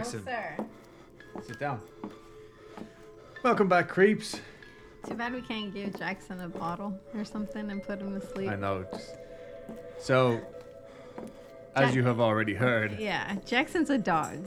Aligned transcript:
Jackson, 0.00 0.24
sir. 0.24 0.56
sit 1.46 1.60
down. 1.60 1.80
Welcome 3.42 3.68
back, 3.68 3.88
creeps. 3.88 4.40
Too 5.06 5.14
bad 5.14 5.32
we 5.34 5.42
can't 5.42 5.74
give 5.74 5.98
Jackson 5.98 6.40
a 6.40 6.48
bottle 6.48 6.98
or 7.14 7.24
something 7.24 7.70
and 7.70 7.82
put 7.82 8.00
him 8.00 8.18
to 8.18 8.26
sleep. 8.26 8.50
I 8.50 8.56
know. 8.56 8.86
Just... 8.92 9.10
So, 9.98 10.40
as 11.74 11.88
Jack- 11.88 11.94
you 11.94 12.02
have 12.04 12.18
already 12.18 12.54
heard, 12.54 12.98
Yeah, 12.98 13.36
Jackson's 13.44 13.90
a 13.90 13.98
dog 13.98 14.38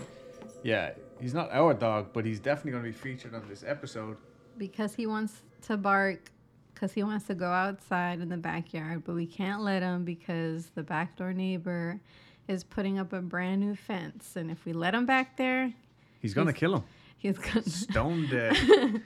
yeah, 0.63 0.94
he's 1.20 1.34
not 1.34 1.52
our 1.52 1.73
dog, 1.73 2.08
but 2.13 2.25
he's 2.25 2.39
definitely 2.39 2.72
going 2.72 2.83
to 2.83 2.89
be 2.89 2.95
featured 2.95 3.35
on 3.35 3.47
this 3.47 3.63
episode. 3.67 4.17
because 4.58 4.95
he 4.95 5.05
wants 5.05 5.41
to 5.63 5.77
bark 5.77 6.31
because 6.73 6.94
he 6.94 7.03
wants 7.03 7.25
to 7.27 7.35
go 7.35 7.52
outside 7.52 8.20
in 8.20 8.30
the 8.30 8.38
backyard, 8.38 9.03
but 9.05 9.13
we 9.13 9.27
can't 9.27 9.61
let 9.61 9.83
him 9.83 10.03
because 10.03 10.67
the 10.73 10.81
back 10.81 11.16
door 11.16 11.31
neighbor 11.31 11.99
is 12.47 12.63
putting 12.63 12.99
up 12.99 13.13
a 13.13 13.21
brand 13.21 13.61
new 13.61 13.75
fence, 13.75 14.35
and 14.35 14.52
if 14.52 14.65
we 14.65 14.73
let 14.73 14.93
him 14.93 15.05
back 15.05 15.38
there, 15.38 15.73
He's 16.21 16.33
He's- 16.33 16.53
kill 16.53 16.75
him. 16.77 16.83
he's 17.17 17.38
gonna 17.38 17.61
Stone 17.69 18.27
dead. 18.29 18.55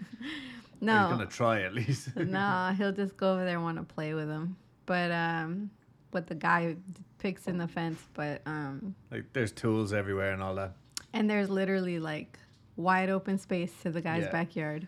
No, 0.79 0.99
he's 1.07 1.09
gonna 1.17 1.25
try 1.25 1.61
at 1.63 1.73
least. 1.73 2.15
no 2.15 2.71
he'll 2.77 2.91
just 2.91 3.17
go 3.17 3.33
over 3.33 3.43
there 3.43 3.55
and 3.55 3.63
want 3.63 3.77
to 3.77 3.83
play 3.83 4.13
with 4.13 4.29
him, 4.29 4.55
but 4.85 5.11
um, 5.11 5.71
what 6.11 6.27
the 6.27 6.35
guy 6.35 6.75
picks 7.17 7.47
in 7.47 7.57
the 7.57 7.67
fence, 7.67 7.99
but 8.13 8.41
um, 8.45 8.93
like, 9.09 9.25
there's 9.33 9.51
tools 9.51 9.91
everywhere 9.91 10.33
and 10.33 10.43
all 10.43 10.53
that. 10.53 10.73
and 11.13 11.27
there's 11.27 11.49
literally 11.49 11.97
like 11.99 12.37
wide 12.75 13.09
open 13.09 13.39
space 13.39 13.73
to 13.81 13.89
the 13.89 14.01
guy's 14.01 14.25
Yeah. 14.25 14.31
backyard. 14.31 14.87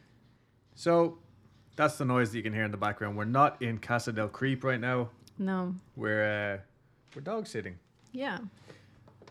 So, 0.75 1.17
that's 1.75 1.97
the 1.97 2.05
noise 2.05 2.31
that 2.31 2.37
you 2.37 2.43
can 2.43 2.53
hear 2.53 2.63
in 2.65 2.71
the 2.71 2.77
background. 2.77 3.17
We're 3.17 3.25
not 3.25 3.59
in 3.61 3.79
Casa 3.79 4.11
del 4.13 4.27
Creep 4.27 4.63
right 4.63 4.79
now. 4.79 5.09
No, 5.39 5.73
We're 5.95 6.23
uh, 6.23 6.57
we're 7.15 7.21
dog 7.23 7.47
sitting, 7.47 7.79
yeah, 8.11 8.39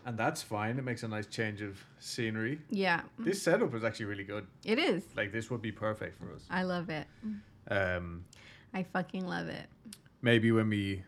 and 0.05 0.17
that's 0.17 0.41
fine. 0.41 0.77
It 0.79 0.83
makes 0.85 1.03
a 1.03 1.07
nice 1.07 1.27
change 1.27 1.61
of 1.61 1.77
scenery. 1.99 2.59
yeah, 2.69 3.01
This 3.17 3.41
setup 3.41 3.73
is 3.75 3.83
actually 3.83 4.05
really 4.07 4.23
good. 4.23 4.47
it 4.65 4.79
is. 4.79 5.03
Like 5.15 5.31
this 5.31 5.49
would 5.51 5.61
be 5.61 5.71
perfect 5.71 6.17
for 6.19 6.33
us. 6.33 6.43
I 6.49 6.63
love 6.63 6.89
it. 6.89 7.05
Um, 7.69 8.23
I 8.73 8.83
fucking 8.83 9.25
love 9.27 9.47
it. 9.47 9.67
maybe 10.21 10.51
when 10.51 10.69
we 10.69 11.03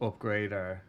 upgrade 0.00 0.52
our 0.52 0.82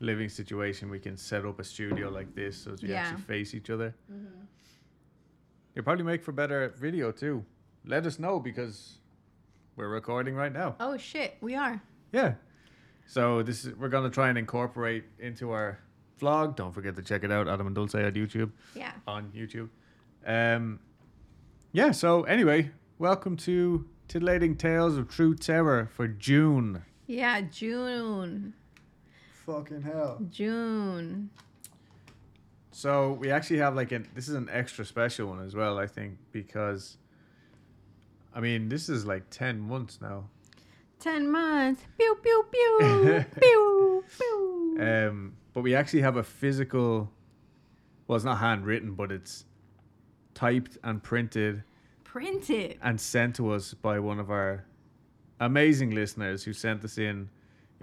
living 0.00 0.28
situation, 0.28 0.90
we 0.90 0.98
can 0.98 1.16
set 1.16 1.44
up 1.44 1.60
a 1.60 1.64
studio 1.64 2.08
like 2.08 2.34
this 2.34 2.56
so 2.56 2.74
we 2.82 2.88
Yeah. 2.88 3.02
actually 3.02 3.22
face 3.22 3.54
each 3.54 3.70
other. 3.70 3.94
It'll 5.74 5.84
probably 5.84 6.04
make 6.04 6.22
for 6.22 6.32
better 6.32 6.68
video 6.78 7.12
too. 7.12 7.44
Let 7.84 8.06
us 8.06 8.18
know 8.18 8.38
because 8.38 8.98
we're 9.76 9.88
recording 9.88 10.34
right 10.34 10.52
now. 10.52 10.76
Oh 10.80 10.96
shit, 10.96 11.36
we 11.40 11.54
are. 11.54 11.80
Yeah. 12.12 12.34
So 13.06 13.42
this 13.42 13.64
is 13.64 13.76
we're 13.76 13.88
gonna 13.88 14.10
try 14.10 14.28
and 14.28 14.38
incorporate 14.38 15.04
into 15.18 15.50
our 15.50 15.78
vlog. 16.20 16.56
Don't 16.56 16.72
forget 16.72 16.96
to 16.96 17.02
check 17.02 17.24
it 17.24 17.30
out, 17.30 17.48
Adam 17.48 17.66
and 17.66 17.76
Dulce 17.76 17.94
on 17.94 18.02
YouTube. 18.12 18.50
Yeah. 18.74 18.92
On 19.06 19.30
YouTube. 19.34 19.68
Um 20.26 20.80
yeah, 21.72 21.90
so 21.90 22.22
anyway, 22.24 22.70
welcome 22.98 23.36
to 23.38 23.86
Titillating 24.08 24.56
Tales 24.56 24.96
of 24.96 25.08
True 25.08 25.34
Terror 25.34 25.88
for 25.94 26.06
June. 26.06 26.82
Yeah, 27.06 27.40
June. 27.42 28.54
Fucking 29.46 29.82
hell. 29.82 30.20
June. 30.30 31.30
So 32.70 33.12
we 33.14 33.30
actually 33.30 33.58
have 33.58 33.74
like 33.74 33.92
an 33.92 34.08
this 34.14 34.28
is 34.28 34.34
an 34.34 34.48
extra 34.50 34.84
special 34.84 35.28
one 35.28 35.44
as 35.44 35.54
well, 35.54 35.78
I 35.78 35.86
think, 35.86 36.16
because 36.30 36.96
I 38.34 38.40
mean 38.40 38.68
this 38.68 38.88
is 38.88 39.04
like 39.04 39.28
ten 39.30 39.60
months 39.60 40.00
now. 40.00 40.24
Ten 41.02 41.30
months. 41.30 41.82
Pew 41.98 42.16
pew 42.22 42.44
pew. 42.50 43.24
pew 43.40 44.04
pew. 44.18 44.76
Um 44.80 45.34
but 45.52 45.62
we 45.62 45.74
actually 45.74 46.00
have 46.02 46.16
a 46.16 46.22
physical 46.22 47.10
well 48.06 48.16
it's 48.16 48.24
not 48.24 48.38
handwritten, 48.38 48.94
but 48.94 49.10
it's 49.12 49.44
typed 50.34 50.78
and 50.84 51.02
printed 51.02 51.64
Printed. 52.04 52.78
and 52.82 53.00
sent 53.00 53.36
to 53.36 53.50
us 53.52 53.74
by 53.74 53.98
one 53.98 54.18
of 54.20 54.30
our 54.30 54.64
amazing 55.40 55.90
listeners 55.90 56.44
who 56.44 56.52
sent 56.52 56.80
this 56.82 56.98
in. 56.98 57.28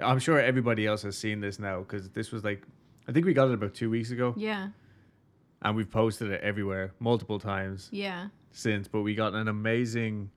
I'm 0.01 0.19
sure 0.19 0.39
everybody 0.39 0.85
else 0.87 1.01
has 1.03 1.17
seen 1.17 1.41
this 1.41 1.59
now 1.59 1.79
because 1.79 2.09
this 2.11 2.31
was 2.31 2.43
like 2.43 2.63
I 3.07 3.11
think 3.11 3.25
we 3.25 3.33
got 3.33 3.49
it 3.49 3.53
about 3.55 3.73
two 3.73 3.89
weeks 3.89 4.11
ago 4.11 4.33
Yeah. 4.37 4.69
and 5.61 5.75
we've 5.75 5.89
posted 5.91 6.31
it 6.31 6.41
everywhere 6.41 6.93
multiple 6.99 7.39
times. 7.39 7.89
Yeah. 7.91 8.27
since, 8.51 8.87
but 8.87 9.01
we 9.01 9.13
got 9.13 9.33
an 9.33 9.47
amazing 9.47 10.31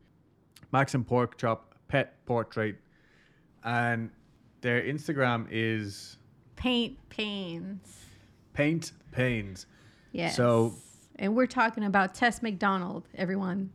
Max 0.73 0.95
and 0.95 1.07
Pork 1.07 1.39
Chop 1.39 1.72
pet 1.93 2.25
portrait, 2.25 2.77
and 3.65 4.09
their 4.63 4.81
Instagram 4.83 5.47
is 5.51 6.17
Paint 6.57 6.97
pains. 7.11 8.07
Paint 8.55 8.93
Pains. 9.11 9.67
Yes. 10.13 10.37
So- 10.37 10.73
and 11.17 11.37
we're 11.37 11.47
talking 11.47 11.85
about 11.85 12.15
Tess 12.15 12.43
McDonald, 12.43 13.07
everyone. 13.15 13.71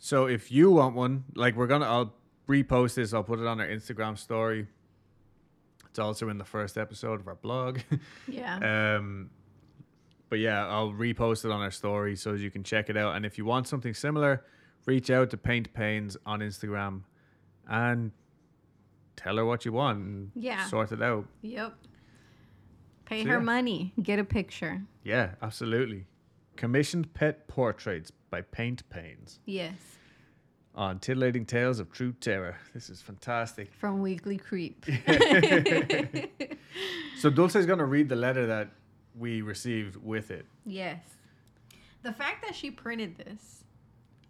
So 0.00 0.26
if 0.26 0.50
you 0.50 0.72
want 0.72 0.96
one, 0.96 1.22
like 1.36 1.54
we're 1.54 1.68
gonna, 1.68 1.86
I'll 1.86 2.12
repost 2.48 2.94
this. 2.96 3.14
I'll 3.14 3.22
put 3.22 3.38
it 3.38 3.46
on 3.46 3.60
our 3.60 3.68
Instagram 3.68 4.18
story. 4.18 4.66
It's 5.88 6.00
also 6.00 6.28
in 6.28 6.38
the 6.38 6.44
first 6.44 6.76
episode 6.76 7.20
of 7.20 7.28
our 7.28 7.36
blog. 7.36 7.78
Yeah. 8.28 8.96
um, 8.96 9.30
but 10.28 10.40
yeah, 10.40 10.66
I'll 10.66 10.90
repost 10.90 11.44
it 11.44 11.52
on 11.52 11.60
our 11.60 11.70
story 11.70 12.16
so 12.16 12.32
you 12.32 12.50
can 12.50 12.64
check 12.64 12.90
it 12.90 12.96
out. 12.96 13.14
And 13.14 13.24
if 13.24 13.38
you 13.38 13.44
want 13.44 13.68
something 13.68 13.94
similar, 13.94 14.44
reach 14.86 15.08
out 15.10 15.30
to 15.30 15.36
Paint 15.36 15.72
Pains 15.72 16.16
on 16.26 16.40
Instagram 16.40 17.02
and 17.70 18.10
tell 19.16 19.36
her 19.36 19.44
what 19.46 19.64
you 19.64 19.72
want 19.72 19.98
and 19.98 20.30
Yeah. 20.34 20.66
sort 20.66 20.92
it 20.92 21.00
out. 21.02 21.26
yep. 21.40 21.74
Pay 23.06 23.22
So, 23.24 23.30
her 23.30 23.36
yeah. 23.38 23.42
money. 23.44 23.92
Get 24.02 24.18
a 24.18 24.24
picture. 24.24 24.82
Yeah, 25.02 25.34
absolutely. 25.42 26.06
Commissioned 26.56 27.12
pet 27.14 27.48
portraits 27.48 28.12
by 28.30 28.42
Paint 28.42 28.88
Pains 28.90 29.40
Yes. 29.46 29.96
on 30.74 30.98
Titillating 31.00 31.44
Tales 31.46 31.80
of 31.80 31.90
True 31.90 32.12
Terror. 32.12 32.56
This 32.74 32.88
is 32.90 33.02
fantastic. 33.02 33.72
From 33.72 34.00
Weekly 34.00 34.36
Creep. 34.36 34.84
So 37.18 37.28
Dulce's 37.28 37.66
gonna 37.66 37.84
read 37.84 38.08
the 38.08 38.16
letter 38.16 38.46
that 38.46 38.70
we 39.18 39.42
received 39.42 39.96
with 39.96 40.30
it. 40.30 40.46
yes. 40.64 41.02
The 42.02 42.12
fact 42.14 42.42
that 42.46 42.54
she 42.54 42.70
printed 42.70 43.18
this. 43.18 43.59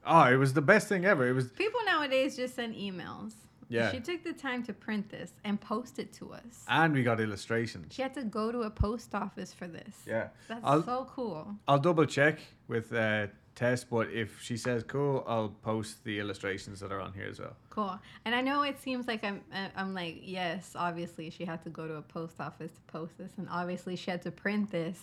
Oh, 0.07 0.25
it 0.25 0.37
was 0.37 0.53
the 0.55 0.63
best 0.63 0.89
thing 0.89 1.05
ever. 1.05 1.29
It 1.29 1.33
was 1.33 1.49
People 1.49 1.81
nowadays 1.85 2.37
just 2.37 2.55
send 2.57 2.75
emails. 2.75 3.33
Yeah. 3.69 3.93
She 3.93 4.01
took 4.01 4.25
the 4.25 4.33
time 4.33 4.65
to 4.65 4.73
print 4.73 5.09
this 5.11 5.33
and 5.45 5.61
post 5.61 5.99
it 6.01 6.13
to 6.15 6.33
us. 6.33 6.65
and 6.69 6.93
we 6.93 7.03
got 7.05 7.21
illustrations. 7.21 7.95
She 7.95 8.03
had 8.03 8.15
to 8.15 8.25
go 8.25 8.51
to 8.51 8.63
a 8.63 8.71
post 8.71 9.15
office 9.15 9.53
for 9.53 9.69
this. 9.69 9.95
Yeah. 10.07 10.29
That's 10.49 10.61
I'll- 10.65 10.83
so 10.83 11.07
cool. 11.15 11.55
I'll 11.69 11.79
double 11.79 12.05
check 12.07 12.41
with 12.67 12.93
uh, 12.93 13.29
Tess, 13.55 13.85
but 13.85 14.11
if 14.11 14.41
she 14.43 14.57
says 14.57 14.83
cool, 14.83 15.23
I'll 15.29 15.51
post 15.63 16.03
the 16.03 16.19
illustrations 16.19 16.81
that 16.81 16.91
are 16.91 17.01
on 17.01 17.13
here 17.13 17.27
as 17.31 17.39
well. 17.39 17.55
Cool. 17.69 17.97
And 18.25 18.35
I 18.35 18.41
know 18.41 18.63
it 18.63 18.81
seems 18.81 19.07
like 19.07 19.23
I'm 19.23 19.41
uh, 19.55 19.69
I'm 19.77 19.95
like, 19.95 20.19
yes, 20.23 20.73
obviously 20.75 21.31
she 21.31 21.45
had 21.45 21.63
to 21.65 21.71
go 21.71 21.87
to 21.87 21.95
a 21.95 22.03
post 22.03 22.41
office 22.41 22.73
to 22.73 22.81
post 22.93 23.19
this 23.19 23.33
and 23.37 23.47
obviously 23.51 23.95
she 23.97 24.11
had 24.11 24.23
to 24.23 24.31
print 24.33 24.71
this 24.73 24.99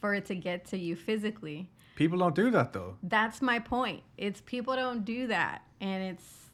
for 0.00 0.14
it 0.14 0.24
to 0.26 0.34
get 0.36 0.66
to 0.66 0.78
you 0.78 0.94
physically. 0.94 1.68
People 1.96 2.18
don't 2.18 2.34
do 2.34 2.50
that 2.50 2.72
though. 2.72 2.96
That's 3.02 3.40
my 3.40 3.58
point. 3.58 4.02
It's 4.16 4.40
people 4.40 4.74
don't 4.74 5.04
do 5.04 5.28
that 5.28 5.62
and 5.80 6.02
it's 6.02 6.50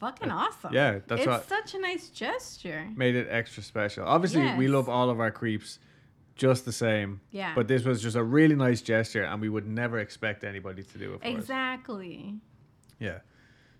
fucking 0.00 0.30
awesome. 0.30 0.72
yeah, 0.72 0.98
that's 1.06 1.24
It's 1.26 1.48
such 1.48 1.74
a 1.74 1.78
nice 1.78 2.08
gesture. 2.08 2.88
Made 2.96 3.14
it 3.14 3.28
extra 3.30 3.62
special. 3.62 4.04
Obviously, 4.04 4.54
we 4.54 4.68
love 4.68 4.88
all 4.88 5.10
of 5.10 5.20
our 5.20 5.30
creeps 5.30 5.78
just 6.34 6.64
the 6.64 6.72
same. 6.72 7.20
Yeah. 7.30 7.54
But 7.54 7.68
this 7.68 7.84
was 7.84 8.02
just 8.02 8.16
a 8.16 8.22
really 8.24 8.54
nice 8.54 8.80
gesture, 8.80 9.24
and 9.24 9.40
we 9.40 9.48
would 9.50 9.66
never 9.66 9.98
expect 9.98 10.42
anybody 10.42 10.82
to 10.82 10.98
do 10.98 11.14
it 11.14 11.20
for 11.20 11.26
us. 11.26 11.34
Exactly. 11.34 12.36
Yeah. 12.98 13.18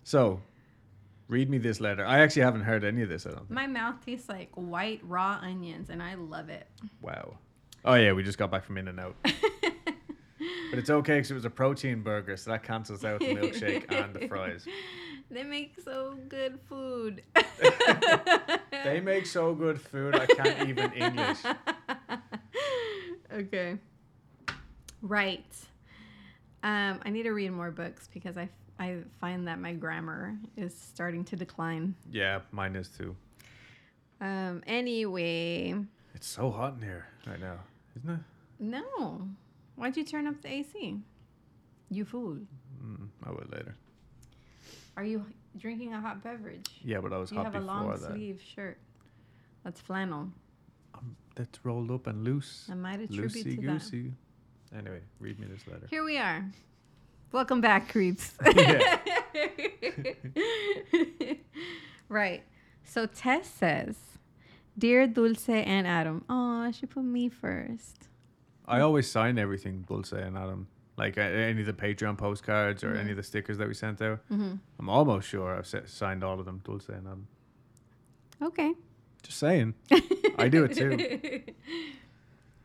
So, 0.05 0.43
read 1.29 1.49
me 1.49 1.57
this 1.59 1.81
letter. 1.81 2.05
I 2.05 2.21
actually 2.21 2.43
haven't 2.43 2.63
heard 2.63 2.85
any 2.85 3.03
of 3.03 3.09
this. 3.09 3.25
I 3.27 3.31
don't. 3.31 3.39
think. 3.39 3.51
My 3.51 3.67
mouth 3.67 4.05
tastes 4.05 4.29
like 4.29 4.51
white 4.55 5.01
raw 5.03 5.39
onions 5.43 5.89
and 5.89 6.03
I 6.03 6.15
love 6.15 6.51
it. 6.51 6.67
Wow. 7.01 7.39
Oh 7.85 7.95
yeah, 7.95 8.13
we 8.13 8.23
just 8.23 8.37
got 8.37 8.51
back 8.51 8.65
from 8.65 8.77
In 8.77 8.89
and 8.89 9.01
Out. 9.01 9.17
But 10.71 10.79
it's 10.79 10.91
okay 10.91 11.17
because 11.17 11.31
it 11.31 11.35
was 11.35 11.45
a 11.45 11.51
protein 11.51 12.03
burger, 12.03 12.37
so 12.37 12.51
that 12.51 12.63
cancels 12.63 13.05
out 13.05 13.21
the 13.21 13.35
milkshake 13.35 13.91
and 13.93 14.15
the 14.15 14.29
fries. 14.29 14.67
They 15.33 15.45
make 15.45 15.77
so 15.85 16.17
good 16.29 16.59
food. 16.69 17.23
They 18.85 18.99
make 18.99 19.27
so 19.27 19.55
good 19.55 19.81
food, 19.81 20.17
I 20.17 20.27
can't 20.27 20.69
even 20.69 20.93
English. 20.93 21.39
okay. 23.33 23.79
Right. 25.03 25.45
Um, 26.63 26.99
I 27.05 27.11
need 27.11 27.25
to 27.25 27.31
read 27.31 27.51
more 27.53 27.71
books 27.71 28.09
because 28.13 28.37
I, 28.37 28.49
I 28.79 28.99
find 29.21 29.47
that 29.49 29.61
my 29.61 29.73
grammar 29.73 30.35
is 30.57 30.75
starting 30.77 31.25
to 31.27 31.37
decline. 31.37 31.95
Yeah, 32.11 32.41
mine 32.53 32.75
is 32.75 32.89
too. 32.89 33.15
Um, 34.21 34.63
anyway, 34.67 35.75
It's 36.15 36.27
so 36.27 36.51
hot 36.51 36.75
in 36.75 36.83
here 36.83 37.07
right 37.27 37.41
now, 37.41 37.59
isn't 37.97 38.11
it? 38.11 38.21
no. 38.59 39.29
Why'd 39.81 39.97
you 39.97 40.05
turn 40.05 40.27
up 40.27 40.43
the 40.43 40.53
AC? 40.53 40.99
You 41.89 42.05
fool. 42.05 42.37
Mm, 42.85 43.09
I 43.25 43.31
will 43.31 43.47
later. 43.51 43.75
Are 44.97 45.05
you 45.05 45.25
drinking 45.57 45.95
a 45.95 46.01
hot 46.03 46.23
beverage? 46.23 46.67
Yeah, 46.85 47.01
but 47.01 47.15
I 47.15 47.17
was 47.17 47.31
You 47.31 47.39
hot 47.39 47.47
have 47.47 47.55
a 47.55 47.61
long 47.65 47.89
that. 47.89 48.01
sleeve 48.01 48.43
shirt. 48.55 48.77
That's 49.65 49.81
flannel. 49.81 50.29
Um, 50.95 51.17
that's 51.35 51.65
rolled 51.65 51.91
up 51.91 52.07
and 52.09 52.23
loose. 52.25 52.69
I 52.71 52.75
might 52.75 53.01
attribute 53.01 53.33
Loosey 53.33 53.57
to 53.57 53.67
that. 53.69 53.73
goosey. 53.73 54.13
Anyway, 54.77 55.01
read 55.19 55.41
me 55.41 55.47
this 55.47 55.67
letter. 55.67 55.87
Here 55.89 56.05
we 56.05 56.19
are. 56.19 56.45
Welcome 57.33 57.63
back, 57.63 57.89
creeps. 57.89 58.35
Right. 62.11 62.43
So 62.85 63.07
Tess 63.07 63.49
says, 63.49 63.97
Dear 64.77 65.07
Dulce 65.07 65.49
and 65.49 65.87
Adam. 65.87 66.25
Oh, 66.29 66.71
she 66.73 66.87
put 66.87 67.05
me 67.05 67.29
first. 67.29 68.09
I 68.67 68.81
always 68.81 69.11
sign 69.11 69.39
everything 69.39 69.85
Dulce 69.89 70.13
and 70.13 70.37
Adam. 70.37 70.69
Like 70.97 71.17
uh, 71.17 71.23
any 71.23 71.61
of 71.61 71.67
the 71.67 71.73
Patreon 71.73 72.19
postcards 72.19 72.85
or 72.85 72.95
any 72.95 73.11
of 73.11 73.17
the 73.17 73.23
stickers 73.23 73.59
that 73.59 73.67
we 73.67 73.75
sent 73.75 74.03
out. 74.03 74.21
Mm-hmm. 74.31 74.55
I'm 74.79 74.89
almost 74.89 75.29
sure 75.29 75.57
I've 75.57 75.67
se- 75.67 75.85
signed 75.87 76.23
all 76.23 76.39
of 76.39 76.45
them 76.45 76.61
Dulce 76.65 76.89
and 76.89 77.07
Adam. 77.07 77.27
Okay. 78.43 78.75
Just 79.23 79.39
saying. 79.39 79.75
I 80.39 80.49
do 80.49 80.65
it 80.65 80.75
too. 80.75 81.43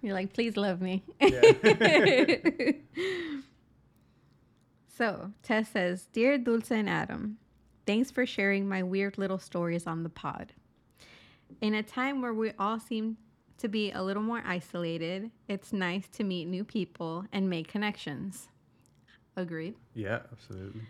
You're 0.01 0.13
like, 0.13 0.33
please 0.33 0.57
love 0.57 0.81
me. 0.81 1.03
Yeah. 1.19 1.41
So, 4.97 5.31
Tess 5.43 5.67
says, 5.69 6.07
Dear 6.13 6.37
Dulce 6.37 6.71
and 6.71 6.89
Adam, 6.89 7.37
thanks 7.85 8.11
for 8.11 8.25
sharing 8.25 8.65
my 8.69 8.81
weird 8.81 9.17
little 9.17 9.39
stories 9.39 9.85
on 9.85 10.03
the 10.03 10.09
pod. 10.09 10.53
In 11.59 11.73
a 11.73 11.83
time 11.83 12.21
where 12.21 12.33
we 12.33 12.53
all 12.57 12.79
seem 12.79 13.17
to 13.57 13.67
be 13.67 13.91
a 13.91 14.01
little 14.01 14.23
more 14.23 14.43
isolated, 14.45 15.31
it's 15.47 15.73
nice 15.73 16.07
to 16.09 16.23
meet 16.23 16.47
new 16.47 16.63
people 16.63 17.25
and 17.31 17.49
make 17.49 17.67
connections. 17.67 18.49
Agreed. 19.37 19.75
yeah, 19.93 20.19
absolutely. 20.31 20.81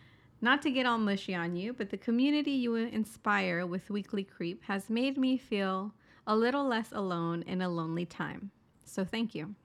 Not 0.42 0.62
to 0.64 0.72
get 0.72 0.86
all 0.86 0.98
mushy 0.98 1.34
on 1.34 1.56
you, 1.56 1.74
but 1.74 1.90
the 1.90 1.98
community 1.98 2.52
you 2.52 2.76
inspire 2.76 3.66
with 3.66 3.90
Weekly 3.90 4.24
Creep 4.24 4.64
has 4.66 4.90
made 4.90 5.18
me 5.18 5.38
feel 5.38 5.94
a 6.28 6.36
little 6.36 6.68
less 6.68 6.92
alone 6.92 7.44
in 7.48 7.62
a 7.62 7.70
lonely 7.70 8.06
time. 8.06 8.52
So 8.84 9.04
thank 9.04 9.34
you. 9.34 9.56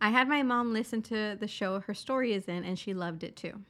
I 0.00 0.10
had 0.10 0.28
my 0.28 0.42
mom 0.42 0.72
listen 0.72 1.00
to 1.02 1.36
the 1.38 1.46
show 1.46 1.80
her 1.80 1.94
story 1.94 2.32
is 2.32 2.48
in, 2.48 2.64
and 2.64 2.78
she 2.78 2.92
loved 2.92 3.22
it 3.22 3.36
too. 3.36 3.60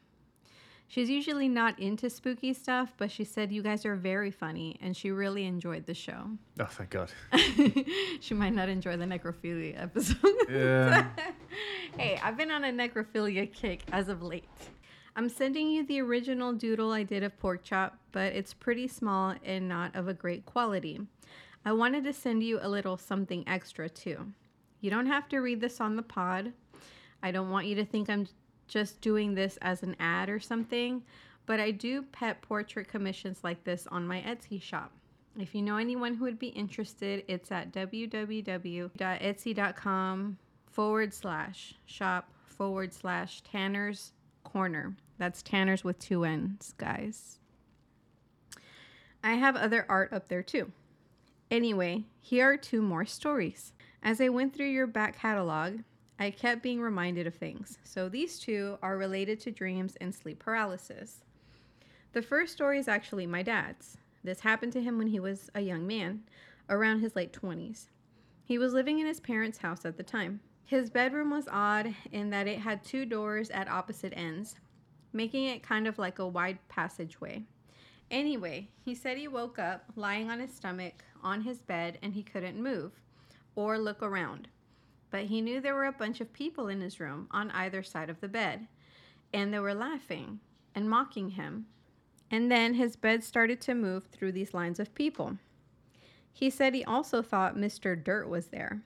She's 0.93 1.09
usually 1.09 1.49
not 1.49 1.79
into 1.79 2.11
spooky 2.11 2.53
stuff, 2.53 2.93
but 2.99 3.11
she 3.11 3.25
said 3.25 3.51
you 3.51 3.63
guys 3.63 3.87
are 3.87 3.97
very 3.97 4.31
funny, 4.31 4.77
and 4.83 4.95
she 4.95 5.11
really 5.11 5.47
enjoyed 5.47 5.87
the 5.87 5.95
show. 5.95 6.27
Oh, 6.61 6.67
thank 6.67 6.91
God. 6.91 7.11
she 8.21 8.35
might 8.35 8.53
not 8.53 8.69
enjoy 8.69 8.99
the 8.99 9.07
necrophilia 9.07 9.83
episode. 9.83 10.19
Yeah. 10.51 11.07
hey, 11.97 12.21
I've 12.23 12.37
been 12.37 12.51
on 12.51 12.65
a 12.65 12.71
necrophilia 12.71 13.51
kick 13.51 13.85
as 13.91 14.11
of 14.11 14.23
late. 14.23 14.45
I'm 15.17 15.31
sending 15.31 15.71
you 15.71 15.87
the 15.87 16.03
original 16.03 16.53
doodle 16.53 16.93
I 16.93 17.05
did 17.05 17.23
of 17.23 17.39
pork 17.39 17.65
chop, 17.65 17.97
but 18.13 18.35
it's 18.35 18.53
pretty 18.53 18.87
small 18.87 19.35
and 19.47 19.71
not 19.71 19.97
of 19.97 20.09
a 20.09 20.15
great 20.15 20.45
quality. 20.45 21.01
I 21.65 21.73
wanted 21.73 22.05
to 22.05 22.13
send 22.13 22.43
you 22.43 22.59
a 22.61 22.69
little 22.69 22.99
something 22.99 23.45
extra 23.47 23.89
too. 23.89 24.27
You 24.83 24.91
don't 24.91 25.07
have 25.07 25.27
to 25.31 25.39
read 25.39 25.63
this 25.63 25.81
on 25.81 25.97
the 25.97 26.03
pod. 26.03 26.53
I 27.23 27.31
don't 27.31 27.51
want 27.51 27.67
you 27.67 27.77
to 27.77 27.85
think 27.87 28.11
I'm 28.11 28.27
just 28.69 29.01
doing 29.01 29.35
this 29.35 29.59
as 29.63 29.83
an 29.83 29.97
ad 30.01 30.29
or 30.31 30.41
something, 30.41 31.03
but 31.47 31.61
I 31.61 31.71
do 31.71 32.03
pet 32.03 32.43
portrait 32.43 32.89
commissions 32.89 33.41
like 33.43 33.65
this 33.65 33.87
on 33.89 34.07
my 34.07 34.21
Etsy 34.21 34.61
shop. 34.61 34.93
If 35.39 35.55
you 35.55 35.63
know 35.63 35.77
anyone 35.77 36.15
who 36.15 36.25
would 36.25 36.39
be 36.39 36.49
interested, 36.49 37.25
it's 37.27 37.51
at 37.51 37.73
www.etsy.com 37.73 38.89
forward 40.71 41.15
slash 41.15 41.75
shop 41.87 42.29
forward 42.45 42.93
slash 42.93 43.41
Tanner's 43.43 44.13
Corner. 44.45 44.95
That's 45.19 45.43
Tanner's 45.43 45.85
with 45.85 45.99
two 45.99 46.25
N's, 46.25 46.75
guys. 46.77 47.39
I 49.25 49.35
have 49.35 49.57
other 49.57 49.87
art 49.89 50.13
up 50.13 50.29
there 50.29 50.43
too. 50.43 50.73
Anyway, 51.51 52.05
here 52.21 52.51
are 52.51 52.57
two 52.57 52.83
more 52.83 53.07
stories. 53.07 53.73
As 54.03 54.21
I 54.21 54.29
went 54.29 54.55
through 54.55 54.71
your 54.71 54.87
back 54.87 55.19
catalog, 55.19 55.81
I 56.23 56.31
kept 56.31 56.63
being 56.63 56.81
reminded 56.81 57.27
of 57.27 57.35
things. 57.35 57.79
So 57.83 58.09
these 58.09 58.39
two 58.39 58.79
are 58.81 58.97
related 58.97 59.41
to 59.41 59.51
dreams 59.51 59.97
and 60.01 60.15
sleep 60.15 60.39
paralysis. 60.39 61.25
The 62.13 62.23
first 62.23 62.53
story 62.53 62.79
is 62.79 62.87
actually 62.87 63.27
my 63.27 63.43
dad's. 63.43 63.97
This 64.23 64.39
happened 64.39 64.73
to 64.75 64.81
him 64.81 64.99
when 64.99 65.09
he 65.09 65.19
was 65.19 65.51
a 65.57 65.61
young 65.61 65.85
man, 65.85 66.23
around 66.71 67.01
his 67.01 67.17
late 67.17 67.33
20s. 67.33 67.89
He 68.45 68.57
was 68.57 68.73
living 68.73 69.01
in 69.01 69.07
his 69.07 69.19
parents' 69.19 69.59
house 69.59 69.85
at 69.85 69.97
the 69.97 70.05
time. 70.05 70.39
His 70.65 70.91
bedroom 70.91 71.33
was 71.33 71.49
odd 71.51 71.93
in 72.13 72.31
that 72.31 72.47
it 72.47 72.61
had 72.61 72.85
two 72.85 73.05
doors 73.05 73.51
at 73.51 73.69
opposite 73.69 74.13
ends, 74.17 74.55
making 75.13 75.47
it 75.47 75.65
kind 75.65 75.89
of 75.89 75.99
like 75.99 76.21
a 76.21 76.29
wide 76.29 76.61
passageway. 76.69 77.43
Anyway, 78.13 78.69
he 78.85 78.95
said 78.95 79.19
he 79.19 79.27
woke 79.27 79.59
up 79.59 79.87
lying 79.97 80.31
on 80.31 80.39
his 80.39 80.55
stomach 80.55 81.03
on 81.21 81.41
his 81.41 81.59
bed 81.59 81.99
and 82.01 82.15
he 82.15 82.23
couldn't 82.23 82.63
move 82.63 82.93
or 83.57 83.77
look 83.77 84.01
around. 84.05 84.47
But 85.13 85.27
he 85.27 85.43
knew 85.43 85.61
there 85.61 85.75
were 85.75 85.85
a 85.85 85.93
bunch 85.93 86.21
of 86.21 86.33
people 86.33 86.69
in 86.69 86.81
his 86.81 86.99
room 86.99 87.29
on 87.31 87.51
either 87.51 87.83
side 87.83 88.09
of 88.09 88.21
the 88.21 88.29
bed, 88.29 88.67
and 89.33 89.53
they 89.53 89.59
were 89.61 89.75
laughing 89.75 90.41
and 90.75 90.89
mocking 90.89 91.29
him. 91.29 91.67
And 92.31 92.51
then 92.51 92.75
his 92.75 92.97
bed 92.97 93.23
started 93.23 93.61
to 93.61 93.75
move 93.75 94.07
through 94.07 94.33
these 94.33 94.55
lines 94.55 94.81
of 94.81 94.95
people. 94.95 95.37
He 96.33 96.49
said 96.49 96.75
he 96.75 96.83
also 96.83 97.21
thought 97.21 97.59
Mr. 97.59 98.03
Dirt 98.03 98.27
was 98.27 98.47
there. 98.47 98.83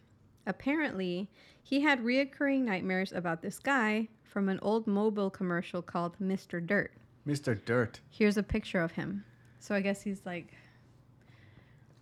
Apparently, 0.46 1.30
he 1.62 1.80
had 1.80 2.02
reoccurring 2.02 2.62
nightmares 2.62 3.12
about 3.12 3.40
this 3.40 3.60
guy 3.60 4.08
from 4.24 4.48
an 4.48 4.58
old 4.62 4.88
mobile 4.88 5.30
commercial 5.30 5.80
called 5.80 6.18
Mr. 6.20 6.64
Dirt. 6.64 6.92
Mr. 7.26 7.58
Dirt. 7.64 8.00
Here's 8.10 8.36
a 8.36 8.42
picture 8.42 8.80
of 8.80 8.92
him. 8.92 9.24
So 9.60 9.76
I 9.76 9.80
guess 9.80 10.02
he's 10.02 10.22
like 10.26 10.52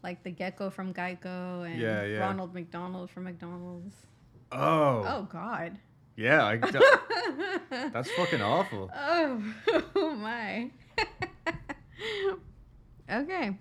like 0.02 0.22
the 0.22 0.30
gecko 0.30 0.70
from 0.70 0.92
Geico 0.92 1.66
and 1.66 1.80
Yeah, 1.80 2.04
yeah. 2.04 2.18
Ronald 2.18 2.54
McDonald 2.54 3.10
from 3.10 3.24
McDonald's. 3.24 3.94
Oh. 4.54 5.04
Oh 5.06 5.28
God. 5.30 5.78
Yeah, 6.16 6.44
I, 6.44 6.56
that's 7.70 8.10
fucking 8.12 8.40
awful. 8.40 8.90
Oh, 8.94 9.42
oh 9.96 10.14
my. 10.14 10.70
okay. 13.10 13.58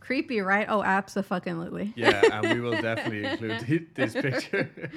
Creepy, 0.00 0.40
right? 0.40 0.66
Oh, 0.68 0.82
absolutely. 0.82 1.94
Yeah, 1.96 2.20
and 2.30 2.52
we 2.52 2.60
will 2.60 2.80
definitely 2.80 3.24
include 3.24 3.94
this 3.94 4.12
picture. 4.12 4.90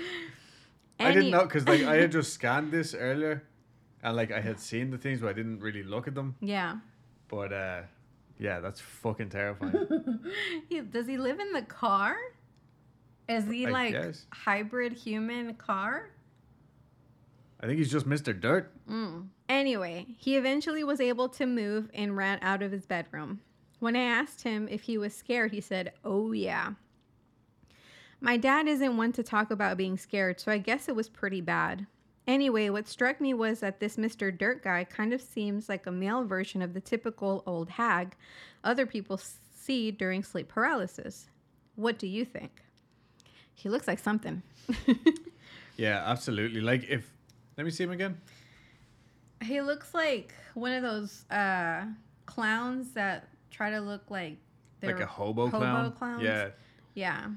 I 0.99 1.13
didn't 1.13 1.31
know 1.31 1.43
because 1.43 1.67
like 1.67 1.83
I 1.83 1.95
had 1.95 2.11
just 2.11 2.33
scanned 2.33 2.71
this 2.71 2.93
earlier, 2.93 3.43
and 4.03 4.17
like 4.17 4.31
I 4.31 4.41
had 4.41 4.59
seen 4.59 4.91
the 4.91 4.97
things, 4.97 5.21
but 5.21 5.29
I 5.29 5.33
didn't 5.33 5.61
really 5.61 5.83
look 5.83 6.07
at 6.07 6.15
them. 6.15 6.35
Yeah. 6.41 6.77
But 7.29 7.53
uh, 7.53 7.81
yeah, 8.37 8.59
that's 8.59 8.81
fucking 8.81 9.29
terrifying. 9.29 10.19
Does 10.91 11.07
he 11.07 11.17
live 11.17 11.39
in 11.39 11.53
the 11.53 11.61
car? 11.61 12.17
Is 13.27 13.45
he 13.45 13.65
I 13.65 13.69
like 13.71 13.93
guess. 13.93 14.25
hybrid 14.31 14.93
human 14.93 15.55
car? 15.55 16.09
I 17.59 17.67
think 17.67 17.79
he's 17.79 17.91
just 17.91 18.07
Mr. 18.07 18.39
Dirt. 18.39 18.71
Mm. 18.89 19.27
Anyway, 19.49 20.05
he 20.17 20.37
eventually 20.37 20.83
was 20.83 20.99
able 20.99 21.29
to 21.29 21.45
move 21.45 21.89
and 21.93 22.15
ran 22.15 22.39
out 22.41 22.61
of 22.61 22.71
his 22.71 22.85
bedroom. 22.85 23.39
When 23.79 23.95
I 23.95 24.01
asked 24.01 24.43
him 24.43 24.67
if 24.69 24.83
he 24.83 24.97
was 24.97 25.13
scared, 25.13 25.51
he 25.51 25.61
said, 25.61 25.93
Oh, 26.03 26.31
yeah. 26.31 26.73
My 28.21 28.37
dad 28.37 28.67
isn't 28.67 28.97
one 28.97 29.11
to 29.13 29.23
talk 29.23 29.51
about 29.51 29.77
being 29.77 29.97
scared, 29.97 30.39
so 30.39 30.51
I 30.51 30.57
guess 30.57 30.87
it 30.87 30.95
was 30.95 31.09
pretty 31.09 31.41
bad. 31.41 31.85
Anyway, 32.27 32.69
what 32.69 32.87
struck 32.87 33.21
me 33.21 33.33
was 33.33 33.59
that 33.59 33.79
this 33.79 33.97
Mr. 33.97 34.35
Dirt 34.35 34.63
guy 34.63 34.83
kind 34.83 35.13
of 35.13 35.21
seems 35.21 35.69
like 35.69 35.85
a 35.85 35.91
male 35.91 36.23
version 36.23 36.61
of 36.61 36.73
the 36.73 36.81
typical 36.81 37.43
old 37.45 37.69
hag 37.69 38.15
other 38.63 38.87
people 38.87 39.19
see 39.53 39.91
during 39.91 40.23
sleep 40.23 40.47
paralysis. 40.47 41.29
What 41.75 41.99
do 41.99 42.07
you 42.07 42.25
think? 42.25 42.63
He 43.55 43.69
looks 43.69 43.87
like 43.87 43.99
something. 43.99 44.41
Yeah, 45.77 46.03
absolutely. 46.05 46.61
Like 46.61 46.85
if, 46.89 47.11
let 47.57 47.65
me 47.65 47.69
see 47.69 47.83
him 47.83 47.91
again. 47.91 48.17
He 49.43 49.59
looks 49.59 49.93
like 49.93 50.33
one 50.53 50.71
of 50.71 50.83
those 50.83 51.25
uh, 51.29 51.83
clowns 52.25 52.91
that 52.93 53.27
try 53.51 53.69
to 53.71 53.81
look 53.81 54.09
like 54.09 54.37
they're 54.79 54.93
like 54.95 55.03
a 55.03 55.05
hobo, 55.05 55.47
hobo 55.47 55.57
clown. 55.59 55.91
clowns. 55.91 56.23
Yeah, 56.23 56.49
Yeah. 56.93 57.27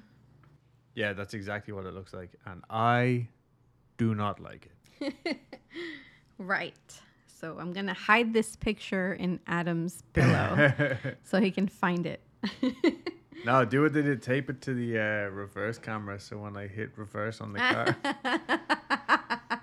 yeah, 0.95 1.13
that's 1.15 1.35
exactly 1.35 1.75
what 1.75 1.85
it 1.85 1.95
looks 1.95 2.13
like, 2.15 2.31
and 2.47 2.63
I 2.71 3.27
do 3.97 4.15
not 4.15 4.39
like 4.41 4.69
it. 5.01 5.37
Right. 6.39 6.75
So 7.27 7.59
I'm 7.59 7.73
gonna 7.73 7.95
hide 7.95 8.33
this 8.33 8.55
picture 8.55 9.15
in 9.15 9.41
Adam's 9.49 10.03
pillow 10.13 10.73
so 11.25 11.41
he 11.41 11.51
can 11.51 11.67
find 11.67 12.07
it. 12.07 12.21
No, 13.45 13.65
do 13.65 13.83
what 13.83 13.93
they 13.93 14.03
did. 14.03 14.23
Tape 14.23 14.51
it 14.51 14.61
to 14.63 14.75
the 14.75 14.99
uh, 14.99 15.31
reverse 15.31 15.79
camera, 15.79 16.19
so 16.19 16.39
when 16.39 16.57
I 16.57 16.67
hit 16.67 16.91
reverse 16.97 17.41
on 17.41 17.53
the 17.53 17.59
car, 17.59 17.97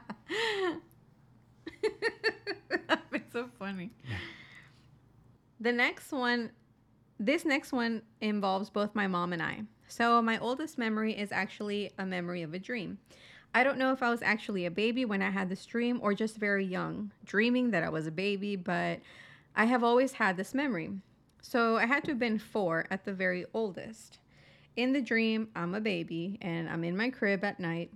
It's 3.13 3.33
so 3.33 3.49
funny. 3.59 3.91
The 5.59 5.71
next 5.71 6.11
one, 6.11 6.51
this 7.19 7.45
next 7.45 7.71
one 7.71 8.01
involves 8.21 8.69
both 8.69 8.93
my 8.93 9.07
mom 9.07 9.33
and 9.33 9.41
I. 9.41 9.61
So, 9.87 10.21
my 10.21 10.37
oldest 10.39 10.77
memory 10.77 11.17
is 11.17 11.31
actually 11.31 11.91
a 11.97 12.05
memory 12.05 12.41
of 12.41 12.53
a 12.53 12.59
dream. 12.59 12.97
I 13.53 13.63
don't 13.63 13.77
know 13.77 13.93
if 13.93 14.03
I 14.03 14.09
was 14.09 14.21
actually 14.21 14.65
a 14.65 14.71
baby 14.71 15.05
when 15.05 15.21
I 15.21 15.29
had 15.29 15.47
this 15.47 15.65
dream 15.65 15.99
or 16.01 16.13
just 16.13 16.37
very 16.37 16.65
young, 16.65 17.11
dreaming 17.23 17.71
that 17.71 17.83
I 17.83 17.89
was 17.89 18.05
a 18.05 18.11
baby, 18.11 18.55
but 18.57 18.99
I 19.55 19.65
have 19.65 19.83
always 19.83 20.13
had 20.13 20.35
this 20.35 20.53
memory. 20.53 20.91
So, 21.47 21.77
I 21.77 21.85
had 21.85 22.03
to 22.05 22.11
have 22.11 22.19
been 22.19 22.39
four 22.39 22.87
at 22.89 23.05
the 23.05 23.13
very 23.13 23.45
oldest. 23.53 24.17
In 24.77 24.93
the 24.93 24.99
dream, 24.99 25.47
I'm 25.55 25.75
a 25.75 25.79
baby 25.79 26.39
and 26.41 26.67
I'm 26.67 26.83
in 26.83 26.97
my 26.97 27.11
crib 27.11 27.43
at 27.43 27.59
night. 27.59 27.91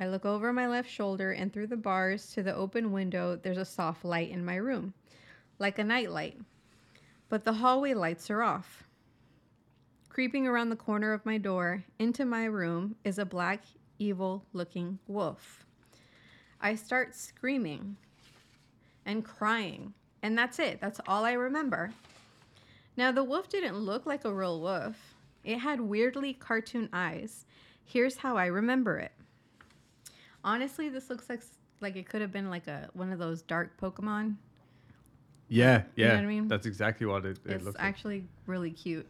I 0.00 0.06
look 0.06 0.24
over 0.24 0.54
my 0.54 0.66
left 0.66 0.88
shoulder 0.88 1.32
and 1.32 1.52
through 1.52 1.66
the 1.66 1.76
bars 1.76 2.32
to 2.32 2.42
the 2.42 2.54
open 2.54 2.92
window, 2.92 3.36
there's 3.36 3.58
a 3.58 3.64
soft 3.66 4.06
light 4.06 4.30
in 4.30 4.42
my 4.42 4.56
room, 4.56 4.94
like 5.58 5.78
a 5.78 5.84
night 5.84 6.12
light. 6.12 6.38
But 7.28 7.44
the 7.44 7.52
hallway 7.52 7.92
lights 7.92 8.30
are 8.30 8.42
off. 8.42 8.84
Creeping 10.08 10.46
around 10.46 10.70
the 10.70 10.74
corner 10.74 11.12
of 11.12 11.26
my 11.26 11.36
door 11.36 11.84
into 11.98 12.24
my 12.24 12.46
room 12.46 12.96
is 13.04 13.18
a 13.18 13.26
black, 13.26 13.64
evil 13.98 14.46
looking 14.54 14.98
wolf. 15.08 15.66
I 16.58 16.74
start 16.74 17.14
screaming 17.14 17.98
and 19.04 19.22
crying, 19.22 19.92
and 20.22 20.38
that's 20.38 20.58
it. 20.58 20.80
That's 20.80 21.02
all 21.06 21.26
I 21.26 21.32
remember. 21.32 21.90
Now, 22.96 23.10
the 23.12 23.24
wolf 23.24 23.48
didn't 23.48 23.76
look 23.78 24.06
like 24.06 24.24
a 24.24 24.32
real 24.32 24.60
wolf, 24.60 24.96
it 25.42 25.58
had 25.58 25.80
weirdly 25.80 26.32
cartoon 26.32 26.88
eyes. 26.92 27.44
Here's 27.84 28.16
how 28.18 28.36
I 28.36 28.46
remember 28.46 28.98
it. 28.98 29.12
Honestly, 30.42 30.88
this 30.88 31.10
looks 31.10 31.28
like 31.28 31.40
like 31.80 31.96
it 31.96 32.08
could 32.08 32.20
have 32.22 32.32
been 32.32 32.48
like 32.50 32.66
a 32.66 32.88
one 32.94 33.12
of 33.12 33.18
those 33.18 33.42
dark 33.42 33.78
Pokemon. 33.80 34.36
Yeah, 35.48 35.82
yeah. 35.96 36.12
You 36.16 36.22
know 36.22 36.22
I 36.22 36.26
mean? 36.26 36.48
That's 36.48 36.66
exactly 36.66 37.06
what 37.06 37.24
it, 37.26 37.38
it 37.44 37.52
It's 37.52 37.64
looks 37.64 37.76
like. 37.78 37.86
actually 37.86 38.24
really 38.46 38.70
cute. 38.70 39.06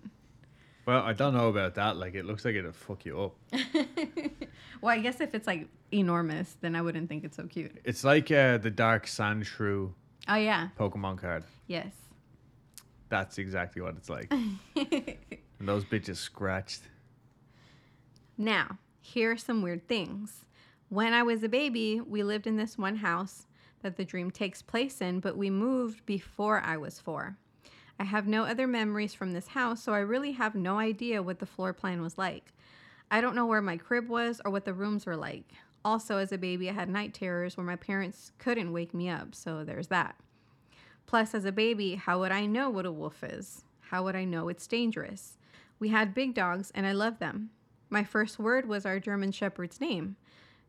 Well, 0.87 1.03
I 1.03 1.13
don't 1.13 1.33
know 1.33 1.49
about 1.49 1.77
that. 1.77 1.97
Like, 1.97 2.15
it 2.15 2.25
looks 2.27 2.45
like 2.45 2.57
it'll 2.57 2.73
fuck 2.73 3.07
you 3.07 3.19
up. 3.21 3.37
well, 4.83 4.93
I 4.95 4.99
guess 4.99 5.21
if 5.21 5.35
it's 5.35 5.47
like 5.47 5.69
enormous, 5.93 6.57
then 6.61 6.75
I 6.77 6.83
wouldn't 6.83 7.09
think 7.09 7.25
it's 7.25 7.37
so 7.37 7.47
cute. 7.47 7.79
It's 7.85 8.05
like 8.05 8.31
uh, 8.31 8.59
the 8.59 8.71
Dark 8.71 9.07
Sandshrew 9.07 9.93
Oh 10.29 10.35
yeah, 10.35 10.69
Pokemon 10.79 11.19
card. 11.19 11.45
yes. 11.69 11.93
That's 13.09 13.39
exactly 13.39 13.83
what 13.83 13.97
it's 13.97 14.09
like. 14.09 14.31
and 14.77 15.19
those 15.61 15.85
bitches 15.85 16.17
scratched. 16.17 16.83
Now, 18.37 18.79
here 19.01 19.31
are 19.31 19.37
some 19.37 19.63
weird 19.63 19.87
things. 19.87 20.45
When 20.89 21.13
I 21.13 21.23
was 21.23 21.43
a 21.43 21.49
baby, 21.49 22.01
we 22.01 22.23
lived 22.23 22.47
in 22.47 22.57
this 22.57 22.77
one 22.77 22.97
house 22.97 23.47
that 23.83 23.97
the 23.97 24.05
dream 24.05 24.31
takes 24.31 24.63
place 24.63 25.01
in, 25.01 25.21
but 25.21 25.37
we 25.37 25.51
moved 25.51 26.05
before 26.07 26.61
I 26.61 26.77
was 26.77 26.99
four. 26.99 27.37
I 27.99 28.05
have 28.05 28.27
no 28.27 28.45
other 28.45 28.67
memories 28.67 29.15
from 29.15 29.33
this 29.33 29.49
house, 29.49 29.83
so 29.83 29.93
I 29.93 29.99
really 29.99 30.33
have 30.33 30.55
no 30.55 30.79
idea 30.79 31.23
what 31.23 31.39
the 31.39 31.47
floor 31.47 31.73
plan 31.73 32.03
was 32.03 32.19
like. 32.19 32.53
I 33.11 33.21
don't 33.21 33.37
know 33.37 33.47
where 33.47 33.63
my 33.63 33.77
crib 33.77 34.09
was 34.09 34.41
or 34.45 34.51
what 34.51 34.65
the 34.65 34.75
rooms 34.75 35.07
were 35.07 35.17
like. 35.17 35.53
Also, 35.85 36.17
as 36.17 36.33
a 36.33 36.39
baby, 36.39 36.69
I 36.71 36.73
had 36.73 36.89
night 36.89 37.15
terrors 37.15 37.57
where 37.57 37.67
my 37.67 37.77
parents 37.77 38.33
couldn't 38.39 38.73
wake 38.73 38.95
me 38.95 39.09
up, 39.09 39.35
so 39.35 39.63
there's 39.63 39.89
that. 39.89 40.17
Plus, 41.07 41.35
as 41.35 41.45
a 41.45 41.53
baby, 41.53 41.95
how 41.97 42.19
would 42.21 42.33
I 42.33 42.47
know 42.47 42.71
what 42.71 42.87
a 42.87 42.93
wolf 42.93 43.23
is? 43.23 43.65
How 43.81 44.03
would 44.05 44.17
I 44.17 44.25
know 44.25 44.49
it's 44.49 44.67
dangerous? 44.67 45.37
We 45.79 45.89
had 45.91 46.15
big 46.15 46.35
dogs 46.35 46.73
and 46.75 46.87
I 46.87 46.93
loved 46.93 47.21
them. 47.21 47.51
My 47.91 48.03
first 48.05 48.39
word 48.39 48.67
was 48.67 48.87
our 48.87 48.99
German 48.99 49.31
Shepherd's 49.33 49.81
name. 49.81 50.17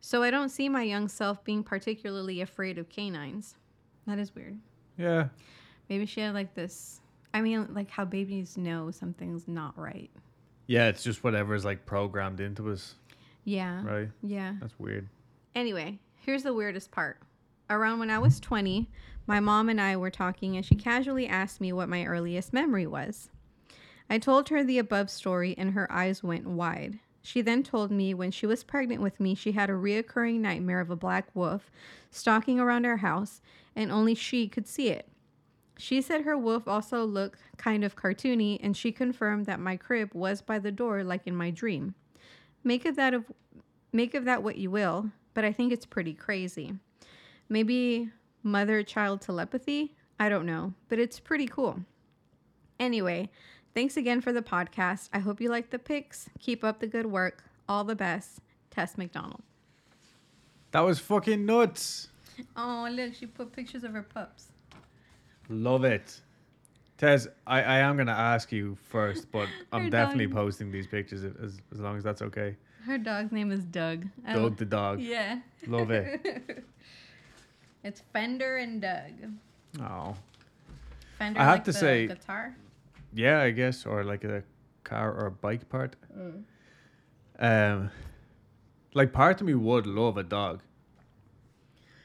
So 0.02 0.22
I 0.22 0.30
don't 0.30 0.50
see 0.50 0.70
my 0.70 0.84
young 0.84 1.08
self 1.08 1.44
being 1.44 1.64
particularly 1.64 2.42
afraid 2.42 2.78
of 2.78 2.90
canines. 2.90 3.56
That 4.06 4.20
is 4.20 4.36
weird. 4.36 4.60
Yeah. 4.98 5.30
Maybe 5.90 6.06
she 6.06 6.22
had 6.22 6.34
like 6.34 6.54
this. 6.54 7.00
I 7.34 7.42
mean, 7.42 7.68
like 7.74 7.90
how 7.90 8.06
babies 8.06 8.58
know 8.58 8.92
something's 8.92 9.48
not 9.48 9.78
right. 9.78 10.12
Yeah, 10.68 10.88
it's 10.88 11.04
just 11.04 11.24
whatever 11.24 11.56
is 11.56 11.66
like 11.66 11.86
programmed 11.86 12.40
into 12.40 12.72
us, 12.72 12.96
Yeah. 13.46 13.84
right? 13.84 14.10
Yeah. 14.22 14.54
That's 14.60 14.78
weird. 14.80 15.08
Anyway, 15.56 16.00
here's 16.22 16.44
the 16.44 16.54
weirdest 16.54 16.92
part. 16.92 17.20
Around 17.70 18.00
when 18.00 18.10
I 18.12 18.20
was 18.20 18.40
20, 18.40 18.88
my 19.28 19.40
mom 19.40 19.70
and 19.70 19.82
I 19.82 19.98
were 19.98 20.12
talking, 20.12 20.56
and 20.56 20.66
she 20.66 20.76
casually 20.76 21.28
asked 21.28 21.60
me 21.60 21.74
what 21.74 21.90
my 21.90 22.06
earliest 22.06 22.54
memory 22.54 22.86
was. 22.86 23.30
I 24.10 24.20
told 24.20 24.50
her 24.50 24.64
the 24.64 24.78
above 24.78 25.10
story, 25.10 25.56
and 25.58 25.72
her 25.72 25.92
eyes 25.92 26.24
went 26.24 26.48
wide. 26.48 27.00
She 27.22 27.42
then 27.42 27.64
told 27.64 27.90
me 27.90 28.14
when 28.14 28.30
she 28.30 28.46
was 28.46 28.64
pregnant 28.64 29.02
with 29.02 29.20
me, 29.20 29.34
she 29.34 29.54
had 29.54 29.70
a 29.70 29.74
reoccurring 29.74 30.42
nightmare 30.42 30.80
of 30.80 30.92
a 30.92 30.96
black 30.96 31.28
wolf 31.34 31.72
stalking 32.12 32.60
around 32.60 32.86
our 32.86 32.98
house, 32.98 33.42
and 33.76 33.92
only 33.92 34.14
she 34.14 34.48
could 34.48 34.68
see 34.68 34.90
it. 34.90 35.08
She 35.78 36.02
said 36.02 36.22
her 36.22 36.38
wolf 36.38 36.68
also 36.68 37.04
looked 37.04 37.40
kind 37.58 37.84
of 37.84 37.96
cartoony, 37.96 38.60
and 38.62 38.78
she 38.78 38.92
confirmed 38.92 39.48
that 39.48 39.60
my 39.60 39.76
crib 39.76 40.14
was 40.14 40.42
by 40.42 40.60
the 40.60 40.72
door, 40.72 41.04
like 41.04 41.26
in 41.26 41.36
my 41.36 41.50
dream. 41.50 41.96
Make 42.64 42.86
of 42.86 42.96
that 42.96 43.14
of 43.14 43.26
make 43.92 44.14
of 44.14 44.26
that 44.26 44.44
what 44.44 44.58
you 44.58 44.70
will, 44.70 45.12
but 45.34 45.44
I 45.44 45.52
think 45.52 45.74
it's 45.74 45.86
pretty 45.86 46.14
crazy. 46.14 46.76
Maybe 47.50 48.12
mother 48.46 48.84
child 48.84 49.22
telepathy? 49.22 49.96
I 50.20 50.30
don't 50.30 50.46
know, 50.46 50.74
but 50.88 51.00
it's 51.00 51.20
pretty 51.20 51.48
cool. 51.48 51.82
Anyway, 52.80 53.30
thanks 53.74 53.98
again 53.98 54.22
for 54.22 54.32
the 54.32 54.42
podcast. 54.42 55.10
I 55.12 55.20
hope 55.20 55.42
you 55.42 55.50
like 55.50 55.72
the 55.72 55.80
pics. 55.80 56.30
Keep 56.40 56.64
up 56.64 56.80
the 56.80 56.88
good 56.88 57.08
work. 57.08 57.44
All 57.68 57.84
the 57.84 57.96
best. 57.96 58.40
Tess 58.70 58.98
McDonald. 58.98 59.42
That 60.72 60.82
was 60.82 61.00
fucking 61.00 61.46
nuts. 61.46 62.10
Oh, 62.56 62.88
look, 62.92 63.14
she 63.16 63.26
put 63.26 63.52
pictures 63.54 63.84
of 63.84 63.94
her 63.94 64.04
pups. 64.04 64.48
Love 65.50 65.84
it. 65.86 66.22
Tess, 66.98 67.28
I, 67.48 67.62
I 67.62 67.78
am 67.80 67.96
going 67.96 68.08
to 68.08 68.14
ask 68.14 68.52
you 68.52 68.78
first, 68.90 69.32
but 69.32 69.48
I'm 69.72 69.86
Her 69.86 69.90
definitely 69.90 70.28
dog. 70.28 70.36
posting 70.36 70.72
these 70.72 70.88
pictures 70.88 71.24
as, 71.24 71.60
as 71.72 71.80
long 71.80 71.98
as 71.98 72.04
that's 72.04 72.22
okay. 72.22 72.56
Her 72.86 72.98
dog's 72.98 73.32
name 73.32 73.52
is 73.52 73.64
Doug. 73.66 74.06
I 74.26 74.34
Doug 74.34 74.58
the 74.58 74.66
dog. 74.66 75.00
Yeah. 75.02 75.40
Love 75.68 75.92
it. 75.92 76.64
it's 77.86 78.02
Fender 78.12 78.58
and 78.58 78.82
Doug. 78.82 79.14
Oh. 79.80 80.16
Fender 81.20 81.40
I 81.40 81.44
have 81.44 81.54
like 81.54 81.64
to 81.66 81.72
the 81.72 81.78
say- 81.78 82.08
guitar. 82.08 82.56
Yeah, 83.14 83.40
I 83.40 83.52
guess, 83.52 83.86
or 83.86 84.04
like 84.04 84.26
a 84.26 84.44
car 84.84 85.14
or 85.14 85.28
a 85.28 85.32
bike 85.32 85.70
part. 85.70 85.96
Mm. 86.18 86.44
Um, 87.40 87.92
like 88.94 89.14
part 89.14 89.40
of 89.40 89.48
me 89.48 89.54
would 89.54 89.88
love 89.88 90.18
a 90.18 90.24
dog, 90.24 90.62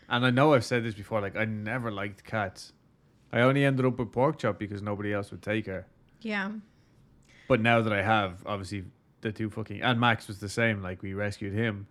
and 0.08 0.24
I 0.24 0.30
know 0.30 0.54
I've 0.54 0.64
said 0.64 0.84
this 0.84 0.94
before. 0.94 1.20
Like 1.20 1.34
I 1.34 1.44
never 1.46 1.90
liked 1.90 2.22
cats. 2.22 2.72
I 3.32 3.40
only 3.40 3.64
ended 3.64 3.86
up 3.86 3.98
with 3.98 4.12
pork 4.12 4.38
chop 4.38 4.58
because 4.60 4.82
nobody 4.82 5.12
else 5.12 5.32
would 5.32 5.42
take 5.42 5.66
her. 5.66 5.86
Yeah. 6.20 6.52
But 7.48 7.60
now 7.60 7.80
that 7.80 7.92
I 7.92 8.02
have, 8.02 8.44
obviously, 8.46 8.84
the 9.20 9.32
two 9.32 9.50
fucking 9.50 9.82
and 9.82 9.98
Max 9.98 10.28
was 10.28 10.38
the 10.38 10.48
same. 10.48 10.80
Like 10.80 11.02
we 11.02 11.14
rescued 11.14 11.54
him, 11.54 11.88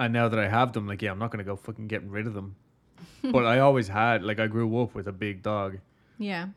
and 0.00 0.12
now 0.12 0.28
that 0.28 0.38
I 0.40 0.48
have 0.48 0.72
them, 0.72 0.88
like 0.88 1.00
yeah, 1.02 1.12
I'm 1.12 1.18
not 1.20 1.30
gonna 1.30 1.44
go 1.44 1.54
fucking 1.54 1.86
getting 1.86 2.10
rid 2.10 2.26
of 2.26 2.34
them. 2.34 2.56
but 3.22 3.44
I 3.46 3.60
always 3.60 3.86
had 3.88 4.24
like 4.24 4.40
I 4.40 4.46
grew 4.48 4.80
up 4.82 4.94
with 4.94 5.06
a 5.06 5.12
big 5.12 5.42
dog, 5.42 5.78
Yeah. 6.18 6.48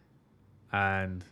and 0.71 1.23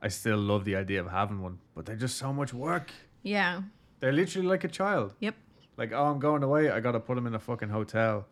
I 0.00 0.08
still 0.08 0.38
love 0.38 0.64
the 0.64 0.76
idea 0.76 1.00
of 1.00 1.10
having 1.10 1.42
one. 1.42 1.58
But 1.74 1.86
they're 1.86 1.96
just 1.96 2.16
so 2.18 2.32
much 2.32 2.54
work. 2.54 2.92
Yeah. 3.22 3.62
They're 4.00 4.12
literally 4.12 4.46
like 4.46 4.62
a 4.64 4.68
child. 4.68 5.14
Yep. 5.20 5.34
Like 5.76 5.92
oh, 5.92 6.04
I'm 6.04 6.18
going 6.20 6.42
away. 6.42 6.70
I 6.70 6.80
gotta 6.80 7.00
put 7.00 7.16
them 7.16 7.26
in 7.26 7.34
a 7.34 7.38
fucking 7.40 7.68
hotel 7.68 8.26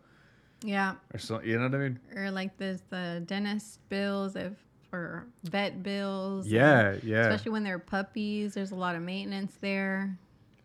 Yeah. 0.63 0.95
or 1.13 1.19
something. 1.19 1.47
You 1.49 1.57
know 1.57 1.65
what 1.67 1.75
I 1.75 1.77
mean? 1.79 1.99
or 2.15 2.31
like 2.31 2.57
there's 2.57 2.81
the 2.89 3.21
dentist 3.25 3.79
bills 3.89 4.35
if 4.35 4.53
or 4.93 5.27
vet 5.43 5.83
bills. 5.83 6.47
Yeah, 6.47 6.95
yeah. 7.03 7.27
Especially 7.27 7.51
when 7.51 7.63
they're 7.63 7.79
puppies, 7.79 8.53
there's 8.53 8.71
a 8.71 8.75
lot 8.75 8.95
of 8.95 9.01
maintenance 9.01 9.57
there. 9.59 10.17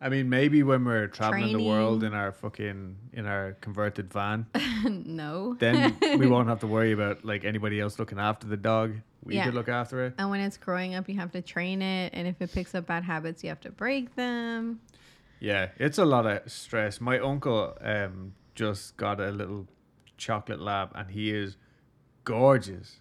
I 0.03 0.09
mean, 0.09 0.27
maybe 0.29 0.63
when 0.63 0.83
we're 0.83 1.07
traveling 1.07 1.53
the 1.53 1.63
world 1.63 2.03
in 2.03 2.13
our 2.13 2.33
fucking 2.33 2.97
in 3.13 3.25
our 3.25 3.53
converted 3.61 4.11
van. 4.11 4.45
no. 4.83 5.55
then 5.59 5.95
we 6.19 6.27
won't 6.27 6.49
have 6.49 6.59
to 6.59 6.67
worry 6.67 6.91
about 6.91 7.23
like 7.23 7.45
anybody 7.45 7.79
else 7.79 7.97
looking 7.97 8.19
after 8.19 8.45
the 8.45 8.57
dog. 8.57 8.95
We 9.23 9.35
Yeah. 9.35 9.45
could 9.45 9.53
look 9.53 9.69
after 9.69 10.05
it. 10.05 10.15
And 10.17 10.29
when 10.29 10.41
it's 10.41 10.57
growing 10.57 10.95
up, 10.95 11.07
you 11.07 11.15
have 11.15 11.31
to 11.31 11.41
train 11.41 11.81
it, 11.81 12.11
and 12.13 12.27
if 12.27 12.41
it 12.41 12.51
picks 12.51 12.75
up 12.75 12.87
bad 12.87 13.03
habits, 13.05 13.41
you 13.43 13.49
have 13.49 13.61
to 13.61 13.71
break 13.71 14.13
them. 14.15 14.81
Yeah, 15.39 15.69
it's 15.79 15.97
a 15.97 16.05
lot 16.05 16.25
of 16.25 16.51
stress. 16.51 16.99
My 16.99 17.17
uncle 17.19 17.77
um 17.79 18.33
just 18.55 18.97
got 18.97 19.21
a 19.21 19.31
little 19.31 19.67
chocolate 20.17 20.59
lab, 20.59 20.91
and 20.95 21.09
he 21.11 21.31
is 21.31 21.55
gorgeous. 22.25 22.99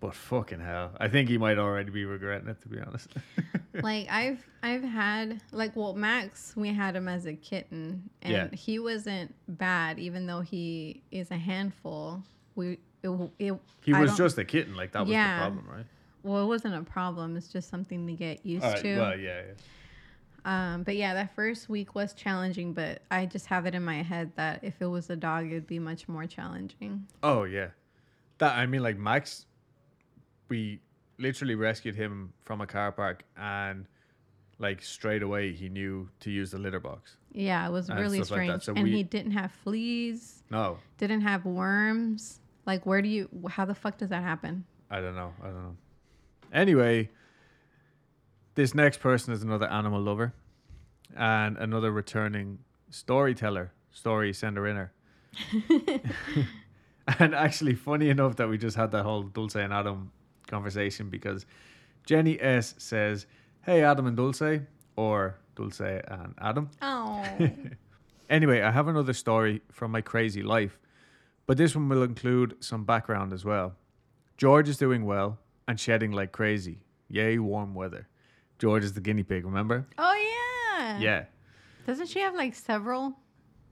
But 0.00 0.14
fucking 0.14 0.60
hell, 0.60 0.92
I 1.00 1.08
think 1.08 1.28
he 1.28 1.38
might 1.38 1.58
already 1.58 1.90
be 1.90 2.04
regretting 2.04 2.48
it. 2.48 2.60
To 2.62 2.68
be 2.68 2.78
honest. 2.78 3.08
like 3.82 4.08
I've 4.08 4.46
I've 4.62 4.84
had 4.84 5.42
like 5.50 5.74
well 5.74 5.94
Max, 5.94 6.52
we 6.56 6.68
had 6.72 6.94
him 6.94 7.08
as 7.08 7.26
a 7.26 7.34
kitten, 7.34 8.08
and 8.22 8.32
Yeah. 8.32 8.48
he 8.56 8.78
wasn't 8.78 9.34
bad, 9.48 9.98
even 9.98 10.26
though 10.26 10.40
he 10.40 11.02
is 11.10 11.30
a 11.32 11.36
handful. 11.36 12.22
We 12.54 12.78
it, 13.02 13.30
it 13.40 13.54
he 13.82 13.92
I 13.92 14.00
was 14.00 14.16
just 14.16 14.38
a 14.38 14.44
kitten. 14.44 14.76
Like 14.76 14.92
that 14.92 15.00
was 15.00 15.10
Yeah. 15.10 15.38
the 15.38 15.46
problem, 15.56 15.74
right? 15.76 15.86
well, 16.22 16.42
it 16.44 16.46
wasn't 16.46 16.74
a 16.74 16.82
problem. 16.82 17.36
It's 17.36 17.48
just 17.48 17.68
something 17.68 18.06
to 18.06 18.12
get 18.12 18.44
used 18.46 18.64
right, 18.64 18.76
to. 18.82 18.98
well, 18.98 19.18
yeah, 19.18 19.40
yeah. 19.48 19.54
Um, 20.44 20.82
but 20.82 20.96
yeah, 20.96 21.14
that 21.14 21.34
first 21.34 21.68
week 21.68 21.94
was 21.94 22.12
challenging, 22.12 22.72
but 22.72 23.02
I 23.10 23.26
just 23.26 23.46
have 23.46 23.66
it 23.66 23.74
in 23.74 23.84
my 23.84 24.02
head 24.02 24.32
that 24.36 24.62
if 24.62 24.80
it 24.80 24.86
was 24.86 25.10
a 25.10 25.16
dog, 25.16 25.46
it'd 25.46 25.66
be 25.66 25.78
much 25.78 26.08
more 26.08 26.26
challenging. 26.26 27.06
Oh 27.22 27.42
yeah, 27.44 27.68
that 28.38 28.56
I 28.56 28.66
mean, 28.66 28.82
like 28.82 28.96
Max, 28.98 29.46
we 30.48 30.80
literally 31.18 31.54
rescued 31.54 31.94
him 31.94 32.32
from 32.44 32.60
a 32.60 32.66
car 32.66 32.92
park, 32.92 33.24
and 33.36 33.86
like 34.58 34.82
straight 34.82 35.22
away 35.22 35.52
he 35.52 35.68
knew 35.68 36.08
to 36.20 36.30
use 36.30 36.50
the 36.50 36.58
litter 36.58 36.80
box. 36.80 37.16
Yeah, 37.32 37.66
it 37.68 37.70
was 37.70 37.88
really 37.90 38.18
stuff 38.24 38.38
like 38.38 38.46
strange. 38.46 38.62
So 38.64 38.74
and 38.74 38.84
we- 38.84 38.92
he 38.92 39.02
didn't 39.02 39.32
have 39.32 39.52
fleas, 39.52 40.42
No, 40.50 40.78
didn't 40.98 41.20
have 41.22 41.44
worms. 41.44 42.40
Like, 42.66 42.84
where 42.84 43.00
do 43.00 43.08
you, 43.08 43.28
how 43.48 43.64
the 43.64 43.74
fuck 43.74 43.96
does 43.96 44.10
that 44.10 44.22
happen? 44.22 44.64
I 44.90 45.00
don't 45.00 45.14
know. 45.14 45.32
I 45.42 45.46
don't 45.46 45.62
know. 45.62 45.76
Anyway, 46.52 47.08
this 48.56 48.74
next 48.74 49.00
person 49.00 49.32
is 49.32 49.42
another 49.42 49.66
animal 49.68 50.02
lover 50.02 50.34
and 51.16 51.56
another 51.56 51.90
returning 51.90 52.58
storyteller, 52.90 53.72
story 53.90 54.34
sender 54.34 54.66
inner. 54.66 54.92
and 57.18 57.34
actually, 57.34 57.74
funny 57.74 58.10
enough 58.10 58.36
that 58.36 58.48
we 58.48 58.58
just 58.58 58.76
had 58.76 58.90
that 58.92 59.04
whole 59.04 59.22
Dulce 59.22 59.54
and 59.56 59.72
Adam 59.72 60.10
conversation 60.48 61.08
because 61.08 61.46
Jenny 62.06 62.40
S 62.40 62.74
says, 62.78 63.26
Hey, 63.62 63.82
Adam 63.84 64.06
and 64.06 64.16
Dulce, 64.16 64.60
or 64.96 65.38
Dulce 65.54 65.80
and 65.80 66.34
Adam. 66.40 66.70
Oh. 66.82 67.24
Anyway, 68.30 68.60
I 68.60 68.70
have 68.70 68.88
another 68.88 69.14
story 69.14 69.62
from 69.72 69.90
my 69.90 70.02
crazy 70.02 70.42
life, 70.42 70.78
but 71.46 71.56
this 71.56 71.74
one 71.74 71.88
will 71.88 72.02
include 72.02 72.62
some 72.62 72.84
background 72.84 73.32
as 73.32 73.42
well. 73.42 73.74
George 74.36 74.68
is 74.68 74.76
doing 74.76 75.06
well 75.06 75.38
and 75.66 75.80
shedding 75.80 76.12
like 76.12 76.30
crazy. 76.30 76.82
Yay, 77.08 77.38
warm 77.38 77.74
weather. 77.74 78.06
George 78.58 78.84
is 78.84 78.92
the 78.92 79.00
guinea 79.00 79.22
pig, 79.22 79.46
remember? 79.46 79.86
oh 79.96 80.14
yeah. 80.78 80.98
Yeah. 80.98 81.24
Doesn't 81.86 82.08
she 82.08 82.20
have 82.20 82.34
like 82.34 82.54
several 82.54 83.14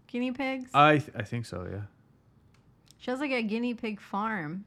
guinea 0.07 0.33
pigs? 0.33 0.71
I 0.73 0.99
th- 1.01 1.11
I 1.15 1.23
think 1.23 1.45
so, 1.45 1.67
yeah. 1.71 1.83
she 2.97 3.11
has 3.11 3.21
like 3.21 3.33
a 3.33 3.43
guinea 3.43 3.75
pig 3.75 4.01
farm. 4.01 4.65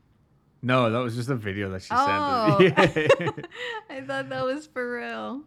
No, 0.61 0.89
that 0.91 0.97
was 0.99 1.15
just 1.15 1.29
a 1.29 1.35
video 1.35 1.69
that 1.71 1.81
she 1.83 1.89
Oh. 1.91 2.57
sent. 2.59 2.77
Yeah. 3.19 3.29
I 3.89 4.01
thought 4.01 4.29
that 4.29 4.43
was 4.43 4.67
for 4.67 4.95
real. 4.97 5.43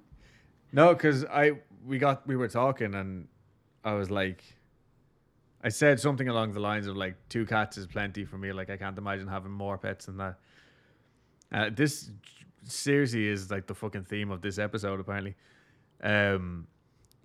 no, 0.72 0.94
because 0.94 1.24
I 1.24 1.52
we 1.86 1.98
got 1.98 2.26
we 2.26 2.36
were 2.36 2.48
talking 2.48 2.94
and 2.94 3.28
I 3.84 3.94
was 3.94 4.10
like, 4.10 4.42
I 5.62 5.68
said 5.68 6.00
something 6.00 6.28
along 6.28 6.52
the 6.54 6.60
lines 6.60 6.86
of 6.86 6.96
like 6.96 7.16
two 7.28 7.44
cats 7.46 7.76
is 7.76 7.86
plenty 7.86 8.24
for 8.24 8.38
me. 8.38 8.52
Like 8.52 8.70
I 8.70 8.76
can't 8.76 8.96
imagine 8.96 9.26
having 9.28 9.52
more 9.52 9.76
pets 9.78 10.06
than 10.06 10.16
that. 10.18 10.38
Uh, 11.52 11.70
this 11.74 12.10
seriously 12.64 13.26
is 13.28 13.50
like 13.50 13.66
the 13.66 13.74
fucking 13.74 14.04
theme 14.04 14.30
of 14.30 14.40
this 14.40 14.58
episode 14.58 14.98
apparently. 15.00 15.34
Um, 16.02 16.66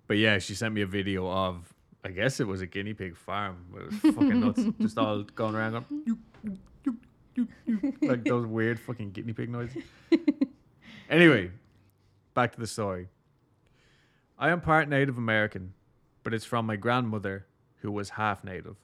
but 0.06 0.18
yeah, 0.18 0.38
she 0.38 0.54
sent 0.54 0.74
me 0.74 0.82
a 0.82 0.86
video 0.86 1.30
of 1.30 1.72
I 2.04 2.10
guess 2.10 2.38
it 2.40 2.46
was 2.46 2.60
a 2.60 2.66
guinea 2.66 2.94
pig 2.94 3.16
farm. 3.16 3.64
It 3.76 3.86
was 3.86 4.14
fucking 4.14 4.40
nuts, 4.40 4.62
just 4.80 4.98
all 4.98 5.22
going 5.22 5.54
around 5.54 5.72
going, 5.72 6.18
"Yoop, 7.38 7.48
yoop, 7.66 7.80
yoop, 7.80 7.80
yoop, 7.80 7.98
yoop," 7.98 8.08
like 8.08 8.24
those 8.24 8.46
weird 8.46 8.80
fucking 8.80 9.12
guinea 9.12 9.32
pig 9.32 9.50
noises. 9.50 9.82
Anyway, 11.10 11.50
back 12.34 12.52
to 12.52 12.60
the 12.60 12.66
story. 12.66 13.08
I 14.38 14.50
am 14.50 14.60
part 14.60 14.88
Native 14.88 15.16
American, 15.16 15.72
but 16.22 16.34
it's 16.34 16.44
from 16.44 16.66
my 16.66 16.76
grandmother 16.76 17.46
who 17.76 17.90
was 17.90 18.10
half 18.10 18.44
Native. 18.44 18.76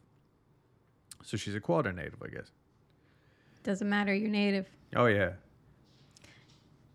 So 1.23 1.37
she's 1.37 1.55
a 1.55 1.61
quarter 1.61 1.93
Native, 1.93 2.23
I 2.23 2.29
guess. 2.29 2.51
Doesn't 3.63 3.89
matter. 3.89 4.15
You're 4.15 4.31
native. 4.31 4.69
Oh, 4.97 5.07
yeah. 5.07 5.33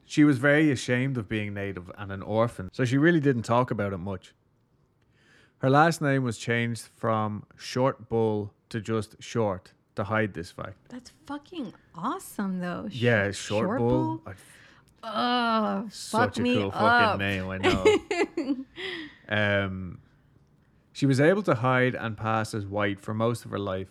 She 0.05 0.23
was 0.23 0.39
very 0.39 0.71
ashamed 0.71 1.17
of 1.17 1.29
being 1.29 1.53
Native 1.53 1.91
and 1.97 2.11
an 2.11 2.23
orphan, 2.23 2.69
so 2.71 2.83
she 2.83 2.97
really 2.97 3.19
didn't 3.19 3.43
talk 3.43 3.69
about 3.69 3.93
it 3.93 3.97
much. 3.97 4.33
Her 5.59 5.69
last 5.69 6.01
name 6.01 6.23
was 6.23 6.37
changed 6.39 6.87
from 6.95 7.45
Short 7.55 8.09
Bull 8.09 8.51
to 8.69 8.81
just 8.81 9.21
Short 9.21 9.73
to 9.99 10.03
hide 10.05 10.33
this 10.33 10.51
fact. 10.51 10.77
That's 10.89 11.11
fucking 11.27 11.73
awesome 11.95 12.59
though. 12.59 12.87
Yeah, 12.91 13.31
Short, 13.31 13.77
Bull. 13.79 14.21
I 14.25 14.33
Oh, 15.01 15.83
fuck 15.83 15.91
Such 15.93 16.39
a 16.39 16.41
me 16.41 16.55
cool 16.55 16.71
up. 16.73 16.73
fucking 16.73 17.19
name, 17.19 17.49
I 17.49 17.57
know. 17.57 18.65
um, 19.29 19.99
she 20.91 21.05
was 21.05 21.21
able 21.21 21.41
to 21.43 21.55
hide 21.55 21.95
and 21.95 22.17
pass 22.17 22.53
as 22.53 22.65
white 22.65 22.99
for 22.99 23.13
most 23.13 23.45
of 23.45 23.51
her 23.51 23.59
life. 23.59 23.87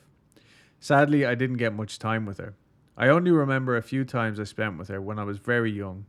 Sadly, 0.80 1.24
I 1.24 1.34
didn't 1.34 1.56
get 1.56 1.72
much 1.72 1.98
time 1.98 2.26
with 2.26 2.36
her. 2.38 2.54
I 2.96 3.08
only 3.08 3.30
remember 3.30 3.76
a 3.76 3.82
few 3.82 4.04
times 4.04 4.38
I 4.38 4.44
spent 4.44 4.76
with 4.76 4.88
her 4.88 5.00
when 5.00 5.18
I 5.18 5.24
was 5.24 5.38
very 5.38 5.70
young. 5.72 6.04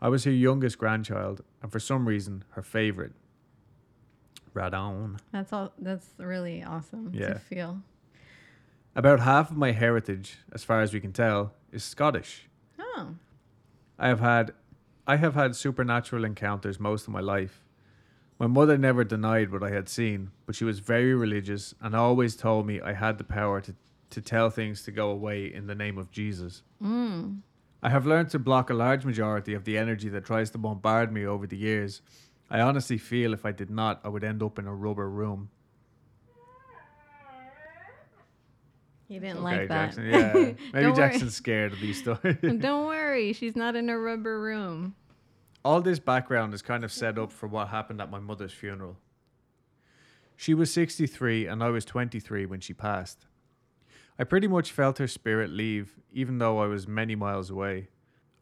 I 0.00 0.08
was 0.08 0.24
her 0.24 0.32
youngest 0.32 0.78
grandchild, 0.78 1.42
and 1.62 1.70
for 1.70 1.78
some 1.78 2.08
reason, 2.08 2.42
her 2.50 2.62
favorite. 2.62 3.12
Right 4.52 4.74
on. 4.74 5.18
That's 5.30 5.52
all. 5.52 5.72
That's 5.78 6.08
really 6.18 6.64
awesome 6.64 7.12
Yeah. 7.14 7.34
to 7.34 7.38
feel. 7.38 7.82
About 8.94 9.20
half 9.20 9.50
of 9.50 9.56
my 9.56 9.72
heritage, 9.72 10.38
as 10.52 10.64
far 10.64 10.80
as 10.80 10.92
we 10.92 11.00
can 11.00 11.12
tell, 11.12 11.52
is 11.72 11.84
Scottish. 11.84 12.48
Oh, 12.78 13.14
I 13.98 14.08
have 14.08 14.20
had 14.20 14.52
I 15.06 15.16
have 15.16 15.34
had 15.34 15.56
supernatural 15.56 16.24
encounters 16.24 16.78
most 16.78 17.06
of 17.06 17.12
my 17.12 17.20
life. 17.20 17.64
My 18.38 18.46
mother 18.46 18.78
never 18.78 19.04
denied 19.04 19.52
what 19.52 19.62
I 19.62 19.70
had 19.70 19.88
seen, 19.88 20.30
but 20.46 20.54
she 20.54 20.64
was 20.64 20.78
very 20.78 21.14
religious 21.14 21.74
and 21.80 21.94
always 21.94 22.36
told 22.36 22.66
me 22.66 22.80
I 22.80 22.94
had 22.94 23.18
the 23.18 23.24
power 23.24 23.60
to, 23.60 23.74
to 24.10 24.20
tell 24.20 24.50
things 24.50 24.82
to 24.84 24.90
go 24.90 25.10
away 25.10 25.52
in 25.52 25.66
the 25.66 25.74
name 25.74 25.98
of 25.98 26.10
Jesus. 26.10 26.62
mm. 26.82 27.40
I 27.82 27.88
have 27.88 28.06
learned 28.06 28.28
to 28.30 28.38
block 28.38 28.68
a 28.68 28.74
large 28.74 29.06
majority 29.06 29.54
of 29.54 29.64
the 29.64 29.78
energy 29.78 30.10
that 30.10 30.26
tries 30.26 30.50
to 30.50 30.58
bombard 30.58 31.12
me 31.12 31.24
over 31.24 31.46
the 31.46 31.56
years. 31.56 32.02
I 32.50 32.60
honestly 32.60 32.98
feel 32.98 33.32
if 33.32 33.46
I 33.46 33.52
did 33.52 33.70
not, 33.70 34.00
I 34.04 34.08
would 34.08 34.24
end 34.24 34.42
up 34.42 34.58
in 34.58 34.66
a 34.66 34.74
rubber 34.74 35.08
room. 35.08 35.50
You 39.10 39.20
didn't 39.20 39.38
okay, 39.38 39.44
like 39.44 39.68
that. 39.68 39.94
Jackson. 39.94 40.06
Yeah. 40.06 40.32
Maybe 40.72 40.92
Jackson's 40.96 41.34
scared 41.34 41.72
of 41.72 41.80
these 41.80 41.98
stories. 42.02 42.38
Don't 42.40 42.86
worry, 42.86 43.32
she's 43.32 43.56
not 43.56 43.76
in 43.76 43.90
a 43.90 43.98
rubber 43.98 44.40
room. 44.40 44.94
all 45.64 45.80
this 45.82 45.98
background 45.98 46.54
is 46.54 46.62
kind 46.62 46.84
of 46.84 46.92
set 46.92 47.18
up 47.18 47.30
for 47.32 47.46
what 47.46 47.68
happened 47.68 48.00
at 48.00 48.10
my 48.10 48.20
mother's 48.20 48.52
funeral. 48.52 48.96
She 50.36 50.54
was 50.54 50.72
63 50.72 51.46
and 51.46 51.62
I 51.62 51.68
was 51.68 51.84
23 51.84 52.46
when 52.46 52.60
she 52.60 52.72
passed. 52.72 53.26
I 54.18 54.24
pretty 54.24 54.46
much 54.48 54.72
felt 54.72 54.98
her 54.98 55.06
spirit 55.06 55.50
leave, 55.50 55.96
even 56.12 56.38
though 56.38 56.58
I 56.60 56.66
was 56.66 56.86
many 56.88 57.14
miles 57.14 57.50
away. 57.50 57.88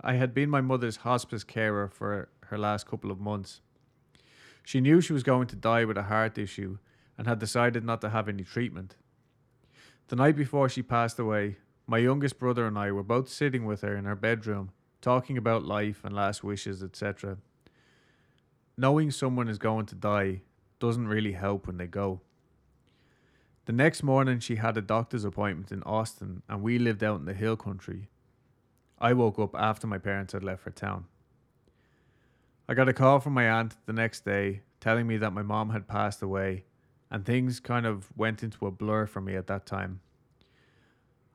I 0.01 0.15
had 0.15 0.33
been 0.35 0.51
my 0.51 0.61
mother's 0.61 0.99
hospice 0.99 1.43
carer 1.45 1.89
for 1.89 2.29
her 2.47 2.59
last 2.59 2.87
couple 2.87 3.11
of 3.11 3.19
months. 3.19 3.63
She 4.65 4.81
knew 4.81 5.01
she 5.01 5.13
was 5.13 5.23
going 5.23 5.47
to 5.49 5.57
die 5.57 5.85
with 5.85 5.97
a 5.97 6.05
heart 6.05 6.37
issue 6.39 6.79
and 7.17 7.27
had 7.27 7.39
decided 7.39 7.85
not 7.85 8.01
to 8.03 8.11
have 8.11 8.29
any 8.29 8.45
treatment. 8.45 8.97
The 10.09 10.17
night 10.17 10.37
before 10.37 10.71
she 10.71 10.83
passed 10.83 11.19
away, 11.19 11.59
my 11.87 11.99
youngest 11.99 12.39
brother 12.39 12.67
and 12.67 12.79
I 12.79 12.91
were 12.93 13.03
both 13.03 13.29
sitting 13.29 13.67
with 13.67 13.83
her 13.83 13.95
in 13.95 14.07
her 14.07 14.17
bedroom 14.17 14.71
talking 15.03 15.37
about 15.37 15.65
life 15.65 16.01
and 16.03 16.15
last 16.15 16.43
wishes, 16.43 16.83
etc. 16.83 17.37
Knowing 18.77 19.11
someone 19.11 19.49
is 19.49 19.59
going 19.59 19.87
to 19.87 19.95
die 19.95 20.41
doesn't 20.81 21.09
really 21.09 21.33
help 21.33 21.67
when 21.67 21.77
they 21.77 21.87
go. 21.87 22.21
The 23.67 23.73
next 23.73 24.03
morning, 24.03 24.41
she 24.41 24.57
had 24.57 24.79
a 24.79 24.83
doctor's 24.83 25.25
appointment 25.25 25.71
in 25.71 25.83
Austin, 25.83 26.43
and 26.49 26.63
we 26.63 26.79
lived 26.79 27.05
out 27.05 27.21
in 27.21 27.27
the 27.27 27.35
hill 27.35 27.57
country. 27.57 28.09
I 28.99 29.13
woke 29.13 29.39
up 29.39 29.55
after 29.55 29.87
my 29.87 29.99
parents 29.99 30.33
had 30.33 30.43
left 30.43 30.63
for 30.63 30.71
town. 30.71 31.05
I 32.67 32.73
got 32.73 32.89
a 32.89 32.95
call 32.95 33.21
from 33.21 33.35
my 33.35 33.49
aunt 33.49 33.77
the 33.85 33.93
next 33.93 34.25
day 34.25 34.63
telling 34.81 35.07
me 35.07 35.19
that 35.19 35.35
my 35.35 35.43
mom 35.43 35.71
had 35.71 35.87
passed 35.87 36.23
away, 36.23 36.65
and 37.11 37.25
things 37.25 37.61
kind 37.61 37.87
of 37.87 38.09
went 38.17 38.43
into 38.43 38.67
a 38.67 38.71
blur 38.71 39.07
for 39.07 39.21
me 39.21 39.35
at 39.35 39.47
that 39.47 39.67
time. 39.67 40.01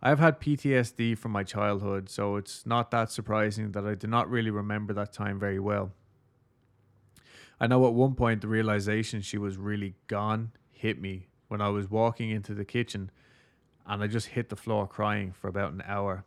I've 0.02 0.20
had 0.20 0.42
PTSD 0.42 1.18
from 1.18 1.32
my 1.32 1.44
childhood, 1.44 2.10
so 2.10 2.36
it's 2.36 2.66
not 2.66 2.92
that 2.92 3.10
surprising 3.10 3.72
that 3.72 3.86
I 3.86 3.96
do 3.96 4.08
not 4.08 4.30
really 4.30 4.52
remember 4.52 4.94
that 4.94 5.14
time 5.14 5.40
very 5.40 5.60
well. 5.60 5.92
I 7.60 7.68
know 7.68 7.88
at 7.88 7.94
one 7.94 8.14
point 8.14 8.42
the 8.42 8.50
realization 8.50 9.22
she 9.22 9.38
was 9.38 9.56
really 9.56 9.96
gone 10.08 10.52
hit 10.70 11.00
me 11.00 11.30
when 11.48 11.62
I 11.62 11.70
was 11.70 11.90
walking 11.90 12.30
into 12.30 12.54
the 12.54 12.66
kitchen 12.66 13.12
and 13.86 14.04
I 14.04 14.08
just 14.08 14.28
hit 14.28 14.50
the 14.50 14.56
floor 14.58 14.88
crying 14.88 15.32
for 15.32 15.48
about 15.48 15.72
an 15.72 15.84
hour. 15.88 16.26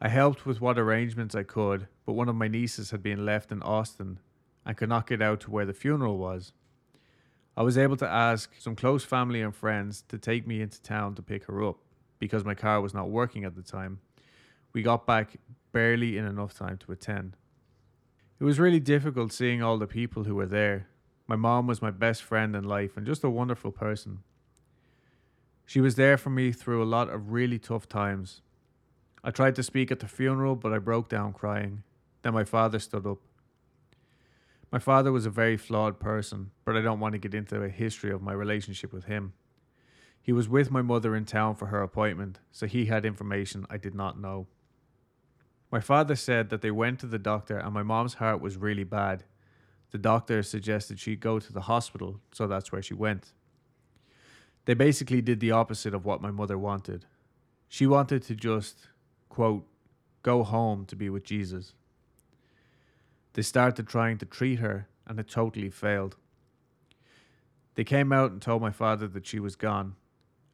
I 0.00 0.08
helped 0.08 0.44
with 0.44 0.60
what 0.60 0.78
arrangements 0.78 1.34
I 1.34 1.42
could, 1.42 1.88
but 2.04 2.12
one 2.12 2.28
of 2.28 2.36
my 2.36 2.48
nieces 2.48 2.90
had 2.90 3.02
been 3.02 3.24
left 3.24 3.50
in 3.50 3.62
Austin 3.62 4.20
and 4.66 4.76
could 4.76 4.90
not 4.90 5.06
get 5.06 5.22
out 5.22 5.40
to 5.40 5.50
where 5.50 5.66
the 5.66 5.72
funeral 5.72 6.18
was. 6.18 6.52
I 7.58 7.62
was 7.62 7.76
able 7.76 7.96
to 7.96 8.08
ask 8.08 8.52
some 8.60 8.76
close 8.76 9.02
family 9.02 9.42
and 9.42 9.52
friends 9.52 10.04
to 10.10 10.16
take 10.16 10.46
me 10.46 10.60
into 10.60 10.80
town 10.80 11.16
to 11.16 11.22
pick 11.22 11.46
her 11.46 11.60
up 11.64 11.78
because 12.20 12.44
my 12.44 12.54
car 12.54 12.80
was 12.80 12.94
not 12.94 13.10
working 13.10 13.44
at 13.44 13.56
the 13.56 13.62
time. 13.62 13.98
We 14.72 14.82
got 14.82 15.08
back 15.08 15.38
barely 15.72 16.16
in 16.16 16.24
enough 16.24 16.54
time 16.54 16.78
to 16.78 16.92
attend. 16.92 17.36
It 18.38 18.44
was 18.44 18.60
really 18.60 18.78
difficult 18.78 19.32
seeing 19.32 19.60
all 19.60 19.76
the 19.76 19.88
people 19.88 20.22
who 20.22 20.36
were 20.36 20.46
there. 20.46 20.86
My 21.26 21.34
mom 21.34 21.66
was 21.66 21.82
my 21.82 21.90
best 21.90 22.22
friend 22.22 22.54
in 22.54 22.62
life 22.62 22.96
and 22.96 23.04
just 23.04 23.24
a 23.24 23.28
wonderful 23.28 23.72
person. 23.72 24.20
She 25.66 25.80
was 25.80 25.96
there 25.96 26.16
for 26.16 26.30
me 26.30 26.52
through 26.52 26.80
a 26.80 26.86
lot 26.86 27.10
of 27.10 27.32
really 27.32 27.58
tough 27.58 27.88
times. 27.88 28.40
I 29.24 29.32
tried 29.32 29.56
to 29.56 29.64
speak 29.64 29.90
at 29.90 29.98
the 29.98 30.06
funeral, 30.06 30.54
but 30.54 30.72
I 30.72 30.78
broke 30.78 31.08
down 31.08 31.32
crying. 31.32 31.82
Then 32.22 32.34
my 32.34 32.44
father 32.44 32.78
stood 32.78 33.04
up. 33.04 33.18
My 34.70 34.78
father 34.78 35.12
was 35.12 35.24
a 35.24 35.30
very 35.30 35.56
flawed 35.56 35.98
person, 35.98 36.50
but 36.64 36.76
I 36.76 36.82
don't 36.82 37.00
want 37.00 37.12
to 37.14 37.18
get 37.18 37.34
into 37.34 37.62
a 37.62 37.68
history 37.70 38.10
of 38.10 38.20
my 38.20 38.32
relationship 38.32 38.92
with 38.92 39.04
him. 39.04 39.32
He 40.20 40.32
was 40.32 40.48
with 40.48 40.70
my 40.70 40.82
mother 40.82 41.16
in 41.16 41.24
town 41.24 41.54
for 41.54 41.66
her 41.66 41.82
appointment, 41.82 42.38
so 42.52 42.66
he 42.66 42.86
had 42.86 43.06
information 43.06 43.66
I 43.70 43.78
did 43.78 43.94
not 43.94 44.20
know. 44.20 44.46
My 45.70 45.80
father 45.80 46.14
said 46.14 46.50
that 46.50 46.60
they 46.60 46.70
went 46.70 46.98
to 47.00 47.06
the 47.06 47.18
doctor 47.18 47.56
and 47.56 47.72
my 47.72 47.82
mom's 47.82 48.14
heart 48.14 48.42
was 48.42 48.58
really 48.58 48.84
bad. 48.84 49.24
The 49.90 49.98
doctor 49.98 50.42
suggested 50.42 51.00
she 51.00 51.16
go 51.16 51.38
to 51.38 51.52
the 51.52 51.62
hospital, 51.62 52.20
so 52.32 52.46
that's 52.46 52.70
where 52.70 52.82
she 52.82 52.94
went. 52.94 53.32
They 54.66 54.74
basically 54.74 55.22
did 55.22 55.40
the 55.40 55.52
opposite 55.52 55.94
of 55.94 56.04
what 56.04 56.20
my 56.20 56.30
mother 56.30 56.58
wanted. 56.58 57.06
She 57.68 57.86
wanted 57.86 58.22
to 58.24 58.34
just, 58.34 58.88
quote, 59.30 59.66
go 60.22 60.42
home 60.42 60.84
to 60.86 60.96
be 60.96 61.08
with 61.08 61.24
Jesus. 61.24 61.72
They 63.38 63.42
started 63.42 63.86
trying 63.86 64.18
to 64.18 64.26
treat 64.26 64.58
her 64.58 64.88
and 65.06 65.20
it 65.20 65.28
totally 65.28 65.70
failed. 65.70 66.16
They 67.76 67.84
came 67.84 68.12
out 68.12 68.32
and 68.32 68.42
told 68.42 68.60
my 68.62 68.72
father 68.72 69.06
that 69.06 69.28
she 69.28 69.38
was 69.38 69.54
gone, 69.54 69.94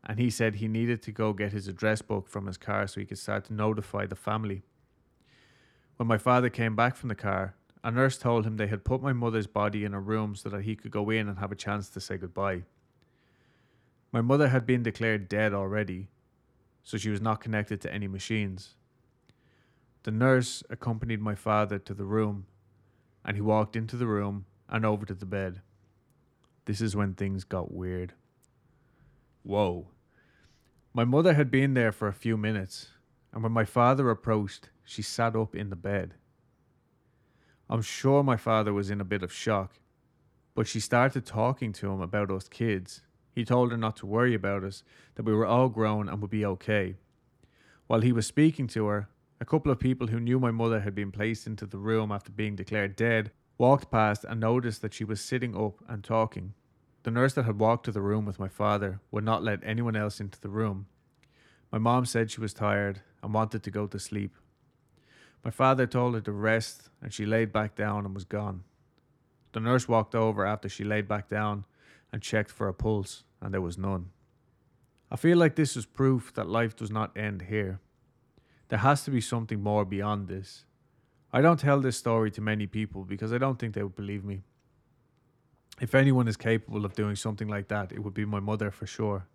and 0.07 0.19
he 0.19 0.29
said 0.29 0.57
he 0.57 0.69
needed 0.69 1.01
to 1.05 1.11
go 1.11 1.33
get 1.33 1.53
his 1.53 1.67
address 1.67 2.03
book 2.03 2.29
from 2.29 2.47
his 2.47 2.59
car 2.59 2.87
so 2.87 3.01
he 3.01 3.07
could 3.07 3.17
start 3.19 3.47
to 3.47 3.55
notify 3.55 4.05
the 4.05 4.15
family. 4.15 4.65
When 5.97 6.07
my 6.07 6.19
father 6.19 6.51
came 6.51 6.77
back 6.77 6.95
from 6.95 7.09
the 7.09 7.15
car, 7.15 7.55
a 7.83 7.91
nurse 7.91 8.19
told 8.19 8.45
him 8.45 8.59
they 8.59 8.67
had 8.67 8.85
put 8.85 9.01
my 9.01 9.15
mother's 9.15 9.47
body 9.47 9.87
in 9.87 9.95
a 9.95 9.99
room 9.99 10.37
so 10.37 10.51
that 10.51 10.65
he 10.65 10.77
could 10.77 10.91
go 10.91 11.09
in 11.09 11.27
and 11.27 11.39
have 11.39 11.53
a 11.53 11.57
chance 11.57 11.89
to 11.89 12.03
say 12.03 12.19
goodbye. 12.19 12.65
My 14.13 14.21
mother 14.21 14.49
had 14.49 14.67
been 14.67 14.83
declared 14.83 15.31
dead 15.31 15.55
already, 15.55 16.09
so 16.83 16.99
she 16.99 17.09
was 17.09 17.23
not 17.23 17.41
connected 17.41 17.81
to 17.81 17.91
any 17.95 18.09
machines. 18.09 18.75
The 20.03 20.11
nurse 20.11 20.63
accompanied 20.69 21.23
my 21.23 21.35
father 21.35 21.79
to 21.79 21.95
the 21.95 22.05
room, 22.05 22.45
and 23.25 23.37
he 23.37 23.41
walked 23.41 23.77
into 23.77 23.97
the 23.97 24.07
room 24.07 24.47
and 24.69 24.85
over 24.85 25.07
to 25.07 25.15
the 25.15 25.27
bed. 25.27 25.61
This 26.67 26.81
is 26.81 26.97
when 26.97 27.15
things 27.15 27.45
got 27.45 27.73
weird. 27.73 28.15
Whoa. 29.43 29.89
My 30.93 31.05
mother 31.05 31.35
had 31.35 31.51
been 31.51 31.75
there 31.75 31.93
for 31.93 32.09
a 32.09 32.13
few 32.13 32.37
minutes, 32.37 32.89
and 33.33 33.43
when 33.43 33.53
my 33.53 33.65
father 33.65 34.11
approached, 34.11 34.71
she 34.85 35.03
sat 35.03 35.35
up 35.35 35.55
in 35.55 35.71
the 35.71 35.77
bed. 35.77 36.15
I'm 37.69 37.83
sure 37.83 38.23
my 38.23 38.37
father 38.37 38.73
was 38.73 38.91
in 38.91 39.01
a 39.01 39.05
bit 39.05 39.23
of 39.23 39.33
shock, 39.33 39.81
but 40.55 40.67
she 40.67 40.81
started 40.81 41.27
talking 41.27 41.73
to 41.75 41.91
him 41.91 42.01
about 42.01 42.31
us 42.31 42.49
kids. 42.49 43.03
He 43.35 43.45
told 43.45 43.73
her 43.73 43.77
not 43.77 43.97
to 43.97 44.07
worry 44.07 44.35
about 44.35 44.63
us, 44.63 44.85
that 45.17 45.25
we 45.25 45.35
were 45.35 45.47
all 45.47 45.69
grown 45.69 46.09
and 46.09 46.21
would 46.21 46.31
be 46.31 46.47
okay. 46.47 46.97
While 47.87 48.01
he 48.01 48.13
was 48.13 48.27
speaking 48.27 48.67
to 48.69 48.87
her, 48.87 49.09
a 49.41 49.45
couple 49.45 49.71
of 49.71 49.81
people 49.81 50.07
who 50.07 50.21
knew 50.21 50.39
my 50.39 50.51
mother 50.51 50.81
had 50.81 50.95
been 50.95 51.11
placed 51.11 51.47
into 51.47 51.67
the 51.67 51.79
room 51.79 52.13
after 52.13 52.31
being 52.31 52.57
declared 52.57 52.97
dead 52.97 53.31
walked 53.59 53.91
past 53.91 54.25
and 54.25 54.41
noticed 54.41 54.83
that 54.83 54.95
she 54.95 55.05
was 55.05 55.21
sitting 55.21 55.57
up 55.57 55.75
and 55.89 56.03
talking. 56.03 56.55
The 57.03 57.11
nurse 57.11 57.35
that 57.35 57.45
had 57.45 57.59
walked 57.59 57.85
to 57.85 57.93
the 57.93 58.01
room 58.01 58.25
with 58.25 58.39
my 58.39 58.49
father 58.49 59.01
would 59.11 59.25
not 59.25 59.43
let 59.43 59.61
anyone 59.63 59.97
else 59.97 60.21
into 60.21 60.41
the 60.41 60.49
room. 60.49 60.87
My 61.71 61.79
mom 61.79 62.07
said 62.07 62.31
she 62.31 62.41
was 62.41 62.55
tired 62.55 63.03
and 63.23 63.35
wanted 63.35 63.63
to 63.63 63.71
go 63.71 63.87
to 63.87 63.99
sleep. 63.99 64.37
My 65.45 65.51
father 65.51 65.87
told 65.87 66.15
her 66.15 66.21
to 66.23 66.33
rest 66.33 66.89
and 67.03 67.13
she 67.13 67.27
laid 67.27 67.53
back 67.53 67.75
down 67.75 68.05
and 68.07 68.15
was 68.15 68.25
gone. 68.25 68.65
The 69.53 69.61
nurse 69.61 69.87
walked 69.87 70.15
over 70.15 70.45
after 70.45 70.69
she 70.69 70.83
laid 70.83 71.07
back 71.07 71.29
down 71.29 71.65
and 72.13 72.23
checked 72.23 72.51
for 72.51 72.69
a 72.69 72.75
pulse, 72.75 73.25
and 73.41 73.53
there 73.53 73.61
was 73.61 73.77
none. 73.77 74.11
I 75.11 75.17
feel 75.17 75.37
like 75.37 75.55
this 75.57 75.77
is 75.77 75.85
proof 75.85 76.33
that 76.35 76.49
life 76.49 76.75
does 76.75 76.91
not 76.91 77.17
end 77.17 77.43
here. 77.43 77.81
There 78.75 78.81
has 78.81 79.05
to 79.05 79.13
be 79.13 79.21
something 79.21 79.63
more 79.63 79.85
beyond 79.85 80.27
this. 80.27 80.65
I 81.33 81.41
don't 81.41 81.61
tell 81.61 81.79
this 81.79 81.97
story 81.97 82.33
to 82.33 82.41
many 82.41 82.67
people 82.67 83.05
because 83.05 83.33
I 83.33 83.39
don't 83.39 83.57
think 83.57 83.73
they 83.73 83.85
would 83.85 83.95
believe 83.95 84.25
me. 84.25 84.43
If 85.81 85.95
anyone 85.95 86.27
is 86.27 86.37
capable 86.37 86.85
of 86.85 86.95
doing 86.95 87.15
something 87.15 87.47
like 87.47 87.69
that, 87.69 87.93
it 87.93 88.01
would 88.01 88.15
be 88.15 88.25
my 88.25 88.41
mother 88.41 88.73
for 88.73 88.85
sure. 88.85 89.29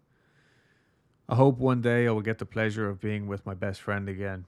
I 1.29 1.35
hope 1.35 1.57
one 1.57 1.79
day 1.79 2.05
I 2.05 2.11
will 2.11 2.21
get 2.21 2.39
the 2.39 2.45
pleasure 2.45 2.89
of 2.89 2.99
being 2.99 3.27
with 3.27 3.45
my 3.45 3.53
best 3.53 3.79
friend 3.79 4.09
again. 4.09 4.43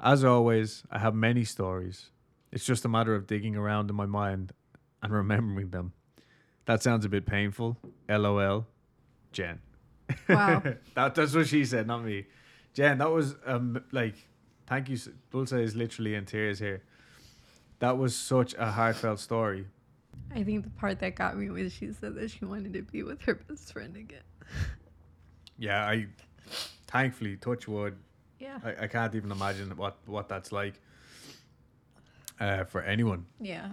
As 0.00 0.24
always, 0.24 0.84
I 0.90 0.98
have 0.98 1.14
many 1.14 1.44
stories. 1.44 2.06
It's 2.50 2.64
just 2.64 2.86
a 2.86 2.88
matter 2.88 3.14
of 3.14 3.26
digging 3.26 3.54
around 3.54 3.90
in 3.90 3.96
my 3.96 4.06
mind 4.06 4.54
and 5.02 5.12
remembering 5.12 5.72
them. 5.72 5.92
That 6.64 6.82
sounds 6.82 7.04
a 7.04 7.10
bit 7.10 7.26
painful. 7.26 7.76
LOL. 8.08 8.66
Jen. 9.30 9.60
Wow. 10.26 10.62
that, 10.94 11.14
that's 11.14 11.34
what 11.34 11.48
she 11.48 11.66
said, 11.66 11.86
not 11.86 12.02
me. 12.02 12.24
Jen, 12.78 12.98
that 12.98 13.10
was 13.10 13.34
um 13.44 13.82
like 13.90 14.14
thank 14.68 14.88
you. 14.88 14.96
Dulce 15.32 15.50
is 15.50 15.74
literally 15.74 16.14
in 16.14 16.24
tears 16.26 16.60
here. 16.60 16.80
That 17.80 17.98
was 17.98 18.14
such 18.14 18.54
a 18.54 18.70
heartfelt 18.70 19.18
story. 19.18 19.66
I 20.32 20.44
think 20.44 20.62
the 20.62 20.70
part 20.70 21.00
that 21.00 21.16
got 21.16 21.36
me 21.36 21.50
was 21.50 21.72
she 21.72 21.92
said 21.92 22.14
that 22.14 22.30
she 22.30 22.44
wanted 22.44 22.72
to 22.74 22.82
be 22.82 23.02
with 23.02 23.20
her 23.22 23.34
best 23.34 23.72
friend 23.72 23.96
again. 23.96 24.22
Yeah, 25.60 25.84
I 25.84 26.06
thankfully 26.86 27.36
touch 27.36 27.66
wood. 27.66 27.96
Yeah. 28.38 28.60
I, 28.62 28.84
I 28.84 28.86
can't 28.86 29.12
even 29.16 29.32
imagine 29.32 29.76
what 29.76 29.96
what 30.06 30.28
that's 30.28 30.52
like 30.52 30.74
uh, 32.38 32.62
for 32.62 32.80
anyone. 32.82 33.26
Yeah. 33.40 33.70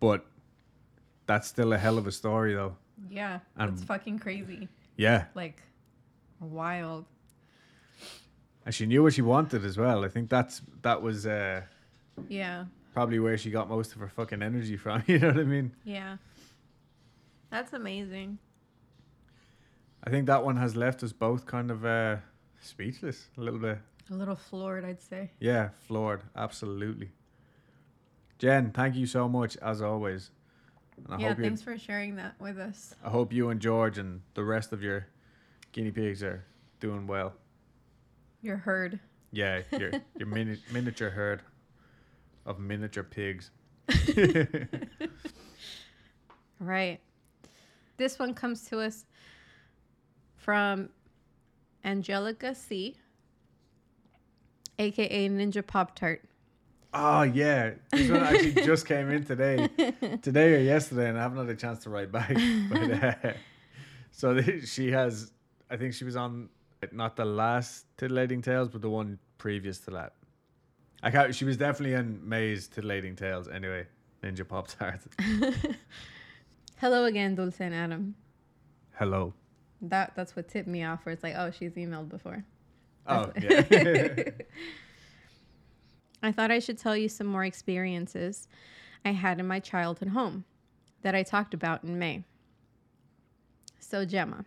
But 0.00 0.24
that's 1.26 1.46
still 1.46 1.74
a 1.74 1.78
hell 1.78 1.98
of 1.98 2.06
a 2.06 2.12
story, 2.12 2.54
though. 2.54 2.74
Yeah. 3.10 3.40
And- 3.56 3.74
It's 3.74 3.84
fucking 3.84 4.18
crazy. 4.20 4.66
Yeah, 4.96 5.26
Like 5.34 5.60
wild. 6.40 7.04
And 8.66 8.74
she 8.74 8.86
knew 8.86 9.02
what 9.02 9.14
she 9.14 9.22
wanted 9.22 9.64
as 9.64 9.76
well. 9.78 10.04
I 10.04 10.08
think 10.08 10.28
that's 10.30 10.62
that 10.82 11.02
was 11.02 11.26
uh, 11.26 11.62
Yeah. 12.28 12.64
probably 12.94 13.18
where 13.18 13.36
she 13.38 13.50
got 13.50 13.68
most 13.68 13.92
of 13.94 14.00
her 14.00 14.08
fucking 14.08 14.42
energy 14.42 14.76
from. 14.76 15.02
You 15.06 15.18
know 15.18 15.28
what 15.28 15.38
I 15.40 15.44
mean? 15.44 15.72
Yeah. 15.84 16.16
That's 17.50 17.72
amazing. 17.72 18.38
I 20.04 20.10
think 20.10 20.26
that 20.26 20.44
one 20.44 20.56
has 20.56 20.76
left 20.76 21.02
us 21.02 21.12
both 21.12 21.46
kind 21.46 21.70
of 21.70 21.84
uh, 21.84 22.16
speechless 22.60 23.26
a 23.36 23.40
little 23.40 23.58
bit. 23.60 23.78
A 24.10 24.14
little 24.14 24.36
floored, 24.36 24.84
I'd 24.84 25.00
say. 25.02 25.30
Yeah, 25.40 25.70
floored. 25.86 26.22
Absolutely. 26.34 27.10
Jen, 28.38 28.70
thank 28.72 28.94
you 28.96 29.06
so 29.06 29.28
much 29.28 29.56
as 29.58 29.82
always. 29.82 30.30
And 31.06 31.14
I 31.14 31.18
yeah, 31.18 31.34
thanks 31.34 31.62
for 31.62 31.76
sharing 31.78 32.16
that 32.16 32.34
with 32.40 32.58
us. 32.58 32.94
I 33.04 33.10
hope 33.10 33.32
you 33.32 33.50
and 33.50 33.60
George 33.60 33.98
and 33.98 34.22
the 34.34 34.44
rest 34.44 34.72
of 34.72 34.82
your 34.82 35.06
guinea 35.72 35.90
pigs 35.90 36.22
are 36.22 36.44
doing 36.80 37.06
well. 37.06 37.34
Your 38.42 38.56
herd. 38.56 38.98
Yeah, 39.32 39.62
your 39.72 39.92
your 40.16 40.28
mini- 40.28 40.60
miniature 40.72 41.10
herd 41.10 41.42
of 42.46 42.58
miniature 42.58 43.04
pigs. 43.04 43.50
Right. 46.60 47.00
This 47.96 48.18
one 48.18 48.34
comes 48.34 48.64
to 48.66 48.80
us 48.80 49.06
from 50.36 50.90
Angelica 51.84 52.54
C, 52.54 52.96
aka 54.78 55.28
Ninja 55.28 55.66
Pop 55.66 55.94
Tart. 55.96 56.22
Oh 56.92 57.22
yeah, 57.22 57.72
this 57.92 58.10
one 58.10 58.20
actually 58.22 58.52
just 58.66 58.86
came 58.86 59.10
in 59.10 59.24
today, 59.24 59.68
today 60.22 60.54
or 60.54 60.58
yesterday, 60.58 61.08
and 61.08 61.18
I 61.18 61.22
haven't 61.22 61.38
had 61.38 61.48
a 61.48 61.56
chance 61.58 61.82
to 61.84 61.90
write 61.90 62.12
back. 62.12 62.36
But, 62.70 62.90
uh, 63.02 63.32
so 64.10 64.40
she 64.64 64.90
has, 64.90 65.30
I 65.70 65.76
think 65.76 65.94
she 65.94 66.04
was 66.04 66.16
on 66.16 66.48
not 66.92 67.16
the 67.16 67.24
last 67.24 67.86
titillating 67.96 68.42
tales, 68.42 68.68
but 68.68 68.82
the 68.82 68.90
one 68.90 69.18
previous 69.38 69.78
to 69.80 69.90
that. 69.92 70.14
I 71.02 71.10
can't, 71.10 71.34
she 71.34 71.44
was 71.44 71.56
definitely 71.56 71.94
in 71.94 72.20
May's 72.28 72.68
titillating 72.68 73.16
tales 73.16 73.48
anyway. 73.48 73.86
Ninja 74.22 74.46
Pop 74.46 74.68
Tart. 74.68 75.00
Hello 76.76 77.04
again, 77.04 77.34
Dulce 77.34 77.60
and 77.60 77.74
Adam. 77.74 78.14
Hello. 78.92 79.32
That 79.82 80.12
that's 80.14 80.36
what 80.36 80.48
tipped 80.48 80.68
me 80.68 80.84
off. 80.84 81.06
Where 81.06 81.12
it's 81.12 81.22
like, 81.22 81.34
oh, 81.36 81.50
she's 81.50 81.72
emailed 81.72 82.10
before. 82.10 82.44
Oh 83.06 83.32
yeah. 83.40 83.62
I 86.22 86.32
thought 86.32 86.50
I 86.50 86.58
should 86.58 86.76
tell 86.76 86.96
you 86.96 87.08
some 87.08 87.26
more 87.26 87.44
experiences 87.44 88.46
I 89.04 89.12
had 89.12 89.40
in 89.40 89.46
my 89.46 89.58
childhood 89.58 90.08
home 90.08 90.44
that 91.00 91.14
I 91.14 91.22
talked 91.22 91.54
about 91.54 91.82
in 91.82 91.98
May. 91.98 92.24
So, 93.78 94.04
Gemma, 94.04 94.44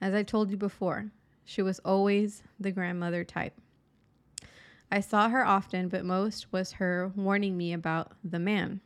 as 0.00 0.14
I 0.14 0.22
told 0.22 0.50
you 0.50 0.56
before, 0.56 1.10
she 1.44 1.62
was 1.62 1.78
always 1.80 2.42
the 2.60 2.70
grandmother 2.70 3.24
type. 3.24 3.54
I 4.90 5.00
saw 5.00 5.28
her 5.28 5.44
often, 5.44 5.88
but 5.88 6.04
most 6.04 6.52
was 6.52 6.72
her 6.72 7.12
warning 7.16 7.56
me 7.56 7.72
about 7.72 8.12
the 8.22 8.38
man. 8.38 8.80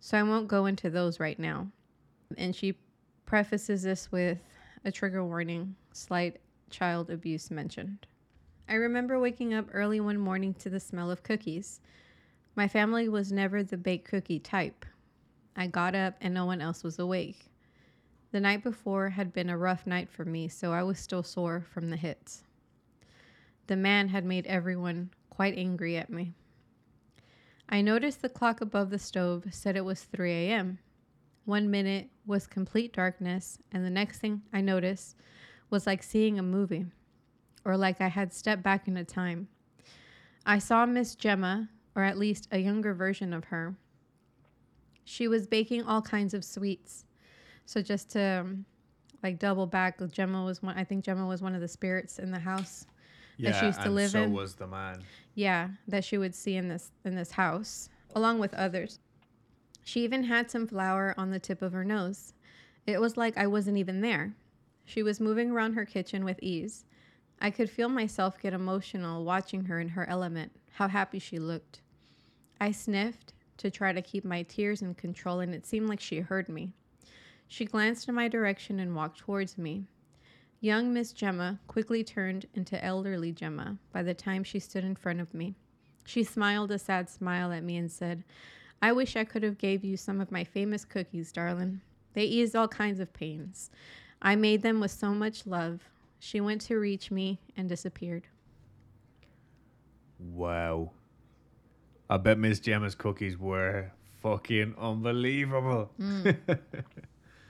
So, 0.00 0.16
I 0.16 0.22
won't 0.22 0.48
go 0.48 0.66
into 0.66 0.88
those 0.88 1.20
right 1.20 1.38
now. 1.38 1.68
And 2.36 2.54
she 2.54 2.78
prefaces 3.26 3.82
this 3.82 4.10
with 4.10 4.38
a 4.84 4.92
trigger 4.92 5.24
warning 5.24 5.74
slight 5.92 6.38
child 6.70 7.10
abuse 7.10 7.50
mentioned. 7.50 8.06
I 8.68 8.74
remember 8.74 9.18
waking 9.18 9.54
up 9.54 9.66
early 9.72 10.00
one 10.00 10.18
morning 10.18 10.54
to 10.54 10.70
the 10.70 10.80
smell 10.80 11.10
of 11.10 11.22
cookies. 11.22 11.80
My 12.54 12.68
family 12.68 13.08
was 13.08 13.32
never 13.32 13.62
the 13.62 13.76
baked 13.76 14.08
cookie 14.08 14.38
type. 14.38 14.84
I 15.56 15.66
got 15.66 15.94
up 15.94 16.14
and 16.20 16.32
no 16.32 16.44
one 16.44 16.60
else 16.60 16.82
was 16.82 16.98
awake. 16.98 17.50
The 18.30 18.40
night 18.40 18.62
before 18.62 19.10
had 19.10 19.32
been 19.32 19.48
a 19.48 19.56
rough 19.56 19.86
night 19.86 20.10
for 20.10 20.24
me, 20.24 20.48
so 20.48 20.72
I 20.72 20.82
was 20.82 20.98
still 20.98 21.22
sore 21.22 21.64
from 21.72 21.90
the 21.90 21.96
hits. 21.96 22.42
The 23.68 23.76
man 23.76 24.08
had 24.08 24.24
made 24.24 24.46
everyone 24.46 25.10
quite 25.30 25.56
angry 25.56 25.96
at 25.96 26.10
me. 26.10 26.32
I 27.68 27.80
noticed 27.80 28.22
the 28.22 28.28
clock 28.28 28.60
above 28.60 28.90
the 28.90 28.98
stove 28.98 29.44
said 29.50 29.76
it 29.76 29.84
was 29.84 30.02
3 30.02 30.30
a.m. 30.30 30.78
One 31.44 31.70
minute 31.70 32.10
was 32.26 32.46
complete 32.46 32.92
darkness, 32.92 33.58
and 33.72 33.84
the 33.84 33.90
next 33.90 34.18
thing 34.18 34.42
I 34.52 34.60
noticed 34.60 35.16
was 35.70 35.86
like 35.86 36.02
seeing 36.02 36.38
a 36.38 36.42
movie 36.42 36.86
or 37.64 37.76
like 37.76 38.00
I 38.00 38.08
had 38.08 38.32
stepped 38.32 38.62
back 38.62 38.88
in 38.88 39.04
time. 39.04 39.48
I 40.46 40.58
saw 40.58 40.86
Miss 40.86 41.14
Gemma, 41.14 41.68
or 41.94 42.02
at 42.02 42.18
least 42.18 42.48
a 42.50 42.58
younger 42.58 42.94
version 42.94 43.32
of 43.34 43.44
her. 43.44 43.76
She 45.04 45.28
was 45.28 45.46
baking 45.46 45.82
all 45.82 46.00
kinds 46.00 46.32
of 46.32 46.44
sweets. 46.44 47.04
So 47.68 47.82
just 47.82 48.08
to 48.12 48.40
um, 48.40 48.64
like 49.22 49.38
double 49.38 49.66
back, 49.66 50.00
Gemma 50.10 50.42
was 50.42 50.62
one. 50.62 50.78
I 50.78 50.84
think 50.84 51.04
Gemma 51.04 51.26
was 51.26 51.42
one 51.42 51.54
of 51.54 51.60
the 51.60 51.68
spirits 51.68 52.18
in 52.18 52.30
the 52.30 52.38
house. 52.38 52.86
yeah, 53.36 53.60
she 53.60 53.66
used 53.66 53.80
to 53.80 53.88
and 53.88 53.94
live 53.94 54.10
so 54.12 54.22
in. 54.22 54.32
was 54.32 54.54
the 54.54 54.66
man. 54.66 55.02
Yeah, 55.34 55.68
that 55.86 56.02
she 56.02 56.16
would 56.16 56.34
see 56.34 56.56
in 56.56 56.68
this 56.68 56.92
in 57.04 57.14
this 57.14 57.32
house, 57.32 57.90
along 58.14 58.38
with 58.38 58.54
others. 58.54 59.00
She 59.84 60.02
even 60.02 60.24
had 60.24 60.50
some 60.50 60.66
flour 60.66 61.14
on 61.18 61.30
the 61.30 61.38
tip 61.38 61.60
of 61.60 61.74
her 61.74 61.84
nose. 61.84 62.32
It 62.86 63.02
was 63.02 63.18
like 63.18 63.36
I 63.36 63.46
wasn't 63.46 63.76
even 63.76 64.00
there. 64.00 64.32
She 64.86 65.02
was 65.02 65.20
moving 65.20 65.50
around 65.50 65.74
her 65.74 65.84
kitchen 65.84 66.24
with 66.24 66.42
ease. 66.42 66.86
I 67.38 67.50
could 67.50 67.68
feel 67.68 67.90
myself 67.90 68.40
get 68.40 68.54
emotional 68.54 69.26
watching 69.26 69.66
her 69.66 69.78
in 69.78 69.90
her 69.90 70.08
element, 70.08 70.52
how 70.72 70.88
happy 70.88 71.18
she 71.18 71.38
looked. 71.38 71.82
I 72.58 72.72
sniffed 72.72 73.34
to 73.58 73.70
try 73.70 73.92
to 73.92 74.00
keep 74.00 74.24
my 74.24 74.42
tears 74.44 74.80
in 74.80 74.94
control, 74.94 75.40
and 75.40 75.54
it 75.54 75.66
seemed 75.66 75.90
like 75.90 76.00
she 76.00 76.20
heard 76.20 76.48
me. 76.48 76.72
She 77.48 77.64
glanced 77.64 78.08
in 78.08 78.14
my 78.14 78.28
direction 78.28 78.78
and 78.78 78.94
walked 78.94 79.18
towards 79.18 79.56
me. 79.56 79.86
Young 80.60 80.92
Miss 80.92 81.12
Gemma 81.12 81.58
quickly 81.66 82.04
turned 82.04 82.46
into 82.54 82.82
elderly 82.84 83.32
Gemma 83.32 83.78
by 83.92 84.02
the 84.02 84.14
time 84.14 84.44
she 84.44 84.58
stood 84.58 84.84
in 84.84 84.94
front 84.94 85.20
of 85.20 85.32
me. 85.32 85.54
She 86.04 86.24
smiled 86.24 86.70
a 86.70 86.78
sad 86.78 87.08
smile 87.08 87.52
at 87.52 87.62
me 87.62 87.76
and 87.76 87.90
said, 87.90 88.24
I 88.82 88.92
wish 88.92 89.16
I 89.16 89.24
could 89.24 89.42
have 89.42 89.58
gave 89.58 89.84
you 89.84 89.96
some 89.96 90.20
of 90.20 90.30
my 90.30 90.44
famous 90.44 90.84
cookies, 90.84 91.32
darling. 91.32 91.80
They 92.12 92.24
eased 92.24 92.54
all 92.54 92.68
kinds 92.68 93.00
of 93.00 93.12
pains. 93.12 93.70
I 94.20 94.36
made 94.36 94.62
them 94.62 94.80
with 94.80 94.90
so 94.90 95.10
much 95.10 95.46
love. 95.46 95.80
She 96.20 96.40
went 96.40 96.60
to 96.62 96.78
reach 96.78 97.10
me 97.10 97.38
and 97.56 97.68
disappeared. 97.68 98.26
Wow. 100.18 100.90
I 102.10 102.16
bet 102.16 102.38
Miss 102.38 102.60
Gemma's 102.60 102.94
cookies 102.94 103.38
were 103.38 103.92
fucking 104.22 104.74
unbelievable. 104.78 105.90
Mm. 106.00 106.36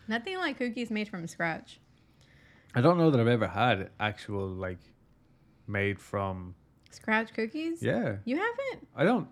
Nothing 0.08 0.38
like 0.38 0.58
cookies 0.58 0.90
made 0.90 1.08
from 1.08 1.26
scratch. 1.26 1.80
I 2.74 2.80
don't 2.80 2.98
know 2.98 3.10
that 3.10 3.20
I've 3.20 3.28
ever 3.28 3.46
had 3.48 3.90
actual 4.00 4.48
like 4.48 4.78
made 5.66 5.98
from 5.98 6.54
Scratch 6.90 7.32
cookies? 7.34 7.82
yeah. 7.82 8.16
You 8.24 8.36
haven't? 8.36 8.88
I 8.96 9.04
don't 9.04 9.28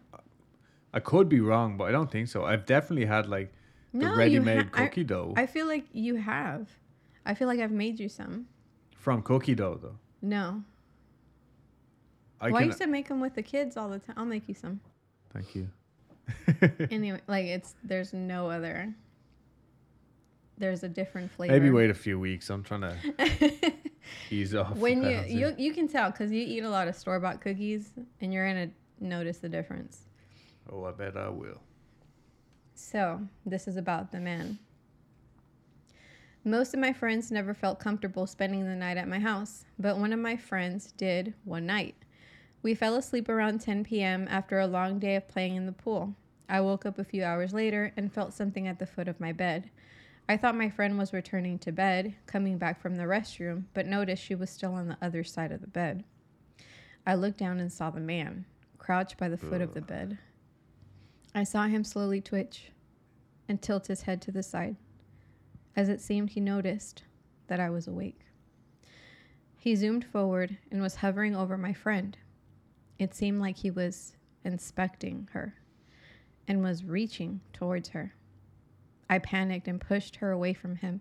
I 0.93 1.01
could 1.01 1.29
be 1.29 1.41
wrong, 1.41 1.77
but 1.77 1.85
I 1.85 1.93
don't 1.93 2.11
think 2.11 2.29
so. 2.29 2.45
I've 2.45 2.65
definitely 2.67 3.07
had 3.07 3.27
like 3.29 3.53
the 3.93 3.99
No, 4.01 4.13
you 4.13 4.19
ready-made 4.19 4.67
ha- 4.67 4.71
I- 4.83 4.87
cookie 4.87 5.05
dough 5.05 5.33
I 5.37 5.47
feel 5.47 5.67
like 5.67 5.85
you 5.93 6.17
have. 6.17 6.69
I 7.25 7.35
feel 7.35 7.49
like 7.49 7.61
I've 7.61 7.73
made 7.73 7.99
you 7.99 8.09
some. 8.09 8.47
from 8.97 9.23
cookie 9.23 9.55
dough 9.55 9.79
though. 9.83 9.99
No. 10.23 10.63
I 12.41 12.51
well, 12.51 12.61
I 12.63 12.65
used 12.67 12.79
to 12.79 12.87
make 12.87 13.09
them 13.09 13.21
with 13.21 13.35
the 13.35 13.43
kids 13.43 13.77
all 13.77 13.89
the 13.89 13.99
time. 13.99 14.15
I'll 14.19 14.27
make 14.27 14.47
you 14.49 14.55
some. 14.55 14.81
Thank 15.33 15.55
you. 15.55 15.69
Anyway, 16.91 17.21
like 17.29 17.47
it's 17.47 17.75
there's 17.85 18.13
no 18.13 18.51
other. 18.51 18.93
There's 20.59 20.83
a 20.83 20.89
different 20.89 21.31
flavor. 21.31 21.53
Maybe 21.53 21.71
wait 21.71 21.91
a 21.91 21.95
few 21.95 22.19
weeks. 22.19 22.49
I'm 22.51 22.63
trying 22.63 22.81
to 23.19 23.73
ease 24.31 24.55
off. 24.55 24.77
when 24.77 25.03
you 25.03 25.23
you 25.27 25.55
you 25.59 25.73
can 25.73 25.89
tell 25.89 26.11
because 26.11 26.33
you 26.33 26.41
eat 26.41 26.65
a 26.65 26.71
lot 26.71 26.89
of 26.89 26.95
store 26.97 27.21
bought 27.21 27.41
cookies 27.41 27.91
and 28.21 28.33
you're 28.33 28.47
gonna 28.47 28.71
notice 29.01 29.39
the 29.39 29.49
difference. 29.49 30.07
Oh, 30.71 30.85
I 30.85 30.93
bet 30.93 31.17
I 31.17 31.29
will. 31.29 31.61
So 32.75 33.21
this 33.45 33.69
is 33.69 33.77
about 33.77 34.13
the 34.13 34.21
man. 34.21 34.59
Most 36.45 36.75
of 36.75 36.81
my 36.81 36.93
friends 36.93 37.31
never 37.33 37.55
felt 37.55 37.81
comfortable 37.81 38.27
spending 38.27 38.65
the 38.65 38.77
night 38.77 38.97
at 38.97 39.09
my 39.09 39.19
house, 39.19 39.65
but 39.79 39.99
one 39.99 40.13
of 40.13 40.21
my 40.21 40.37
friends 40.37 40.93
did 40.93 41.35
one 41.45 41.67
night. 41.67 41.97
We 42.63 42.75
fell 42.75 42.95
asleep 42.95 43.29
around 43.29 43.61
10 43.61 43.85
p.m. 43.85 44.27
after 44.31 44.61
a 44.61 44.67
long 44.67 44.99
day 44.99 45.17
of 45.17 45.29
playing 45.29 45.57
in 45.57 45.67
the 45.67 45.73
pool. 45.73 46.15
I 46.49 46.61
woke 46.61 46.87
up 46.87 46.99
a 46.99 47.05
few 47.05 47.25
hours 47.25 47.53
later 47.53 47.93
and 47.97 48.13
felt 48.13 48.33
something 48.33 48.69
at 48.69 48.79
the 48.79 48.87
foot 48.87 49.09
of 49.09 49.19
my 49.19 49.33
bed. 49.33 49.71
I 50.29 50.37
thought 50.37 50.57
my 50.57 50.69
friend 50.69 50.99
was 50.99 51.13
returning 51.13 51.59
to 51.61 51.71
bed, 51.71 52.17
coming 52.27 52.59
back 52.59 52.81
from 52.81 52.97
the 52.97 53.05
restroom, 53.05 53.65
but 53.75 53.87
noticed 53.87 54.23
she 54.23 54.35
was 54.35 54.51
still 54.51 54.75
on 54.75 54.89
the 54.89 54.99
other 55.01 55.23
side 55.23 55.53
of 55.53 55.61
the 55.61 55.69
bed. 55.69 56.03
I 57.07 57.15
looked 57.15 57.39
down 57.39 57.61
and 57.61 57.73
saw 57.73 57.91
the 57.91 58.01
man, 58.01 58.45
crouched 58.79 59.19
by 59.19 59.29
the 59.29 59.37
foot 59.37 59.61
of 59.61 59.75
the 59.75 59.81
bed. 59.81 60.19
I 61.33 61.45
saw 61.45 61.67
him 61.67 61.85
slowly 61.85 62.21
twitch 62.21 62.73
and 63.49 63.63
tilt 63.63 63.87
his 63.87 64.03
head 64.03 64.21
to 64.23 64.33
the 64.33 64.43
side, 64.43 64.75
as 65.77 65.89
it 65.89 66.01
seemed 66.01 66.31
he 66.31 66.41
noticed 66.41 67.05
that 67.47 67.61
I 67.61 67.71
was 67.71 67.87
awake. 67.87 68.23
He 69.57 69.77
zoomed 69.77 70.05
forward 70.05 70.57
and 70.71 70.83
was 70.83 70.97
hovering 70.97 71.37
over 71.37 71.57
my 71.57 71.73
friend. 71.73 72.17
It 72.99 73.15
seemed 73.15 73.41
like 73.41 73.59
he 73.59 73.71
was 73.71 74.17
inspecting 74.45 75.29
her 75.33 75.55
and 76.49 76.63
was 76.63 76.85
reaching 76.85 77.41
towards 77.53 77.91
her. 77.91 78.15
I 79.09 79.19
panicked 79.19 79.69
and 79.69 79.81
pushed 79.81 80.17
her 80.17 80.31
away 80.31 80.53
from 80.53 80.77
him, 80.77 81.01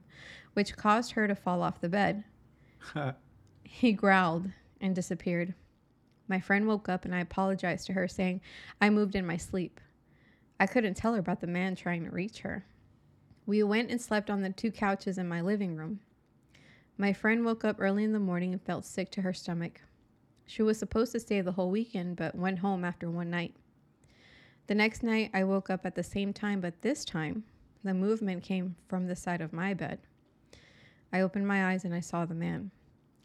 which 0.54 0.78
caused 0.78 1.12
her 1.14 1.28
to 1.28 1.36
fall 1.36 1.62
off 1.62 1.82
the 1.82 1.90
bed. 1.90 2.24
He 3.68 3.92
growled 3.92 4.52
and 4.80 4.96
disappeared. 4.96 5.54
My 6.28 6.40
friend 6.40 6.66
woke 6.66 6.88
up 6.88 7.04
and 7.04 7.14
I 7.14 7.20
apologized 7.20 7.88
to 7.88 7.94
her, 7.94 8.08
saying 8.08 8.42
I 8.80 8.90
moved 8.90 9.16
in 9.16 9.26
my 9.26 9.38
sleep. 9.38 9.82
I 10.60 10.66
couldn't 10.66 10.94
tell 10.94 11.14
her 11.14 11.20
about 11.20 11.42
the 11.42 11.48
man 11.48 11.76
trying 11.76 12.06
to 12.06 12.12
reach 12.12 12.40
her. 12.40 12.66
We 13.46 13.62
went 13.64 13.92
and 13.92 14.00
slept 14.00 14.30
on 14.30 14.42
the 14.42 14.52
two 14.52 14.72
couches 14.72 15.18
in 15.18 15.28
my 15.28 15.42
living 15.42 15.76
room. 15.76 16.00
My 16.98 17.12
friend 17.12 17.44
woke 17.44 17.66
up 17.66 17.76
early 17.80 18.04
in 18.04 18.14
the 18.14 18.20
morning 18.20 18.54
and 18.54 18.62
felt 18.62 18.86
sick 18.86 19.12
to 19.12 19.22
her 19.22 19.34
stomach. 19.34 19.82
She 20.46 20.62
was 20.62 20.80
supposed 20.80 21.12
to 21.12 21.20
stay 21.20 21.42
the 21.42 21.52
whole 21.52 21.70
weekend, 21.70 22.16
but 22.16 22.36
went 22.36 22.60
home 22.60 22.86
after 22.86 23.10
one 23.10 23.30
night. 23.30 23.56
The 24.68 24.76
next 24.76 25.04
night, 25.04 25.32
I 25.34 25.44
woke 25.44 25.70
up 25.70 25.86
at 25.86 25.96
the 25.96 26.04
same 26.04 26.34
time, 26.34 26.62
but 26.62 26.82
this 26.82 27.04
time, 27.04 27.44
the 27.86 27.94
movement 27.94 28.44
came 28.44 28.76
from 28.88 29.08
the 29.08 29.16
side 29.16 29.42
of 29.42 29.54
my 29.54 29.74
bed. 29.74 30.00
I 31.14 31.22
opened 31.22 31.48
my 31.48 31.72
eyes 31.72 31.86
and 31.86 31.94
I 31.94 32.00
saw 32.00 32.26
the 32.26 32.36
man. 32.36 32.72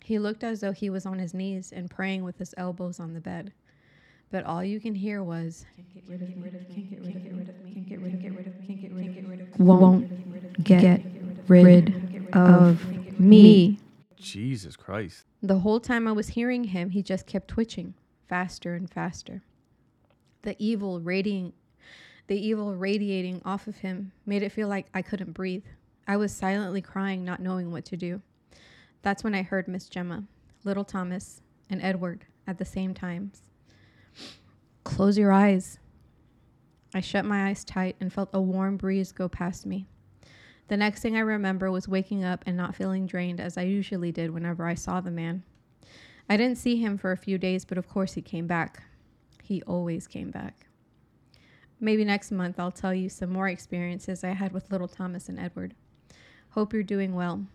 He 0.05 0.19
looked 0.19 0.45
as 0.45 0.61
though 0.61 0.73
he 0.73 0.91
was 0.91 1.07
on 1.07 1.19
his 1.19 1.35
knees 1.35 1.73
and 1.73 1.91
praying 1.91 2.25
with 2.25 2.39
his 2.39 2.55
elbows 2.57 3.01
on 3.01 3.15
the 3.15 3.21
bed. 3.21 3.53
But 4.31 4.45
all 4.45 4.63
you 4.63 4.79
can 4.81 4.95
hear 4.95 5.23
was, 5.25 5.67
won't 9.59 10.65
get 10.65 11.03
rid 11.49 11.95
of 12.33 13.21
me. 13.21 13.79
Jesus 14.17 14.77
Christ. 14.77 15.25
The 15.43 15.59
whole 15.61 15.81
time 15.81 16.07
I 16.07 16.13
was 16.13 16.29
hearing 16.29 16.65
him, 16.65 16.91
he 16.91 17.03
just 17.03 17.27
kept 17.27 17.49
twitching 17.49 17.95
faster 18.29 18.75
and 18.75 18.89
faster. 18.89 19.43
The 20.43 20.55
evil 20.59 21.01
radiating 21.01 21.53
the 22.27 22.39
evil 22.39 22.75
radiating 22.75 23.43
off 23.45 23.67
of 23.67 23.79
him 23.79 24.13
made 24.27 24.43
it 24.43 24.53
feel 24.53 24.69
like 24.69 24.87
I 24.95 25.03
couldn't 25.03 25.33
breathe. 25.33 25.65
I 26.07 26.17
was 26.17 26.33
silently 26.33 26.81
crying, 26.81 27.25
not 27.25 27.41
knowing 27.41 27.71
what 27.71 27.85
to 27.87 27.97
do. 27.97 28.21
That's 29.03 29.25
when 29.25 29.35
I 29.35 29.43
heard 29.43 29.69
Miss 29.69 29.89
Gemma, 29.89 30.25
little 30.65 30.85
Thomas, 30.85 31.41
and 31.69 31.83
Edward 31.83 32.27
at 32.47 32.59
the 32.59 32.65
same 32.65 32.95
times. 32.95 33.43
Close 34.85 35.17
your 35.17 35.33
eyes. 35.33 35.79
I 36.95 37.01
shut 37.01 37.25
my 37.25 37.49
eyes 37.49 37.65
tight 37.65 37.97
and 38.01 38.13
felt 38.13 38.31
a 38.33 38.41
warm 38.41 38.77
breeze 38.77 39.13
go 39.13 39.29
past 39.29 39.67
me. 39.67 39.87
The 40.69 40.77
next 40.77 41.01
thing 41.01 41.17
I 41.17 41.21
remember 41.21 41.71
was 41.71 41.89
waking 41.89 42.25
up 42.25 42.45
and 42.47 42.57
not 42.57 42.75
feeling 42.75 43.07
drained 43.07 43.41
as 43.41 43.59
I 43.59 43.63
usually 43.63 44.13
did 44.13 44.31
whenever 44.31 44.67
I 44.67 44.75
saw 44.75 45.01
the 45.01 45.11
man. 45.11 45.43
I 46.29 46.37
didn't 46.37 46.59
see 46.59 46.77
him 46.77 46.97
for 46.97 47.11
a 47.11 47.17
few 47.17 47.39
days, 47.39 47.65
but 47.65 47.79
of 47.79 47.89
course 47.89 48.15
he 48.15 48.23
came 48.23 48.47
back. 48.47 48.83
He 49.43 49.63
always 49.63 50.07
came 50.07 50.31
back. 50.31 50.67
Maybe 51.83 52.05
next 52.05 52.31
month 52.31 52.61
I'll 52.61 52.71
tell 52.71 52.93
you 52.93 53.09
some 53.09 53.31
more 53.31 53.49
experiences 53.49 54.23
I 54.23 54.31
had 54.31 54.53
with 54.53 54.71
little 54.71 54.89
Thomas 54.89 55.31
and 55.31 55.39
Edward. 55.39 55.75
Hope 56.51 56.75
you're 56.75 56.83
doing 56.83 57.15
well. 57.15 57.47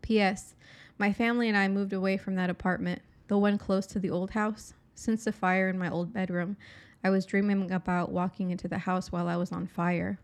P.S. 0.00 0.54
My 0.96 1.12
family 1.12 1.48
and 1.48 1.56
I 1.56 1.66
moved 1.66 1.92
away 1.92 2.16
from 2.16 2.36
that 2.36 2.50
apartment, 2.50 3.02
the 3.26 3.36
one 3.36 3.58
close 3.58 3.86
to 3.86 3.98
the 3.98 4.10
old 4.10 4.30
house. 4.30 4.74
Since 4.94 5.24
the 5.24 5.32
fire 5.32 5.68
in 5.68 5.76
my 5.76 5.90
old 5.90 6.12
bedroom, 6.12 6.56
I 7.02 7.10
was 7.10 7.26
dreaming 7.26 7.72
about 7.72 8.12
walking 8.12 8.50
into 8.50 8.68
the 8.68 8.78
house 8.78 9.10
while 9.10 9.28
I 9.28 9.36
was 9.36 9.50
on 9.50 9.66
fire 9.66 10.20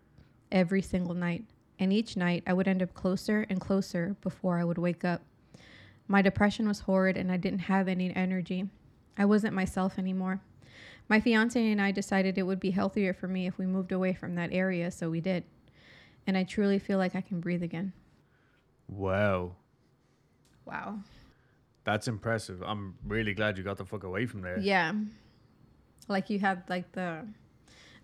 every 0.53 0.81
single 0.81 1.15
night. 1.15 1.45
And 1.81 1.93
each 1.93 2.17
night 2.17 2.45
I 2.47 2.53
would 2.53 2.69
end 2.69 2.83
up 2.83 2.95
closer 2.95 3.45
and 3.51 3.61
closer 3.61 4.15
before 4.21 4.59
I 4.59 4.65
would 4.65 4.79
wake 4.79 5.05
up. 5.05 5.23
My 6.07 6.23
depression 6.23 6.69
was 6.69 6.81
horrid 6.81 7.17
and 7.17 7.33
I 7.33 7.37
didn't 7.37 7.61
have 7.61 7.89
any 7.89 8.15
energy. 8.15 8.69
I 9.19 9.25
wasn't 9.25 9.55
myself 9.55 9.99
anymore. 9.99 10.41
My 11.13 11.21
fiance 11.21 11.71
and 11.71 11.79
I 11.79 11.91
decided 11.91 12.39
it 12.39 12.45
would 12.45 12.59
be 12.59 12.71
healthier 12.71 13.13
for 13.13 13.29
me 13.29 13.47
if 13.47 13.59
we 13.59 13.67
moved 13.67 13.93
away 13.93 14.15
from 14.15 14.35
that 14.37 14.49
area, 14.51 14.91
so 14.91 15.11
we 15.11 15.21
did. 15.21 15.45
And 16.27 16.39
I 16.39 16.45
truly 16.45 16.79
feel 16.79 16.97
like 16.97 17.15
I 17.15 17.21
can 17.21 17.39
breathe 17.39 17.63
again. 17.63 17.93
Wow. 18.89 19.57
Wow. 20.65 21.01
That's 21.85 22.09
impressive. 22.09 22.63
I'm 22.63 22.95
really 23.07 23.35
glad 23.35 23.59
you 23.59 23.63
got 23.63 23.77
the 23.77 23.85
fuck 23.85 24.05
away 24.05 24.25
from 24.25 24.41
there. 24.41 24.59
Yeah. 24.59 24.95
Like 26.09 26.31
you 26.31 26.39
had 26.39 26.63
like 26.71 26.91
the 26.93 27.27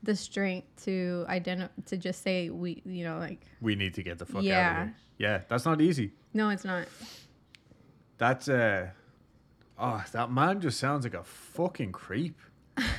the 0.03 0.15
strength 0.15 0.67
to 0.85 1.25
identify 1.31 1.73
to 1.87 1.97
just 1.97 2.23
say 2.23 2.51
we 2.51 2.83
you 2.85 3.05
know 3.05 3.17
like 3.19 3.41
We 3.63 3.75
need 3.75 3.95
to 3.95 4.03
get 4.03 4.19
the 4.19 4.27
fuck 4.27 4.37
out 4.37 4.41
of 4.41 4.45
Yeah. 4.45 4.77
here. 4.85 4.95
Yeah, 5.17 5.41
that's 5.49 5.65
not 5.65 5.81
easy. 5.81 6.13
no 6.35 6.51
it's 6.51 6.67
not. 6.67 6.87
That's 8.19 8.51
uh 8.51 8.89
oh, 9.79 10.05
that 10.13 10.31
man 10.31 10.61
just 10.61 10.79
sounds 10.79 11.05
like 11.07 11.15
a 11.15 11.25
fucking 11.25 11.93
creep. 11.93 12.39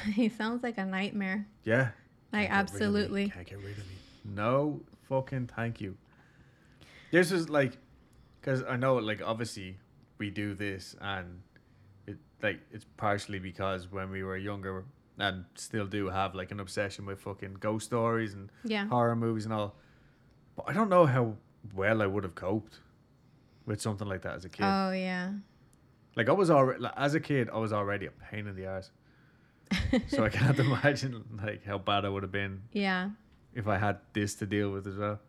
he 0.14 0.30
sounds 0.30 0.64
like 0.64 0.78
a 0.78 0.86
nightmare. 0.86 1.46
Yeah. 1.64 1.90
Like 2.32 2.50
Can't 2.50 2.50
get 2.50 2.50
rid 2.50 2.50
of 2.50 2.52
me. 2.52 2.52
absolutely. 2.84 3.30
Can't 3.30 3.48
get 3.48 3.58
rid 3.60 3.72
of 3.78 3.88
me. 3.88 3.96
No 4.36 4.82
fucking 5.08 5.48
thank 5.56 5.82
you. 5.82 5.98
This 7.12 7.32
is 7.32 7.50
like, 7.50 7.78
because 8.40 8.64
I 8.64 8.76
know, 8.76 8.96
like, 8.96 9.22
obviously 9.26 9.78
we 10.20 10.30
do 10.30 10.54
this, 10.54 10.96
and 11.02 11.42
it 12.06 12.18
like 12.44 12.60
it's 12.72 12.86
partially 12.98 13.40
because 13.40 13.92
when 13.92 14.12
we 14.12 14.24
were 14.24 14.38
younger, 14.38 14.86
and 15.18 15.46
still 15.56 15.86
do 15.88 16.08
have 16.10 16.36
like 16.36 16.52
an 16.52 16.60
obsession 16.60 17.06
with 17.06 17.20
fucking 17.22 17.56
ghost 17.60 17.86
stories 17.88 18.34
and 18.36 18.50
Yeah. 18.64 18.86
horror 18.88 19.16
movies 19.16 19.46
and 19.46 19.54
all. 19.54 19.76
But 20.56 20.66
I 20.70 20.74
don't 20.74 20.90
know 20.90 21.06
how 21.06 21.36
well 21.74 22.02
I 22.02 22.06
would 22.06 22.24
have 22.24 22.36
coped 22.36 22.80
with 23.66 23.82
something 23.82 24.08
like 24.08 24.22
that 24.22 24.36
as 24.36 24.46
a 24.46 24.50
kid. 24.50 24.64
Oh 24.66 24.92
yeah. 24.92 25.32
like 26.16 26.30
I 26.30 26.34
was 26.34 26.50
already 26.52 26.80
like, 26.82 26.94
as 26.98 27.16
a 27.16 27.20
kid, 27.20 27.50
I 27.54 27.58
was 27.58 27.74
already 27.74 28.06
a 28.06 28.12
pain 28.12 28.46
in 28.48 28.56
the 28.56 28.66
arse. 28.68 28.92
so 30.08 30.24
I 30.24 30.30
can't 30.30 30.58
imagine 30.68 31.24
like 31.44 31.64
how 31.66 31.78
bad 31.78 32.06
I 32.06 32.10
would 32.10 32.24
have 32.24 32.32
been 32.32 32.62
Yeah. 32.74 33.10
if 33.54 33.68
I 33.68 33.78
had 33.78 33.98
this 34.14 34.36
to 34.36 34.46
deal 34.46 34.72
with 34.72 34.88
as 34.88 34.96
well. 34.98 35.20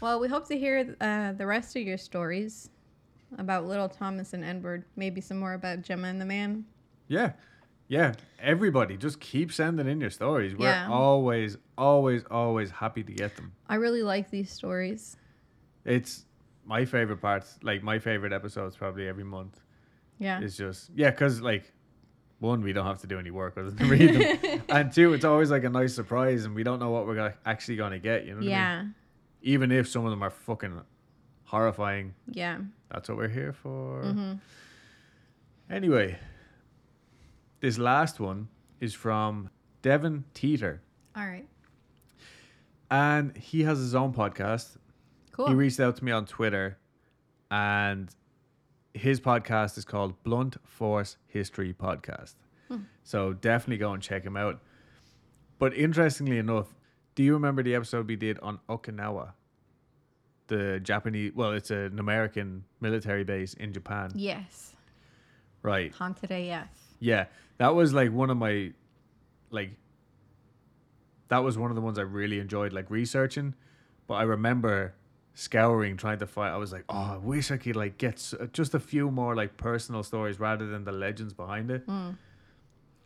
Well, 0.00 0.20
we 0.20 0.28
hope 0.28 0.46
to 0.48 0.58
hear 0.58 0.94
uh, 1.00 1.32
the 1.32 1.46
rest 1.46 1.74
of 1.76 1.82
your 1.82 1.98
stories 1.98 2.70
about 3.36 3.66
little 3.66 3.88
Thomas 3.88 4.32
and 4.32 4.44
Edward. 4.44 4.84
Maybe 4.96 5.20
some 5.20 5.38
more 5.38 5.54
about 5.54 5.82
Gemma 5.82 6.08
and 6.08 6.20
the 6.20 6.24
man. 6.24 6.64
Yeah. 7.08 7.32
Yeah. 7.88 8.12
Everybody 8.40 8.96
just 8.96 9.18
keep 9.18 9.52
sending 9.52 9.88
in 9.88 10.00
your 10.00 10.10
stories. 10.10 10.54
We're 10.54 10.66
Yeah. 10.68 10.88
always, 10.90 11.56
always, 11.76 12.22
always 12.30 12.70
happy 12.70 13.02
to 13.02 13.12
get 13.12 13.34
them. 13.36 13.52
I 13.68 13.74
really 13.76 14.02
like 14.02 14.30
these 14.30 14.50
stories. 14.52 15.16
It's 15.84 16.26
my 16.64 16.84
favorite 16.84 17.20
parts. 17.20 17.58
Like 17.62 17.82
my 17.82 17.98
favorite 17.98 18.32
episodes 18.32 18.76
probably 18.76 19.08
every 19.08 19.24
month 19.24 19.60
Yeah. 20.18 20.40
It's 20.40 20.56
just 20.56 20.90
yeah, 20.94 21.10
because 21.10 21.40
like 21.40 21.72
one, 22.40 22.62
we 22.62 22.72
don't 22.72 22.86
have 22.86 23.00
to 23.00 23.06
do 23.06 23.18
any 23.18 23.30
work 23.30 23.56
other 23.58 23.70
than 23.70 23.88
read 23.88 24.14
them, 24.14 24.62
and 24.68 24.92
two, 24.92 25.12
it's 25.12 25.24
always 25.24 25.50
like 25.50 25.64
a 25.64 25.68
nice 25.70 25.94
surprise, 25.94 26.44
and 26.44 26.54
we 26.54 26.62
don't 26.62 26.78
know 26.78 26.90
what 26.90 27.06
we're 27.06 27.14
gonna, 27.16 27.34
actually 27.44 27.76
gonna 27.76 27.98
get. 27.98 28.24
You 28.24 28.30
know 28.32 28.36
what 28.36 28.42
I 28.42 28.46
mean? 28.46 28.50
yeah. 28.50 28.84
Even 29.42 29.70
if 29.72 29.88
some 29.88 30.04
of 30.04 30.10
them 30.10 30.22
are 30.22 30.30
fucking 30.30 30.80
horrifying, 31.44 32.14
Yeah. 32.30 32.58
that's 32.90 33.08
what 33.08 33.18
we're 33.18 33.28
here 33.28 33.52
for. 33.52 34.02
hmm 34.02 34.32
Anyway, 35.70 36.18
this 37.60 37.76
last 37.78 38.20
one 38.20 38.48
is 38.80 38.94
from 38.94 39.50
Devin 39.82 40.24
Teeter, 40.34 40.80
All 41.16 41.26
right. 41.26 41.46
and 42.90 43.36
he 43.36 43.62
has 43.64 43.78
his 43.78 43.94
own 43.94 44.12
podcast. 44.12 44.76
Cool. 45.32 45.48
He 45.48 45.54
reached 45.54 45.78
out 45.80 45.96
to 45.96 46.04
me 46.04 46.10
on 46.12 46.24
Twitter, 46.26 46.78
and 47.50 48.08
his 48.98 49.20
podcast 49.20 49.78
is 49.78 49.84
called 49.84 50.22
Blunt 50.22 50.56
Force 50.64 51.16
History 51.26 51.72
Podcast. 51.72 52.34
Hmm. 52.68 52.78
So 53.02 53.32
definitely 53.32 53.78
go 53.78 53.92
and 53.92 54.02
check 54.02 54.24
him 54.24 54.36
out. 54.36 54.60
But 55.58 55.74
interestingly 55.74 56.38
enough, 56.38 56.74
do 57.14 57.22
you 57.22 57.32
remember 57.32 57.62
the 57.62 57.74
episode 57.74 58.06
we 58.06 58.16
did 58.16 58.38
on 58.40 58.60
Okinawa? 58.68 59.32
The 60.46 60.80
Japanese, 60.80 61.32
well, 61.34 61.52
it's 61.52 61.70
an 61.70 61.98
American 61.98 62.64
military 62.80 63.24
base 63.24 63.54
in 63.54 63.72
Japan. 63.72 64.12
yes. 64.14 64.74
Right. 65.60 65.92
Haunted 65.92 66.30
AF. 66.30 66.68
Yeah. 67.00 67.26
That 67.58 67.74
was 67.74 67.92
like 67.92 68.12
one 68.12 68.30
of 68.30 68.36
my, 68.36 68.72
like, 69.50 69.72
that 71.28 71.38
was 71.38 71.58
one 71.58 71.70
of 71.70 71.74
the 71.74 71.82
ones 71.82 71.98
I 71.98 72.02
really 72.02 72.38
enjoyed, 72.38 72.72
like, 72.72 72.88
researching. 72.90 73.54
But 74.06 74.14
I 74.14 74.22
remember 74.22 74.94
scouring, 75.38 75.96
trying 75.96 76.18
to 76.18 76.26
find, 76.26 76.52
I 76.52 76.56
was 76.56 76.72
like, 76.72 76.84
oh, 76.88 77.12
I 77.14 77.16
wish 77.16 77.50
I 77.50 77.56
could, 77.56 77.76
like, 77.76 77.96
get 77.98 78.14
s- 78.14 78.34
just 78.52 78.74
a 78.74 78.80
few 78.80 79.10
more, 79.10 79.36
like, 79.36 79.56
personal 79.56 80.02
stories 80.02 80.40
rather 80.40 80.66
than 80.66 80.84
the 80.84 80.92
legends 80.92 81.32
behind 81.32 81.70
it. 81.70 81.86
Mm. 81.86 82.16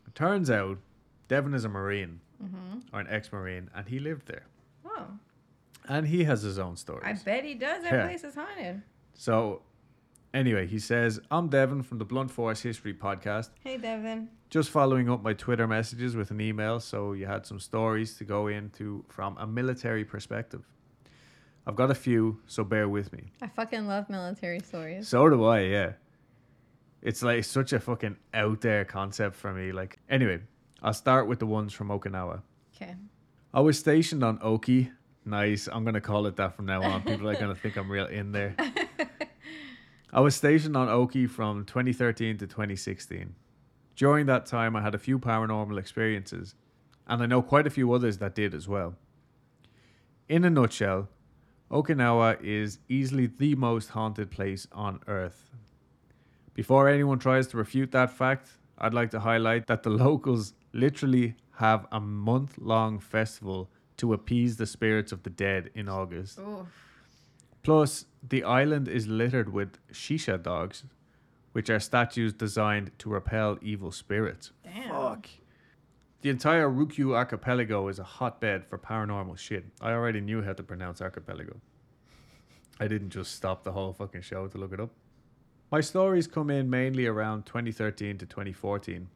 It 0.07 0.15
turns 0.15 0.49
out 0.49 0.79
Devin 1.27 1.53
is 1.53 1.63
a 1.65 1.69
Marine 1.69 2.19
Mm-hmm. 2.43 2.79
or 2.91 2.99
an 2.99 3.07
ex 3.09 3.31
Marine, 3.31 3.69
and 3.73 3.87
he 3.87 3.99
lived 3.99 4.27
there. 4.27 4.43
Oh, 4.85 5.05
And 5.87 6.07
he 6.07 6.25
has 6.25 6.41
his 6.41 6.59
own 6.59 6.75
stories. 6.75 7.03
I 7.05 7.13
bet 7.23 7.45
he 7.45 7.53
does. 7.53 7.83
That 7.83 7.93
Yeah. 7.93 8.05
place 8.07 8.23
is 8.25 8.35
haunted. 8.35 8.81
So, 9.13 9.61
anyway, 10.33 10.67
he 10.67 10.79
says, 10.79 11.21
I'm 11.31 11.47
Devin 11.47 11.83
from 11.83 11.99
the 11.99 12.05
Blunt 12.05 12.31
Force 12.31 12.61
History 12.61 12.93
Podcast. 12.93 13.51
Hey, 13.63 13.77
Devin. 13.77 14.27
Just 14.49 14.71
following 14.71 15.09
up 15.09 15.21
my 15.23 15.33
Twitter 15.33 15.67
messages 15.67 16.15
with 16.17 16.31
an 16.31 16.41
email, 16.41 16.79
so 16.81 17.13
you 17.13 17.27
had 17.27 17.45
some 17.45 17.59
stories 17.59 18.17
to 18.17 18.25
go 18.25 18.47
into 18.47 19.05
from 19.07 19.37
a 19.37 19.47
military 19.47 20.03
perspective. 20.03 20.63
I've 21.65 21.75
got 21.75 21.91
a 21.91 21.95
few, 21.95 22.39
so 22.45 22.63
bear 22.63 22.89
with 22.89 23.13
me. 23.13 23.31
I 23.41 23.47
fucking 23.47 23.87
love 23.87 24.09
military 24.09 24.59
stories. 24.59 25.07
So 25.07 25.29
do 25.29 25.45
I, 25.45 25.61
yeah. 25.61 25.93
It's 27.01 27.23
like 27.23 27.43
such 27.43 27.73
a 27.73 27.79
fucking 27.79 28.17
out 28.33 28.61
there 28.61 28.85
concept 28.85 29.35
for 29.35 29.53
me. 29.53 29.71
Like, 29.71 29.99
anyway, 30.09 30.41
I'll 30.81 30.93
start 30.93 31.27
with 31.27 31.39
the 31.39 31.45
ones 31.45 31.73
from 31.73 31.89
Okinawa. 31.89 32.41
Okay. 32.75 32.95
I 33.53 33.61
was 33.61 33.79
stationed 33.79 34.23
on 34.23 34.39
Oki. 34.41 34.91
Nice. 35.25 35.69
I'm 35.71 35.83
going 35.83 35.93
to 35.93 36.01
call 36.01 36.25
it 36.27 36.35
that 36.37 36.55
from 36.55 36.65
now 36.65 36.81
on. 36.81 37.01
People 37.03 37.29
are 37.29 37.35
going 37.35 37.53
to 37.53 37.59
think 37.59 37.77
I'm 37.77 37.89
real 37.89 38.07
in 38.07 38.31
there. 38.33 38.55
I 40.13 40.19
was 40.19 40.35
stationed 40.35 40.75
on 40.75 40.89
Oki 40.89 41.27
from 41.27 41.65
2013 41.65 42.37
to 42.39 42.47
2016. 42.47 43.35
During 43.95 44.25
that 44.25 44.45
time, 44.45 44.75
I 44.75 44.81
had 44.81 44.95
a 44.95 44.99
few 44.99 45.19
paranormal 45.19 45.79
experiences, 45.79 46.55
and 47.07 47.21
I 47.21 47.25
know 47.25 47.41
quite 47.41 47.67
a 47.67 47.69
few 47.69 47.91
others 47.93 48.17
that 48.17 48.35
did 48.35 48.53
as 48.53 48.67
well. 48.67 48.95
In 50.27 50.43
a 50.45 50.49
nutshell, 50.49 51.09
Okinawa 51.71 52.41
is 52.41 52.79
easily 52.87 53.27
the 53.27 53.55
most 53.55 53.89
haunted 53.89 54.29
place 54.29 54.67
on 54.71 54.99
Earth. 55.07 55.49
Before 56.53 56.87
anyone 56.87 57.19
tries 57.19 57.47
to 57.47 57.57
refute 57.57 57.91
that 57.91 58.11
fact, 58.11 58.49
I'd 58.77 58.93
like 58.93 59.11
to 59.11 59.19
highlight 59.19 59.67
that 59.67 59.83
the 59.83 59.89
locals 59.89 60.53
literally 60.71 61.35
have 61.57 61.87
a 61.91 61.99
month 61.99 62.57
long 62.57 62.99
festival 62.99 63.69
to 63.97 64.13
appease 64.13 64.57
the 64.57 64.65
spirits 64.65 65.11
of 65.11 65.23
the 65.23 65.29
dead 65.29 65.69
in 65.73 65.87
August. 65.87 66.39
Oof. 66.39 66.67
Plus, 67.63 68.05
the 68.27 68.43
island 68.43 68.87
is 68.87 69.07
littered 69.07 69.51
with 69.53 69.77
shisa 69.91 70.41
dogs, 70.41 70.83
which 71.53 71.69
are 71.69 71.79
statues 71.79 72.33
designed 72.33 72.91
to 72.99 73.09
repel 73.09 73.57
evil 73.61 73.91
spirits. 73.91 74.51
Damn. 74.63 74.89
Fuck. 74.89 75.27
The 76.23 76.29
entire 76.29 76.69
Ryukyu 76.69 77.13
archipelago 77.13 77.89
is 77.89 77.99
a 77.99 78.03
hotbed 78.05 78.65
for 78.65 78.77
paranormal 78.77 79.37
shit. 79.37 79.65
I 79.81 79.91
already 79.91 80.21
knew 80.21 80.41
how 80.41 80.53
to 80.53 80.63
pronounce 80.63 81.01
archipelago. 81.01 81.59
I 82.79 82.87
didn't 82.87 83.09
just 83.09 83.35
stop 83.35 83.65
the 83.65 83.73
whole 83.73 83.91
fucking 83.91 84.21
show 84.21 84.47
to 84.47 84.57
look 84.57 84.71
it 84.71 84.79
up. 84.79 84.91
My 85.69 85.81
stories 85.81 86.27
come 86.27 86.49
in 86.49 86.69
mainly 86.69 87.07
around 87.07 87.45
2013 87.45 88.19
to 88.19 88.25
2014. 88.25 89.09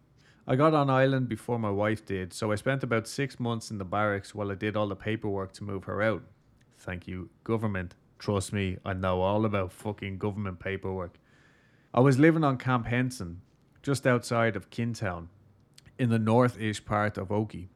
I 0.45 0.57
got 0.57 0.73
on 0.73 0.89
island 0.89 1.29
before 1.29 1.57
my 1.57 1.69
wife 1.69 2.05
did, 2.05 2.33
so 2.33 2.51
I 2.51 2.55
spent 2.55 2.83
about 2.83 3.07
six 3.07 3.39
months 3.39 3.71
in 3.71 3.77
the 3.77 3.85
barracks 3.85 4.35
while 4.35 4.51
I 4.51 4.55
did 4.55 4.75
all 4.75 4.89
the 4.89 4.95
paperwork 4.97 5.53
to 5.53 5.63
move 5.63 5.85
her 5.85 6.01
out. 6.01 6.23
Thank 6.77 7.07
you, 7.07 7.29
government. 7.45 7.95
Trust 8.19 8.51
me, 8.51 8.79
I 8.83 8.91
know 8.91 9.21
all 9.21 9.45
about 9.45 9.71
fucking 9.71 10.17
government 10.17 10.59
paperwork. 10.59 11.19
I 11.93 12.01
was 12.01 12.19
living 12.19 12.43
on 12.43 12.57
Camp 12.57 12.87
Hansen, 12.87 13.39
just 13.81 14.05
outside 14.05 14.57
of 14.57 14.69
Kintown, 14.69 15.29
in 15.99 16.09
the 16.09 16.19
north-ish 16.19 16.85
part 16.85 17.17
of 17.17 17.31
Oki. 17.31 17.69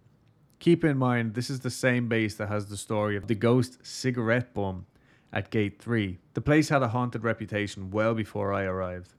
Keep 0.60 0.84
in 0.84 0.98
mind, 0.98 1.34
this 1.34 1.50
is 1.50 1.62
the 1.62 1.70
same 1.72 2.08
base 2.08 2.36
that 2.36 2.48
has 2.48 2.68
the 2.68 2.78
story 2.78 3.18
of 3.18 3.28
the 3.28 3.36
ghost 3.36 3.80
cigarette 3.86 4.54
bum 4.54 4.86
at 5.34 5.50
Gate 5.50 5.82
3. 5.82 6.20
The 6.34 6.42
place 6.42 6.70
had 6.70 6.84
a 6.84 6.90
haunted 6.90 7.24
reputation 7.24 7.90
well 7.90 8.14
before 8.14 8.54
I 8.54 8.64
arrived. 8.64 9.14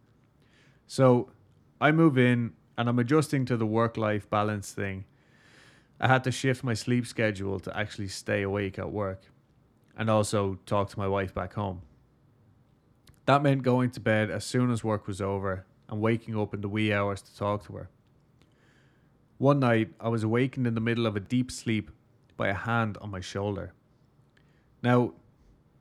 So, 0.87 1.31
I 1.81 1.91
move 1.91 2.17
in 2.17 2.53
and 2.79 2.89
I'm 2.89 2.99
adjusting 2.99 3.45
to 3.47 3.57
the 3.57 3.67
work 3.67 3.97
life 3.97 4.31
balance 4.31 4.71
thing. 4.73 5.05
I 5.99 6.09
had 6.09 6.25
to 6.25 6.31
shift 6.31 6.63
my 6.63 6.75
sleep 6.75 7.07
schedule 7.07 7.61
to 7.61 7.77
actually 7.77 8.09
stay 8.09 8.43
awake 8.43 8.79
at 8.79 8.93
work 8.93 9.23
and 9.97 10.09
also 10.09 10.59
talk 10.67 10.91
to 10.91 10.99
my 10.99 11.09
wife 11.09 11.35
back 11.35 11.55
home. 11.55 11.83
That 13.27 13.43
meant 13.43 13.63
going 13.63 13.91
to 13.91 14.01
bed 14.01 14.31
as 14.31 14.45
soon 14.45 14.71
as 14.71 14.83
work 14.83 15.07
was 15.07 15.21
over 15.21 15.65
and 15.89 16.01
waking 16.01 16.39
up 16.39 16.55
in 16.55 16.61
the 16.61 16.69
wee 16.69 16.93
hours 16.93 17.23
to 17.23 17.37
talk 17.37 17.67
to 17.67 17.75
her. 17.75 17.91
One 19.43 19.59
night, 19.59 19.91
I 19.99 20.09
was 20.09 20.23
awakened 20.23 20.69
in 20.69 20.77
the 20.77 20.81
middle 20.81 21.05
of 21.05 21.17
a 21.17 21.21
deep 21.21 21.51
sleep 21.51 21.91
by 22.37 22.47
a 22.47 22.55
hand 22.55 22.97
on 23.01 23.11
my 23.11 23.19
shoulder. 23.19 23.73
Now, 24.85 25.15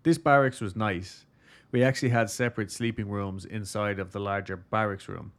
this 0.01 0.18
barracks 0.18 0.59
was 0.59 0.76
nice. 0.76 1.28
We 1.72 1.84
actually 1.84 2.09
had 2.09 2.32
separate 2.32 2.72
sleeping 2.72 3.07
rooms 3.07 3.45
inside 3.45 3.99
of 3.99 4.14
the 4.14 4.20
larger 4.20 4.57
barracks 4.57 5.07
room. 5.07 5.32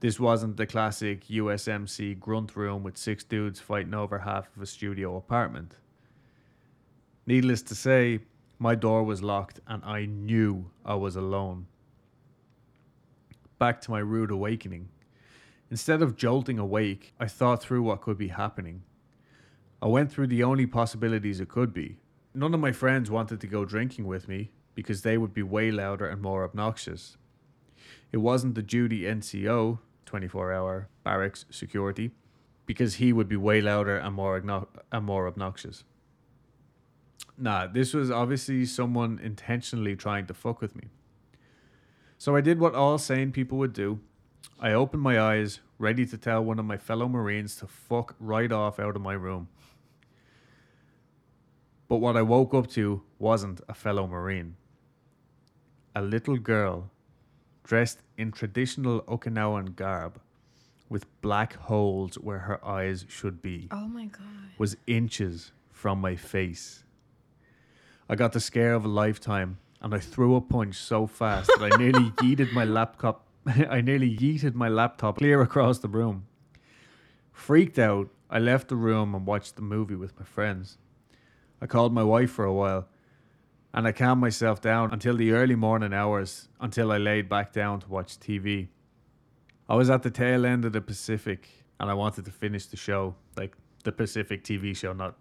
This 0.00 0.18
wasn't 0.18 0.56
the 0.56 0.64
classic 0.64 1.26
USMC 1.26 2.18
grunt 2.18 2.56
room 2.56 2.82
with 2.82 2.96
six 2.96 3.24
dudes 3.24 3.60
fighting 3.60 3.92
over 3.92 4.20
half 4.20 4.48
of 4.56 4.62
a 4.62 4.66
studio 4.66 5.14
apartment. 5.14 5.76
Needless 7.26 7.60
to 7.64 7.74
say, 7.74 8.20
my 8.58 8.74
door 8.74 9.02
was 9.02 9.22
locked 9.22 9.60
and 9.66 9.84
I 9.84 10.06
knew 10.06 10.70
I 10.82 10.94
was 10.94 11.14
alone. 11.14 11.66
Back 13.58 13.82
to 13.82 13.90
my 13.90 13.98
rude 13.98 14.30
awakening. 14.30 14.88
Instead 15.70 16.02
of 16.02 16.16
jolting 16.16 16.58
awake, 16.58 17.14
I 17.20 17.26
thought 17.26 17.62
through 17.62 17.82
what 17.82 18.00
could 18.00 18.16
be 18.16 18.28
happening. 18.28 18.82
I 19.82 19.86
went 19.86 20.10
through 20.10 20.28
the 20.28 20.42
only 20.42 20.66
possibilities 20.66 21.40
it 21.40 21.48
could 21.48 21.74
be. 21.74 21.98
None 22.34 22.54
of 22.54 22.60
my 22.60 22.72
friends 22.72 23.10
wanted 23.10 23.40
to 23.40 23.46
go 23.46 23.64
drinking 23.64 24.06
with 24.06 24.28
me 24.28 24.50
because 24.74 25.02
they 25.02 25.18
would 25.18 25.34
be 25.34 25.42
way 25.42 25.70
louder 25.70 26.08
and 26.08 26.22
more 26.22 26.44
obnoxious. 26.44 27.16
It 28.12 28.18
wasn't 28.18 28.54
the 28.54 28.62
duty 28.62 29.02
NCO, 29.02 29.78
24 30.06 30.52
hour 30.52 30.88
barracks 31.04 31.44
security, 31.50 32.12
because 32.64 32.94
he 32.94 33.12
would 33.12 33.28
be 33.28 33.36
way 33.36 33.60
louder 33.60 33.96
and 33.96 34.14
more, 34.14 34.40
obno- 34.40 34.68
and 34.90 35.04
more 35.04 35.26
obnoxious. 35.26 35.84
Nah, 37.36 37.66
this 37.66 37.94
was 37.94 38.10
obviously 38.10 38.64
someone 38.64 39.20
intentionally 39.22 39.94
trying 39.94 40.26
to 40.26 40.34
fuck 40.34 40.60
with 40.60 40.74
me. 40.74 40.88
So 42.16 42.34
I 42.34 42.40
did 42.40 42.58
what 42.58 42.74
all 42.74 42.98
sane 42.98 43.30
people 43.30 43.58
would 43.58 43.72
do. 43.72 44.00
I 44.60 44.72
opened 44.72 45.02
my 45.02 45.20
eyes, 45.20 45.60
ready 45.78 46.04
to 46.06 46.18
tell 46.18 46.44
one 46.44 46.58
of 46.58 46.64
my 46.64 46.76
fellow 46.76 47.08
Marines 47.08 47.56
to 47.56 47.66
fuck 47.66 48.14
right 48.18 48.50
off 48.50 48.78
out 48.80 48.96
of 48.96 49.02
my 49.02 49.12
room. 49.12 49.48
But 51.88 51.98
what 51.98 52.16
I 52.16 52.22
woke 52.22 52.54
up 52.54 52.66
to 52.72 53.02
wasn't 53.18 53.60
a 53.68 53.74
fellow 53.74 54.06
Marine. 54.06 54.56
A 55.94 56.02
little 56.02 56.36
girl 56.36 56.90
dressed 57.64 58.00
in 58.16 58.32
traditional 58.32 59.02
Okinawan 59.02 59.74
garb 59.76 60.20
with 60.88 61.06
black 61.20 61.54
holes 61.54 62.14
where 62.16 62.38
her 62.40 62.64
eyes 62.64 63.04
should 63.08 63.42
be 63.42 63.68
Oh 63.70 63.86
my 63.88 64.06
god. 64.06 64.22
was 64.58 64.76
inches 64.86 65.52
from 65.70 66.00
my 66.00 66.16
face. 66.16 66.84
I 68.08 68.14
got 68.16 68.32
the 68.32 68.40
scare 68.40 68.74
of 68.74 68.84
a 68.84 68.88
lifetime 68.88 69.58
and 69.80 69.94
I 69.94 69.98
threw 69.98 70.34
a 70.34 70.40
punch 70.40 70.76
so 70.76 71.06
fast 71.06 71.50
that 71.58 71.72
I 71.72 71.76
nearly 71.76 72.10
yeeted 72.22 72.52
my 72.52 72.64
laptop 72.64 73.26
I 73.70 73.80
nearly 73.80 74.14
yeeted 74.14 74.54
my 74.54 74.68
laptop 74.68 75.18
clear 75.18 75.40
across 75.40 75.78
the 75.78 75.88
room. 75.88 76.26
Freaked 77.32 77.78
out, 77.78 78.10
I 78.28 78.38
left 78.38 78.68
the 78.68 78.76
room 78.76 79.14
and 79.14 79.24
watched 79.24 79.56
the 79.56 79.62
movie 79.62 79.94
with 79.94 80.18
my 80.18 80.26
friends. 80.26 80.76
I 81.60 81.66
called 81.66 81.94
my 81.94 82.02
wife 82.02 82.30
for 82.30 82.44
a 82.44 82.52
while 82.52 82.88
and 83.72 83.86
I 83.86 83.92
calmed 83.92 84.20
myself 84.20 84.60
down 84.60 84.92
until 84.92 85.16
the 85.16 85.32
early 85.32 85.54
morning 85.54 85.94
hours 85.94 86.48
until 86.60 86.92
I 86.92 86.98
laid 86.98 87.28
back 87.28 87.52
down 87.52 87.80
to 87.80 87.88
watch 87.88 88.18
TV. 88.18 88.68
I 89.68 89.76
was 89.76 89.88
at 89.88 90.02
the 90.02 90.10
tail 90.10 90.44
end 90.44 90.64
of 90.64 90.72
the 90.72 90.80
Pacific 90.80 91.48
and 91.80 91.90
I 91.90 91.94
wanted 91.94 92.26
to 92.26 92.30
finish 92.30 92.66
the 92.66 92.76
show, 92.76 93.14
like 93.36 93.56
the 93.84 93.92
Pacific 93.92 94.44
TV 94.44 94.76
show, 94.76 94.92
not 94.92 95.16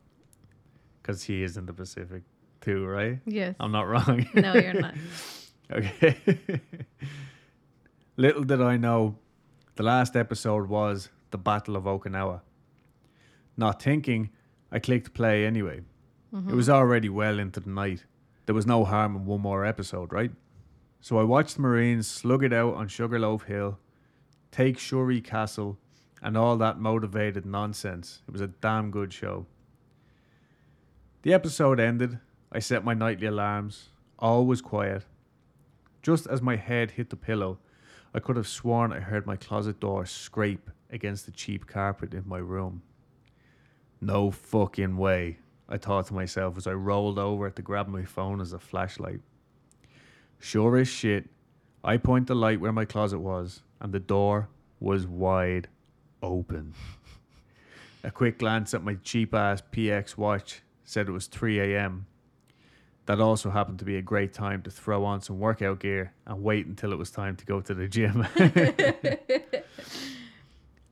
because 1.02 1.24
he 1.24 1.44
is 1.44 1.56
in 1.56 1.66
the 1.66 1.74
Pacific 1.74 2.24
too, 2.60 2.86
right? 2.86 3.20
Yes. 3.26 3.56
I'm 3.60 3.72
not 3.72 3.88
wrong. 3.88 4.28
no, 4.34 4.54
you're 4.54 4.74
not. 4.74 4.96
okay. 5.72 6.18
Little 8.20 8.44
did 8.44 8.60
I 8.60 8.78
know, 8.78 9.20
the 9.76 9.84
last 9.84 10.16
episode 10.16 10.70
was 10.70 11.10
the 11.30 11.38
Battle 11.38 11.76
of 11.76 11.84
Okinawa. 11.84 12.42
Not 13.56 13.80
thinking, 13.80 14.32
I 14.72 14.80
clicked 14.80 15.14
play 15.14 15.46
anyway. 15.46 15.82
It 16.34 16.56
was 16.56 16.68
mm-hmm. 16.68 16.76
already 16.76 17.10
well 17.10 17.38
into 17.38 17.60
the 17.60 17.70
night. 17.70 18.06
There 18.48 18.56
was 18.56 18.66
no 18.66 18.86
harm 18.86 19.16
in 19.16 19.26
one 19.26 19.42
more 19.42 19.64
episode, 19.64 20.12
right? 20.12 20.32
So 21.00 21.20
I 21.20 21.24
watched 21.24 21.58
the 21.58 21.62
Marines 21.62 22.08
slug 22.08 22.44
it 22.44 22.52
out 22.52 22.74
on 22.74 22.88
Sugarloaf 22.88 23.44
Hill, 23.44 23.78
take 24.52 24.80
Shuri 24.80 25.22
Castle, 25.22 25.78
and 26.20 26.36
all 26.36 26.58
that 26.58 26.80
motivated 26.80 27.46
nonsense. 27.46 28.24
It 28.28 28.32
was 28.32 28.42
a 28.42 28.48
damn 28.48 28.90
good 28.90 29.14
show. 29.14 29.46
The 31.22 31.36
episode 31.36 31.80
ended. 31.80 32.18
I 32.52 32.58
set 32.60 32.84
my 32.84 32.96
nightly 32.96 33.28
alarms. 33.28 33.90
All 34.18 34.48
was 34.48 34.62
quiet. 34.62 35.06
Just 36.02 36.26
as 36.26 36.42
my 36.42 36.56
head 36.56 36.92
hit 36.92 37.12
the 37.12 37.16
pillow, 37.16 37.60
I 38.14 38.20
could 38.20 38.36
have 38.36 38.48
sworn 38.48 38.94
I 38.94 39.00
heard 39.00 39.26
my 39.26 39.36
closet 39.36 39.80
door 39.80 40.06
scrape 40.06 40.70
against 40.90 41.26
the 41.26 41.32
cheap 41.32 41.68
carpet 41.68 42.14
in 42.14 42.28
my 42.28 42.38
room. 42.38 42.82
No 44.00 44.32
fucking 44.32 44.98
way, 44.98 45.40
I 45.68 45.78
thought 45.78 46.08
to 46.08 46.14
myself 46.14 46.58
as 46.58 46.68
I 46.68 46.74
rolled 46.74 47.20
over 47.20 47.50
to 47.50 47.62
grab 47.62 47.88
my 47.88 48.06
phone 48.06 48.40
as 48.42 48.54
a 48.54 48.60
flashlight. 48.60 49.22
Sure 50.40 50.78
as 50.78 50.88
shit, 50.88 51.30
I 51.84 51.98
point 51.98 52.28
the 52.28 52.36
light 52.36 52.60
where 52.62 52.72
my 52.72 52.86
closet 52.86 53.20
was, 53.20 53.64
and 53.80 53.94
the 53.94 54.00
door 54.00 54.50
was 54.80 55.08
wide 55.08 55.68
open. 56.22 56.74
A 58.04 58.12
quick 58.12 58.40
glance 58.40 58.74
at 58.74 58.84
my 58.84 58.96
cheap 59.04 59.34
ass 59.34 59.62
PX 59.72 60.16
watch 60.18 60.62
said 60.86 61.10
it 61.10 61.12
was 61.12 61.28
3 61.28 61.60
a.m. 61.60 62.06
That 63.08 63.20
also 63.22 63.50
happened 63.50 63.80
to 63.80 63.86
be 63.86 63.96
a 63.98 64.02
great 64.02 64.34
time 64.34 64.62
to 64.64 64.70
throw 64.72 65.04
on 65.06 65.22
some 65.22 65.40
workout 65.40 65.80
gear 65.80 66.14
and 66.26 66.44
wait 66.44 66.66
until 66.68 66.92
it 66.92 66.98
was 66.98 67.10
time 67.10 67.36
to 67.38 67.46
go 67.46 67.62
to 67.62 67.74
the 67.74 67.88
gym. 67.88 68.28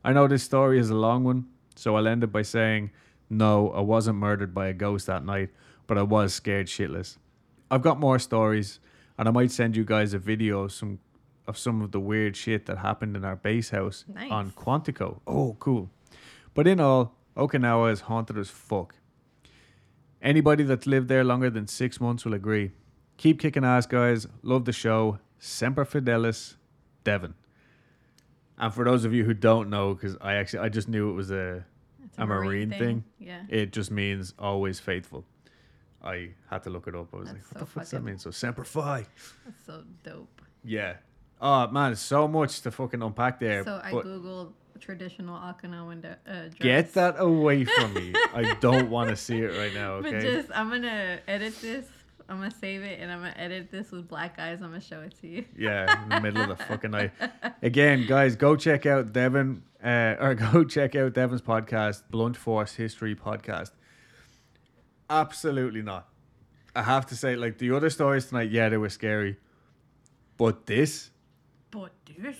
I 0.03 0.13
know 0.13 0.27
this 0.27 0.43
story 0.43 0.79
is 0.79 0.89
a 0.89 0.95
long 0.95 1.23
one, 1.23 1.47
so 1.75 1.95
I'll 1.97 2.07
end 2.07 2.23
it 2.23 2.31
by 2.31 2.41
saying 2.43 2.91
no, 3.29 3.69
I 3.71 3.81
wasn't 3.81 4.17
murdered 4.17 4.53
by 4.53 4.67
a 4.67 4.73
ghost 4.73 5.07
that 5.07 5.25
night, 5.25 5.49
but 5.87 5.97
I 5.97 6.03
was 6.03 6.33
scared 6.33 6.67
shitless. 6.67 7.17
I've 7.71 7.81
got 7.81 7.99
more 7.99 8.19
stories, 8.19 8.79
and 9.17 9.27
I 9.27 9.31
might 9.31 9.51
send 9.51 9.75
you 9.75 9.83
guys 9.83 10.13
a 10.13 10.19
video 10.19 10.61
of 10.63 10.71
some 10.71 10.99
of 11.47 11.57
some 11.57 11.81
of 11.81 11.91
the 11.91 11.99
weird 11.99 12.35
shit 12.35 12.65
that 12.67 12.77
happened 12.79 13.15
in 13.15 13.23
our 13.25 13.35
base 13.35 13.69
house 13.71 14.03
Nice. 14.07 14.31
on 14.31 14.51
Quantico. 14.51 15.19
Oh, 15.27 15.55
cool. 15.59 15.89
But 16.55 16.65
in 16.65 16.79
all, 16.79 17.13
Okinawa 17.37 17.91
is 17.91 18.01
haunted 18.01 18.37
as 18.37 18.49
fuck. 18.49 18.95
Anybody 20.25 20.63
that's 20.63 20.87
lived 20.87 21.07
there 21.07 21.23
longer 21.23 21.49
than 21.51 21.67
six 21.67 22.01
months 22.01 22.25
will 22.25 22.33
agree. 22.33 22.71
Keep 23.17 23.39
kicking 23.39 23.63
ass, 23.63 23.85
guys. 23.85 24.27
Love 24.41 24.65
the 24.65 24.73
show. 24.73 25.19
Semper 25.37 25.85
Fidelis, 25.85 26.55
Devon. 27.03 27.35
And 28.57 28.73
for 28.73 28.83
those 28.83 29.05
of 29.05 29.13
you 29.13 29.23
who 29.23 29.35
don't 29.35 29.69
know, 29.69 29.93
because 29.93 30.17
I 30.21 30.33
actually 30.35 30.59
I 30.59 30.69
just 30.69 30.89
knew 30.89 31.11
it 31.11 31.13
was 31.13 31.29
a 31.29 31.63
It's 32.03 32.17
A 32.17 32.25
marine 32.25 32.71
thing? 32.71 33.03
Yeah. 33.19 33.43
it 33.49 33.71
just 33.71 33.91
means 33.91 34.33
always 34.39 34.79
faithful. 34.79 35.25
I 36.03 36.31
had 36.49 36.63
to 36.63 36.69
look 36.71 36.87
it 36.87 36.95
up. 36.95 37.13
I 37.13 37.17
was 37.17 37.27
That's 37.27 37.37
like, 37.37 37.45
what 37.45 37.53
so 37.53 37.59
the 37.59 37.65
fuck 37.67 37.83
does 37.83 37.91
that 37.91 38.03
mean? 38.03 38.17
So 38.17 38.31
Semper 38.31 38.63
Fi. 38.63 39.05
That's 39.45 39.65
so 39.65 39.83
dope. 40.03 40.41
Yeah. 40.63 40.95
Oh 41.39 41.67
man, 41.67 41.95
so 41.95 42.27
much 42.27 42.61
to 42.61 42.71
fucking 42.71 43.01
unpack 43.03 43.39
there. 43.39 43.63
So 43.63 43.79
I 43.83 43.91
googled 43.91 44.53
traditional 44.79 45.37
Okinawan 45.39 46.05
uh, 46.05 46.15
dress. 46.33 46.53
get 46.59 46.93
that 46.93 47.15
away 47.19 47.63
from 47.75 47.93
me. 47.93 48.13
I 48.33 48.55
don't 48.59 48.89
want 48.89 49.09
to 49.09 49.15
see 49.15 49.37
it 49.39 49.57
right 49.57 49.73
now. 49.73 50.01
But 50.01 50.13
Okay. 50.15 50.33
just 50.33 50.49
I'm 50.53 50.69
gonna 50.69 51.19
edit 51.27 51.59
this. 51.61 51.85
I'm 52.27 52.37
gonna 52.37 52.49
save 52.51 52.81
it 52.81 52.99
and 52.99 53.11
I'm 53.11 53.19
gonna 53.19 53.35
edit 53.37 53.69
this 53.71 53.91
with 53.91 54.07
black 54.07 54.39
eyes. 54.39 54.61
I'm 54.61 54.69
gonna 54.69 54.81
show 54.81 55.01
it 55.01 55.13
to 55.21 55.27
you. 55.27 55.45
Yeah, 55.57 56.03
in 56.03 56.09
the 56.09 56.19
middle 56.21 56.41
of 56.41 56.49
the 56.57 56.63
fucking 56.65 56.91
night. 56.91 57.11
Again, 57.61 58.05
guys, 58.07 58.35
go 58.35 58.55
check 58.55 58.85
out 58.87 59.13
Devon, 59.13 59.61
uh, 59.83 60.15
or 60.19 60.33
go 60.51 60.63
check 60.63 60.95
out 60.95 61.13
Devon's 61.13 61.41
podcast, 61.43 62.01
Blunt 62.09 62.35
Force 62.35 62.73
History 62.73 63.15
Podcast. 63.15 63.71
Absolutely 65.09 65.83
not. 65.83 66.09
I 66.75 66.81
have 66.81 67.05
to 67.07 67.15
say, 67.15 67.35
like 67.35 67.59
the 67.59 67.71
other 67.71 67.89
stories 67.91 68.25
tonight, 68.25 68.49
yeah, 68.49 68.69
they 68.69 68.77
were 68.77 68.89
scary, 68.89 69.37
but 70.37 70.65
this, 70.65 71.11
But 71.71 71.91
this. 72.17 72.35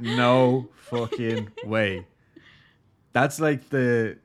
No 0.00 0.68
fucking 0.76 1.50
way. 1.64 2.06
That's 3.12 3.40
like 3.40 3.68
the 3.70 4.18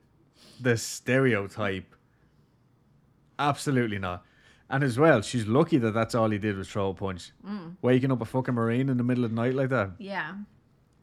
the 0.62 0.78
stereotype. 0.78 1.96
Absolutely 3.40 4.00
not. 4.00 4.24
And 4.70 4.84
as 4.84 4.98
well, 4.98 5.22
she's 5.22 5.46
lucky 5.46 5.78
that 5.78 5.92
that's 5.94 6.16
all 6.16 6.30
he 6.30 6.38
did 6.38 6.58
was 6.58 6.68
throw 6.68 6.90
a 6.90 6.94
punch. 6.94 7.32
Mm. 7.46 7.76
Waking 7.82 8.12
up 8.12 8.22
a 8.22 8.26
fucking 8.26 8.56
marine 8.56 8.90
in 8.90 8.98
the 8.98 9.04
middle 9.04 9.24
of 9.24 9.32
the 9.32 9.36
night 9.36 9.54
like 9.54 9.70
that. 9.70 9.92
Yeah. 10.00 10.34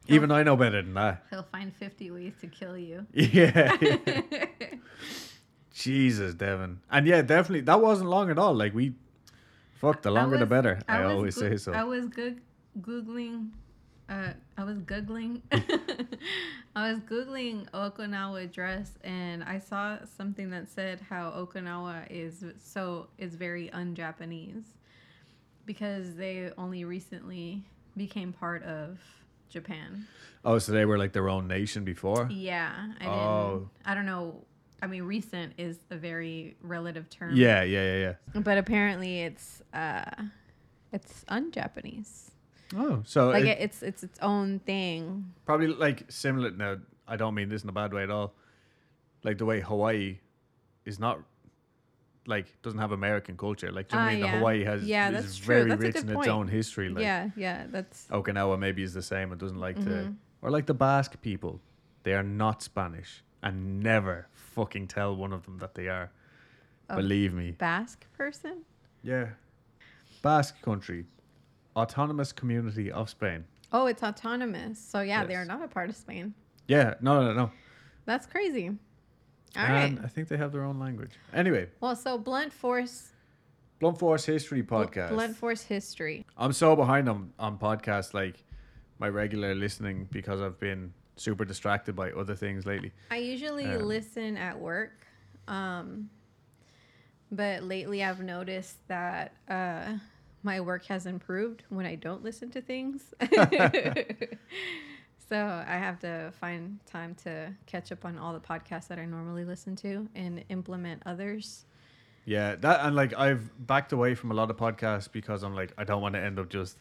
Even 0.07 0.31
I 0.31 0.43
know 0.43 0.55
better 0.57 0.81
than 0.81 0.93
that. 0.95 1.23
He'll 1.29 1.43
find 1.43 1.73
50 1.75 2.11
ways 2.11 2.33
to 2.41 2.47
kill 2.47 2.77
you. 2.77 3.05
Yeah. 3.13 3.77
Jesus, 5.73 6.33
Devon. 6.33 6.81
And 6.89 7.07
yeah, 7.07 7.21
definitely 7.21 7.61
that 7.61 7.81
wasn't 7.81 8.09
long 8.09 8.29
at 8.29 8.37
all. 8.37 8.53
Like 8.53 8.73
we 8.73 8.93
fuck 9.75 10.01
the 10.01 10.09
I 10.09 10.13
longer 10.13 10.37
the 10.37 10.45
better. 10.45 10.79
I, 10.87 11.05
was 11.05 11.13
always 11.13 11.35
goo- 11.35 11.49
say 11.49 11.57
so. 11.57 11.73
I 11.73 11.83
was 11.83 12.07
goog- 12.07 12.41
googling. 12.81 13.49
Uh, 14.11 14.33
I 14.57 14.63
was 14.65 14.77
googling. 14.79 15.41
I 16.75 16.91
was 16.91 17.01
googling 17.03 17.69
Okinawa 17.71 18.51
dress, 18.51 18.91
and 19.05 19.41
I 19.41 19.59
saw 19.59 19.99
something 20.17 20.49
that 20.49 20.67
said 20.67 20.99
how 21.09 21.31
Okinawa 21.31 22.07
is 22.09 22.43
so 22.61 23.07
is 23.17 23.35
very 23.35 23.71
un-Japanese 23.71 24.65
because 25.65 26.15
they 26.15 26.51
only 26.57 26.83
recently 26.83 27.63
became 27.95 28.33
part 28.33 28.63
of 28.63 28.99
Japan. 29.49 30.07
oh, 30.43 30.59
so 30.59 30.73
they 30.73 30.85
were 30.85 30.97
like 30.97 31.13
their 31.13 31.29
own 31.29 31.47
nation 31.47 31.85
before? 31.85 32.27
Yeah, 32.29 32.73
I. 32.99 33.05
Oh. 33.05 33.69
I 33.85 33.95
don't 33.95 34.05
know. 34.05 34.43
I 34.81 34.87
mean, 34.87 35.03
recent 35.03 35.53
is 35.57 35.77
a 35.89 35.95
very 35.95 36.57
relative 36.61 37.09
term. 37.09 37.35
Yeah, 37.35 37.63
yeah, 37.63 37.93
yeah, 37.93 38.15
yeah. 38.33 38.41
But 38.41 38.57
apparently, 38.57 39.21
it's 39.21 39.61
uh, 39.73 40.03
it's 40.91 41.23
un-Japanese. 41.29 42.30
Oh, 42.75 43.01
so 43.05 43.29
Like 43.29 43.43
it- 43.45 43.47
it, 43.59 43.61
it's 43.61 43.83
it's 43.83 44.03
its 44.03 44.19
own 44.21 44.59
thing. 44.59 45.33
probably 45.45 45.67
like 45.67 46.05
similar. 46.09 46.51
Now, 46.51 46.77
I 47.07 47.15
don't 47.17 47.33
mean 47.35 47.49
this 47.49 47.63
in 47.63 47.69
a 47.69 47.73
bad 47.73 47.93
way 47.93 48.03
at 48.03 48.09
all. 48.11 48.33
Like 49.23 49.37
the 49.37 49.45
way 49.45 49.59
Hawaii 49.61 50.19
is 50.85 50.99
not 50.99 51.19
like 52.27 52.61
doesn't 52.61 52.79
have 52.79 52.91
American 52.91 53.35
culture. 53.35 53.71
Like 53.71 53.89
do 53.89 53.95
you 53.97 53.99
know 54.01 54.05
what 54.05 54.09
I 54.09 54.11
Ah, 54.11 54.13
mean, 54.13 54.21
the 54.21 54.27
yeah. 54.27 54.37
Hawaii 54.37 54.63
has 54.63 54.83
Yeah, 54.83 55.09
is 55.09 55.13
that's 55.15 55.37
true. 55.37 55.55
very 55.55 55.69
That's 55.69 55.81
a 55.81 55.85
rich 55.87 55.95
in 55.97 56.03
its 56.09 56.13
point. 56.15 56.27
own 56.29 56.47
history. 56.47 56.89
Like 56.89 57.03
yeah, 57.03 57.29
yeah, 57.35 57.65
that's 57.69 58.07
Okinawa 58.07 58.57
maybe 58.59 58.83
is 58.83 58.93
the 58.93 59.01
same. 59.01 59.31
It 59.33 59.39
doesn't 59.39 59.59
like 59.59 59.75
to, 59.77 59.89
Mhm. 59.89 60.15
or 60.41 60.49
like 60.51 60.65
the 60.67 60.73
Basque 60.73 61.21
people. 61.21 61.59
They 62.03 62.13
are 62.13 62.23
not 62.23 62.61
Spanish 62.63 63.23
and 63.43 63.79
never 63.81 64.27
fucking 64.33 64.87
tell 64.87 65.15
one 65.15 65.33
of 65.33 65.43
them 65.45 65.57
that 65.59 65.75
they 65.75 65.87
are. 65.87 66.11
Oh. 66.89 66.95
Believe 66.95 67.33
me. 67.33 67.51
Basque 67.51 68.05
person. 68.17 68.63
Yeah. 69.03 69.29
Basque 70.21 70.61
country, 70.61 71.05
autonomous 71.75 72.31
community 72.31 72.91
of 72.91 73.09
Spain. 73.09 73.45
Oh, 73.71 73.85
it's 73.87 74.03
autonomous. 74.03 74.79
So 74.79 75.01
yeah, 75.01 75.23
they're 75.25 75.45
not 75.45 75.63
a 75.63 75.67
part 75.67 75.89
of 75.89 75.95
Spain. 75.95 76.33
Yeah, 76.67 76.95
no, 77.01 77.23
no, 77.23 77.33
no. 77.33 77.51
That's 78.05 78.25
crazy. 78.25 78.69
All 79.57 79.63
right. 79.63 79.83
and 79.85 79.99
I 79.99 80.07
think 80.07 80.27
they 80.29 80.37
have 80.37 80.51
their 80.51 80.63
own 80.63 80.79
language. 80.79 81.11
Anyway, 81.33 81.69
Well, 81.79 81.95
so 81.95 82.17
Blunt 82.17 82.53
Force 82.53 83.09
Blunt 83.79 83.97
Force 83.97 84.25
History 84.25 84.63
podcast. 84.63 85.09
Blunt 85.09 85.35
Force 85.35 85.63
history. 85.63 86.25
I'm 86.37 86.53
so 86.53 86.75
behind 86.75 87.09
on 87.09 87.33
on 87.39 87.57
podcasts. 87.57 88.13
Like, 88.13 88.43
my 88.99 89.09
regular 89.09 89.55
listening 89.55 90.07
because 90.11 90.39
I've 90.41 90.59
been 90.59 90.93
super 91.15 91.43
distracted 91.45 91.95
by 91.95 92.11
other 92.11 92.35
things 92.35 92.65
lately. 92.65 92.91
I 93.09 93.17
usually 93.17 93.65
Um, 93.65 93.81
listen 93.83 94.37
at 94.37 94.59
work. 94.59 94.91
Um, 95.47 96.09
but 97.31 97.63
lately 97.63 98.03
I've 98.03 98.21
noticed 98.21 98.77
that 98.87 99.33
uh, 99.49 99.93
my 100.43 100.59
work 100.59 100.85
has 100.85 101.05
improved 101.05 101.63
when 101.69 101.85
I 101.85 101.95
don't 101.95 102.23
listen 102.23 102.49
to 102.51 102.61
things. 102.61 103.13
so 105.29 105.63
I 105.67 105.77
have 105.77 105.99
to 105.99 106.33
find 106.39 106.79
time 106.85 107.15
to 107.23 107.53
catch 107.65 107.91
up 107.91 108.05
on 108.05 108.17
all 108.17 108.33
the 108.33 108.39
podcasts 108.39 108.87
that 108.87 108.99
I 108.99 109.05
normally 109.05 109.45
listen 109.45 109.75
to 109.77 110.07
and 110.15 110.43
implement 110.49 111.03
others. 111.05 111.65
Yeah, 112.25 112.55
that 112.57 112.85
and 112.85 112.95
like 112.95 113.17
I've 113.17 113.49
backed 113.65 113.93
away 113.93 114.13
from 114.15 114.31
a 114.31 114.33
lot 114.33 114.49
of 114.49 114.57
podcasts 114.57 115.11
because 115.11 115.43
I'm 115.43 115.55
like 115.55 115.73
I 115.77 115.83
don't 115.83 116.01
want 116.01 116.13
to 116.13 116.21
end 116.21 116.37
up 116.37 116.49
just 116.49 116.77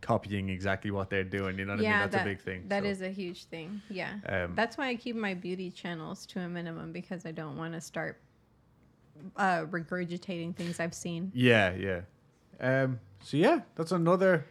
copying 0.00 0.48
exactly 0.48 0.90
what 0.90 1.10
they're 1.10 1.24
doing. 1.24 1.58
You 1.58 1.64
know 1.64 1.74
what 1.74 1.80
I 1.80 1.82
mean? 1.82 1.90
That's 1.90 2.12
that, 2.12 2.22
a 2.22 2.24
big 2.24 2.40
thing. 2.40 2.64
That 2.68 2.82
so, 2.82 2.88
is 2.88 3.02
a 3.02 3.10
huge 3.10 3.44
thing. 3.44 3.82
Yeah. 3.88 4.14
Um, 4.26 4.54
That's 4.54 4.76
why 4.76 4.88
I 4.88 4.96
keep 4.96 5.16
my 5.16 5.34
beauty 5.34 5.70
channels 5.70 6.26
to 6.26 6.40
a 6.40 6.48
minimum 6.48 6.92
because 6.92 7.26
I 7.26 7.32
don't 7.32 7.56
want 7.56 7.74
to 7.74 7.80
start 7.80 8.20
uh, 9.36 9.66
regurgitating 9.66 10.56
things 10.56 10.80
I've 10.80 10.94
seen. 10.94 11.30
yeah, 11.34 11.74
yeah. 11.74 12.00
Um. 12.60 13.00
So 13.22 13.36
yeah, 13.36 13.60
that's 13.74 13.92
another 13.92 14.46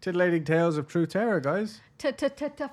titillating 0.00 0.44
tales 0.44 0.76
of 0.78 0.86
true 0.86 1.06
terror, 1.06 1.40
guys. 1.40 1.80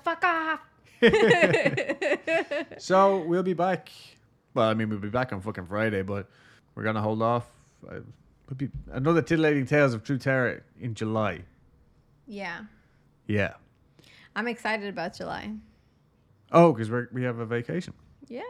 Fuck 0.02 0.24
off. 0.24 0.60
So 2.78 3.18
we'll 3.18 3.42
be 3.42 3.52
back. 3.52 3.90
Well, 4.54 4.68
I 4.68 4.74
mean, 4.74 4.88
we'll 4.88 4.98
be 4.98 5.08
back 5.10 5.32
on 5.32 5.40
fucking 5.40 5.66
Friday, 5.66 6.02
but 6.02 6.28
we're 6.74 6.82
gonna 6.84 7.02
hold 7.02 7.22
off. 7.22 7.46
Uh, 7.88 8.00
would 8.48 8.58
be 8.58 8.70
another 8.92 9.22
titillating 9.22 9.66
tales 9.66 9.92
of 9.92 10.04
true 10.04 10.18
terror 10.18 10.62
in 10.80 10.94
July. 10.94 11.42
Yeah. 12.26 12.60
Yeah. 13.26 13.54
I'm 14.34 14.48
excited 14.48 14.88
about 14.88 15.16
July. 15.16 15.52
Oh, 16.52 16.72
because 16.72 16.90
we 16.90 17.02
we 17.12 17.22
have 17.24 17.38
a 17.38 17.46
vacation. 17.46 17.92
Yeah. 18.28 18.42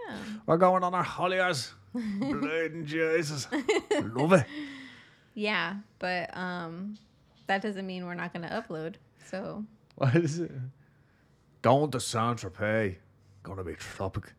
We're 0.47 0.57
going 0.57 0.85
on 0.85 0.95
our 0.95 1.03
holidays. 1.03 1.73
Bloody 1.95 2.83
Jesus, 2.85 3.49
love 4.15 4.33
it. 4.35 4.45
Yeah, 5.37 5.75
but 6.01 6.37
um 6.37 6.99
that 7.47 7.63
doesn't 7.63 7.87
mean 7.87 8.05
we're 8.07 8.15
not 8.15 8.33
going 8.33 8.43
to 8.43 8.49
upload. 8.53 8.95
So, 9.31 9.65
What 9.95 10.17
is 10.17 10.41
it? 10.41 10.51
Going 11.63 11.93
to 11.93 12.01
Saint 12.01 12.39
Tropez. 12.39 12.97
Gonna 13.45 13.63
be 13.63 13.75
tropic. 13.75 14.33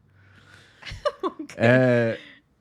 Uh, 1.57 2.15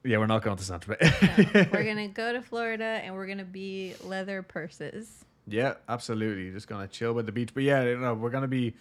yeah, 0.04 0.16
we're 0.18 0.26
not 0.26 0.42
going 0.42 0.56
to 0.56 0.62
Saint 0.62 0.86
Tropez. 0.86 1.54
no, 1.54 1.66
we're 1.72 1.82
going 1.90 1.96
to 1.96 2.06
go 2.06 2.32
to 2.32 2.40
Florida 2.40 2.84
and 3.02 3.14
we're 3.14 3.26
going 3.26 3.38
to 3.38 3.44
be 3.44 3.94
leather 4.04 4.42
purses. 4.42 5.24
Yeah, 5.48 5.74
absolutely. 5.88 6.50
Just 6.52 6.66
gonna 6.68 6.88
chill 6.88 7.14
by 7.14 7.22
the 7.22 7.32
beach. 7.32 7.54
But 7.54 7.62
yeah, 7.62 7.82
you 7.84 7.98
know, 7.98 8.14
we're 8.14 8.30
gonna 8.30 8.48
be 8.48 8.74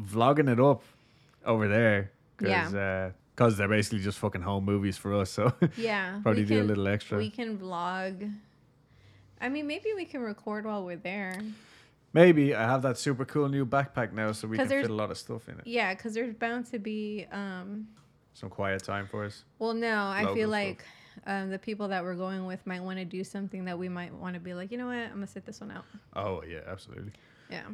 vlogging 0.00 0.50
it 0.50 0.58
up 0.58 0.82
over 1.44 1.68
there 1.68 2.10
because 2.36 2.72
because 3.34 3.56
they're 3.56 3.68
basically 3.68 4.00
just 4.00 4.18
fucking 4.18 4.42
home 4.42 4.64
movies 4.64 4.96
for 4.96 5.14
us. 5.14 5.30
So 5.30 5.52
Yeah. 5.76 6.18
probably 6.22 6.42
we 6.42 6.48
do 6.48 6.62
a 6.62 6.64
little 6.64 6.88
extra. 6.88 7.18
We 7.18 7.30
can 7.30 7.58
vlog. 7.58 8.32
I 9.40 9.48
mean, 9.48 9.66
maybe 9.66 9.90
we 9.94 10.04
can 10.04 10.20
record 10.20 10.64
while 10.66 10.84
we're 10.84 10.96
there. 10.96 11.40
Maybe 12.12 12.54
I 12.54 12.62
have 12.62 12.82
that 12.82 12.98
super 12.98 13.24
cool 13.24 13.48
new 13.48 13.66
backpack 13.66 14.12
now, 14.12 14.32
so 14.32 14.48
we 14.48 14.56
can 14.56 14.68
fit 14.68 14.88
a 14.90 14.92
lot 14.94 15.10
of 15.10 15.18
stuff 15.18 15.48
in 15.48 15.54
it. 15.58 15.66
Yeah, 15.66 15.94
because 15.94 16.14
there's 16.14 16.34
bound 16.34 16.66
to 16.72 16.78
be. 16.78 17.26
um 17.30 17.86
Some 18.34 18.48
quiet 18.50 18.82
time 18.82 19.06
for 19.06 19.24
us. 19.24 19.44
Well, 19.58 19.74
no, 19.74 20.06
I 20.06 20.32
feel 20.34 20.48
like 20.48 20.84
um, 21.26 21.50
the 21.50 21.58
people 21.58 21.88
that 21.88 22.02
we're 22.02 22.14
going 22.14 22.46
with 22.46 22.66
might 22.66 22.82
want 22.82 22.98
to 22.98 23.04
do 23.04 23.22
something 23.24 23.64
that 23.66 23.78
we 23.78 23.88
might 23.88 24.12
want 24.14 24.34
to 24.34 24.40
be 24.40 24.54
like, 24.54 24.72
you 24.72 24.78
know 24.78 24.86
what, 24.86 24.96
I'm 24.96 25.14
gonna 25.14 25.26
sit 25.26 25.44
this 25.44 25.60
one 25.60 25.70
out. 25.70 25.84
Oh 26.14 26.42
yeah, 26.48 26.60
absolutely. 26.66 27.12
Yeah. 27.50 27.64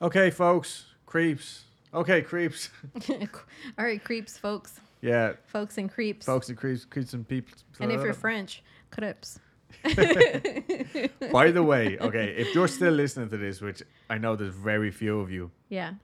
Okay, 0.00 0.30
folks, 0.30 0.86
creeps. 1.04 1.64
Okay, 1.94 2.22
creeps. 2.22 2.70
All 3.10 3.84
right, 3.84 4.02
creeps, 4.02 4.36
folks, 4.38 4.80
yeah, 5.02 5.32
folks, 5.46 5.78
and 5.78 5.90
creeps. 5.90 6.26
folks 6.26 6.48
and 6.48 6.56
creeps, 6.58 6.84
creeps 6.84 7.12
and 7.12 7.26
peeps. 7.28 7.64
And 7.80 7.92
if 7.92 8.02
you're 8.02 8.12
French, 8.14 8.62
creps. 8.90 9.38
By 11.32 11.50
the 11.50 11.62
way, 11.62 11.98
okay, 11.98 12.34
if 12.36 12.54
you're 12.54 12.68
still 12.68 12.92
listening 12.92 13.28
to 13.30 13.36
this, 13.36 13.60
which 13.60 13.82
I 14.10 14.18
know 14.18 14.36
there's 14.36 14.54
very 14.54 14.90
few 14.90 15.20
of 15.20 15.30
you, 15.30 15.50
Yeah. 15.68 15.94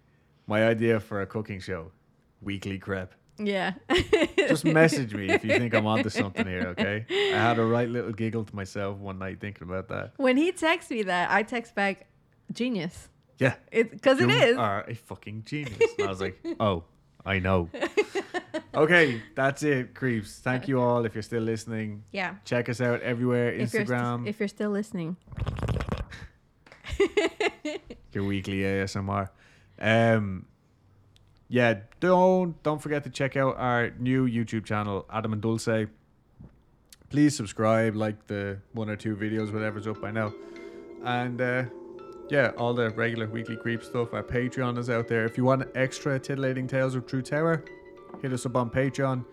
my 0.46 0.64
idea 0.66 1.00
for 1.00 1.22
a 1.22 1.26
cooking 1.26 1.60
show, 1.60 1.90
weekly 2.40 2.78
crep. 2.78 3.14
Yeah. 3.38 3.72
Just 4.36 4.64
message 4.64 5.14
me 5.14 5.28
if 5.30 5.44
you 5.44 5.50
think 5.58 5.74
I'm 5.74 5.86
onto 5.86 6.10
something 6.10 6.46
here, 6.46 6.66
okay? 6.78 7.06
I 7.10 7.36
had 7.38 7.58
a 7.58 7.64
right 7.64 7.88
little 7.88 8.12
giggle 8.12 8.44
to 8.44 8.54
myself 8.54 8.98
one 8.98 9.18
night 9.18 9.40
thinking 9.40 9.66
about 9.68 9.88
that. 9.88 10.12
when 10.16 10.36
he 10.36 10.52
texts 10.52 10.90
me 10.90 11.02
that, 11.04 11.30
I 11.30 11.42
text 11.42 11.74
back, 11.74 12.06
genius. 12.52 13.08
Yeah. 13.38 13.54
It 13.72 13.90
because 13.90 14.20
it 14.20 14.28
you 14.28 14.58
are 14.58 14.84
a 14.86 14.94
fucking 14.94 15.44
genius. 15.46 15.78
And 15.98 16.06
I 16.06 16.10
was 16.10 16.20
like, 16.20 16.38
oh, 16.60 16.84
I 17.24 17.38
know. 17.38 17.68
okay, 18.74 19.22
that's 19.34 19.62
it, 19.62 19.94
creeps. 19.94 20.38
Thank 20.38 20.68
you 20.68 20.80
all 20.80 21.04
if 21.04 21.14
you're 21.14 21.22
still 21.22 21.42
listening. 21.42 22.04
Yeah. 22.12 22.34
Check 22.44 22.68
us 22.68 22.80
out 22.80 23.00
everywhere 23.02 23.52
If 23.52 23.72
you're, 23.72 23.86
st- 23.86 23.88
Instagram, 23.88 24.26
if 24.26 24.38
you're 24.38 24.48
still 24.48 24.70
listening. 24.70 25.16
your 28.12 28.24
weekly 28.24 28.58
ASMR. 28.58 29.30
Um, 29.80 30.46
yeah, 31.48 31.80
don't 32.00 32.60
don't 32.62 32.80
forget 32.80 33.04
to 33.04 33.10
check 33.10 33.36
out 33.36 33.56
our 33.58 33.90
new 33.98 34.26
YouTube 34.26 34.64
channel, 34.64 35.06
Adam 35.10 35.32
and 35.32 35.42
Dulce. 35.42 35.88
Please 37.10 37.36
subscribe, 37.36 37.94
like 37.94 38.26
the 38.26 38.58
one 38.72 38.88
or 38.88 38.96
two 38.96 39.14
videos, 39.14 39.52
whatever's 39.52 39.86
up 39.86 40.00
by 40.00 40.10
now, 40.10 40.32
and 41.04 41.40
uh, 41.42 41.64
yeah, 42.30 42.52
all 42.56 42.72
the 42.72 42.88
regular 42.90 43.26
weekly 43.26 43.56
creep 43.56 43.84
stuff. 43.84 44.14
Our 44.14 44.22
Patreon 44.22 44.78
is 44.78 44.88
out 44.88 45.08
there. 45.08 45.26
If 45.26 45.36
you 45.36 45.44
want 45.44 45.64
extra 45.74 46.18
titillating 46.18 46.66
tales 46.66 46.94
of 46.94 47.06
true 47.06 47.20
terror, 47.20 47.62
hit 48.22 48.32
us 48.32 48.46
up 48.46 48.56
on 48.56 48.70
Patreon. 48.70 49.24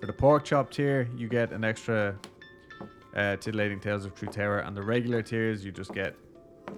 For 0.00 0.06
the 0.06 0.12
pork 0.12 0.44
chop 0.44 0.70
tier, 0.70 1.08
you 1.16 1.28
get 1.28 1.52
an 1.52 1.64
extra 1.64 2.16
uh, 3.14 3.36
titillating 3.36 3.80
tales 3.80 4.04
of 4.04 4.14
true 4.14 4.28
terror, 4.28 4.60
and 4.60 4.76
the 4.76 4.82
regular 4.82 5.22
tiers, 5.22 5.64
you 5.64 5.72
just 5.72 5.92
get 5.92 6.14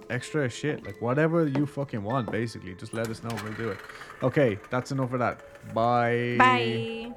extra 0.09 0.49
shit, 0.49 0.85
like 0.85 1.01
whatever 1.01 1.47
you 1.47 1.65
fucking 1.65 2.03
want, 2.03 2.31
basically. 2.31 2.75
Just 2.75 2.93
let 2.93 3.07
us 3.09 3.23
know, 3.23 3.35
we'll 3.43 3.53
do 3.53 3.69
it. 3.69 3.79
Okay, 4.23 4.59
that's 4.69 4.91
enough 4.91 5.13
of 5.13 5.19
that. 5.19 5.73
Bye. 5.73 6.35
Bye. 6.37 7.13